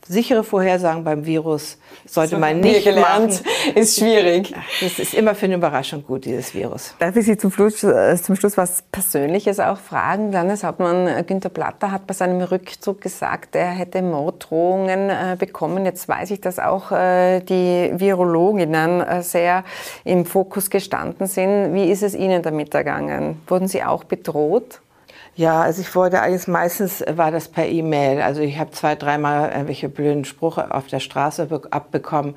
sichere 0.09 0.45
Vorhersagen 0.45 1.05
beim 1.05 1.25
Virus 1.25 1.79
sollte 2.07 2.37
so 2.37 2.39
man 2.39 2.61
nicht 2.61 2.85
gelernt. 2.85 3.43
machen. 3.45 3.75
Ist 3.75 3.99
schwierig. 3.99 4.55
Das 4.81 4.99
ist 4.99 5.15
immer 5.15 5.35
für 5.35 5.47
eine 5.47 5.57
Überraschung 5.57 6.05
gut, 6.05 6.25
dieses 6.25 6.55
Virus. 6.55 6.95
Darf 6.99 7.17
ich 7.17 7.27
Sie 7.27 7.37
zum 7.37 7.51
Schluss, 7.51 7.83
äh, 7.83 8.17
zum 8.17 8.37
Schluss 8.37 8.57
was 8.57 8.83
Persönliches 8.93 9.61
auch 9.61 9.79
fragen? 9.79 10.33
Landeshauptmann 10.33 11.27
Günter 11.27 11.49
Platter 11.49 11.91
hat 11.91 12.07
bei 12.07 12.15
seinem 12.15 12.41
Rückzug 12.41 13.01
gesagt, 13.01 13.57
er 13.57 13.71
hätte 13.71 14.03
Morddrohungen 14.03 15.11
äh, 15.11 15.37
bekommen. 15.39 15.85
Jetzt 15.85 16.09
weiß 16.09 16.31
ich, 16.31 16.41
dass 16.41 16.59
auch 16.59 16.93
äh, 16.93 17.41
die 17.41 17.93
Virologinnen 17.95 19.01
äh, 19.01 19.23
sehr 19.23 19.65
im 20.05 20.25
Fokus 20.25 20.71
gestanden 20.71 21.27
sind. 21.27 21.75
Wie 21.75 21.91
ist 21.91 22.03
es 22.03 22.15
Ihnen 22.15 22.43
damit 22.43 22.75
ergangen? 22.75 23.41
Wurden 23.47 23.69
Sie 23.69 23.83
auch 23.83 24.05
bedroht? 24.05 24.81
Ja, 25.37 25.61
also 25.61 25.83
ich 25.83 25.95
wurde 25.95 26.23
eigentlich 26.23 26.49
meistens 26.49 27.05
war 27.07 27.31
das 27.31 27.49
per 27.49 27.69
E-Mail. 27.69 28.23
Also 28.23 28.41
ich 28.41 28.59
habe 28.59 28.71
zwei, 28.71 28.95
dreimal 28.95 29.51
irgendwelche 29.51 29.91
blöden 29.91 30.25
Sprüche 30.25 30.75
auf 30.75 30.87
der 30.87 31.01
Straße 31.01 31.47
abbekommen. 31.71 32.37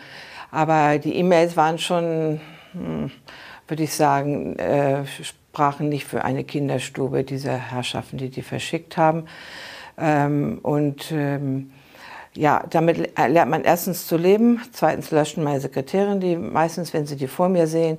Aber 0.51 0.97
die 0.97 1.15
E-Mails 1.15 1.55
waren 1.55 1.77
schon, 1.77 2.41
hm, 2.73 3.09
würde 3.69 3.83
ich 3.83 3.93
sagen, 3.93 4.57
äh, 4.59 5.05
sprachen 5.05 5.87
nicht 5.87 6.05
für 6.05 6.25
eine 6.25 6.43
Kinderstube, 6.43 7.23
diese 7.23 7.53
Herrschaften, 7.53 8.17
die 8.17 8.29
die 8.29 8.41
verschickt 8.41 8.97
haben. 8.97 9.27
Ähm, 9.97 10.59
und 10.61 11.09
ähm, 11.13 11.71
ja, 12.35 12.65
damit 12.69 13.17
lernt 13.17 13.51
man 13.51 13.63
erstens 13.63 14.07
zu 14.07 14.17
leben, 14.17 14.61
zweitens 14.73 15.09
löschen 15.11 15.43
meine 15.43 15.61
Sekretärin 15.61 16.19
die 16.19 16.35
meistens, 16.35 16.93
wenn 16.93 17.05
sie 17.05 17.15
die 17.15 17.27
vor 17.27 17.47
mir 17.47 17.67
sehen. 17.67 17.97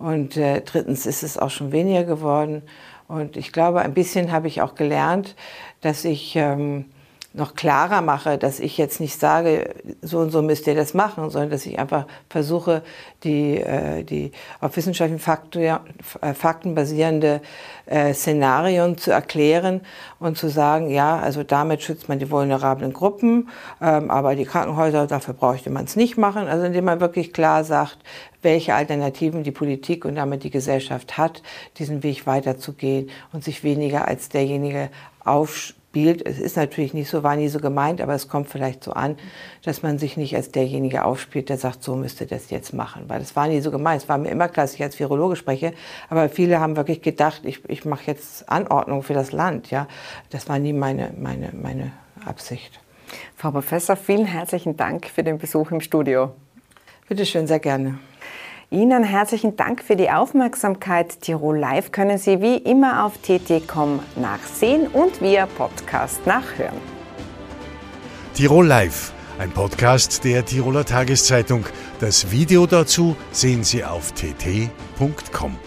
Und 0.00 0.36
äh, 0.36 0.60
drittens 0.62 1.06
ist 1.06 1.22
es 1.22 1.38
auch 1.38 1.50
schon 1.50 1.72
weniger 1.72 2.04
geworden. 2.04 2.62
Und 3.10 3.36
ich 3.36 3.52
glaube, 3.52 3.80
ein 3.80 3.92
bisschen 3.92 4.30
habe 4.30 4.46
ich 4.46 4.62
auch 4.62 4.76
gelernt, 4.76 5.34
dass 5.80 6.04
ich 6.04 6.36
ähm, 6.36 6.84
noch 7.32 7.54
klarer 7.54 8.02
mache, 8.02 8.38
dass 8.38 8.58
ich 8.58 8.76
jetzt 8.76 9.00
nicht 9.00 9.18
sage, 9.18 9.74
so 10.02 10.18
und 10.18 10.30
so 10.30 10.42
müsst 10.42 10.66
ihr 10.66 10.74
das 10.74 10.94
machen, 10.94 11.30
sondern 11.30 11.50
dass 11.50 11.64
ich 11.64 11.78
einfach 11.78 12.06
versuche, 12.28 12.82
die, 13.22 13.56
äh, 13.58 14.02
die 14.02 14.32
auf 14.60 14.76
wissenschaftlichen 14.76 15.20
Fakten, 15.20 15.62
äh, 15.62 16.34
Fakten 16.34 16.74
basierende 16.74 17.40
äh, 17.86 18.14
Szenarien 18.14 18.98
zu 18.98 19.12
erklären 19.12 19.80
und 20.18 20.38
zu 20.38 20.48
sagen, 20.48 20.90
ja, 20.90 21.18
also 21.18 21.44
damit 21.44 21.82
schützt 21.82 22.08
man 22.08 22.18
die 22.18 22.30
vulnerablen 22.30 22.92
Gruppen, 22.92 23.48
ähm, 23.80 24.10
aber 24.10 24.34
die 24.34 24.44
Krankenhäuser, 24.44 25.06
dafür 25.06 25.34
bräuchte 25.34 25.70
man 25.70 25.84
es 25.84 25.94
nicht 25.94 26.18
machen. 26.18 26.48
Also 26.48 26.64
indem 26.66 26.86
man 26.86 27.00
wirklich 27.00 27.32
klar 27.32 27.62
sagt, 27.62 27.98
welche 28.42 28.74
Alternativen 28.74 29.42
die 29.42 29.50
Politik 29.50 30.04
und 30.04 30.16
damit 30.16 30.44
die 30.44 30.50
Gesellschaft 30.50 31.18
hat, 31.18 31.42
diesen 31.78 32.02
Weg 32.02 32.26
weiterzugehen 32.26 33.10
und 33.32 33.44
sich 33.44 33.64
weniger 33.64 34.08
als 34.08 34.28
derjenige 34.28 34.90
aufspielt. 35.24 36.24
Es 36.24 36.38
ist 36.38 36.56
natürlich 36.56 36.94
nicht 36.94 37.10
so, 37.10 37.22
war 37.22 37.36
nie 37.36 37.48
so 37.48 37.58
gemeint, 37.58 38.00
aber 38.00 38.14
es 38.14 38.28
kommt 38.28 38.48
vielleicht 38.48 38.84
so 38.84 38.92
an, 38.92 39.16
dass 39.62 39.82
man 39.82 39.98
sich 39.98 40.16
nicht 40.16 40.34
als 40.36 40.50
derjenige 40.50 41.04
aufspielt, 41.04 41.48
der 41.48 41.58
sagt, 41.58 41.82
so 41.82 41.96
müsste 41.96 42.26
das 42.26 42.50
jetzt 42.50 42.72
machen. 42.72 43.04
Weil 43.08 43.20
es 43.20 43.36
war 43.36 43.48
nie 43.48 43.60
so 43.60 43.70
gemeint. 43.70 44.02
Es 44.02 44.08
war 44.08 44.18
mir 44.18 44.30
immer 44.30 44.48
klar, 44.48 44.64
dass 44.64 44.74
ich 44.74 44.82
als 44.82 44.98
Virologe 44.98 45.36
spreche, 45.36 45.72
aber 46.08 46.28
viele 46.28 46.60
haben 46.60 46.76
wirklich 46.76 47.02
gedacht, 47.02 47.42
ich, 47.44 47.68
ich 47.68 47.84
mache 47.84 48.04
jetzt 48.06 48.48
Anordnung 48.48 49.02
für 49.02 49.14
das 49.14 49.32
Land. 49.32 49.70
Ja, 49.70 49.88
Das 50.30 50.48
war 50.48 50.58
nie 50.58 50.72
meine, 50.72 51.12
meine, 51.18 51.50
meine 51.52 51.92
Absicht. 52.24 52.80
Frau 53.36 53.50
Professor, 53.50 53.96
vielen 53.96 54.26
herzlichen 54.26 54.76
Dank 54.76 55.06
für 55.06 55.24
den 55.24 55.38
Besuch 55.38 55.70
im 55.72 55.80
Studio. 55.80 56.32
Bitte 57.08 57.26
schön, 57.26 57.46
sehr 57.48 57.58
gerne. 57.58 57.98
Ihnen 58.72 59.02
herzlichen 59.02 59.56
Dank 59.56 59.82
für 59.82 59.96
die 59.96 60.10
Aufmerksamkeit. 60.10 61.20
Tirol 61.22 61.58
Live 61.58 61.90
können 61.90 62.18
Sie 62.18 62.40
wie 62.40 62.56
immer 62.56 63.04
auf 63.04 63.18
tt.com 63.18 63.98
nachsehen 64.14 64.86
und 64.86 65.20
via 65.20 65.46
Podcast 65.46 66.24
nachhören. 66.24 66.78
Tirol 68.34 68.68
Live, 68.68 69.12
ein 69.40 69.50
Podcast 69.50 70.22
der 70.22 70.44
Tiroler 70.44 70.84
Tageszeitung. 70.84 71.66
Das 71.98 72.30
Video 72.30 72.64
dazu 72.66 73.16
sehen 73.32 73.64
Sie 73.64 73.84
auf 73.84 74.12
tt.com. 74.12 75.58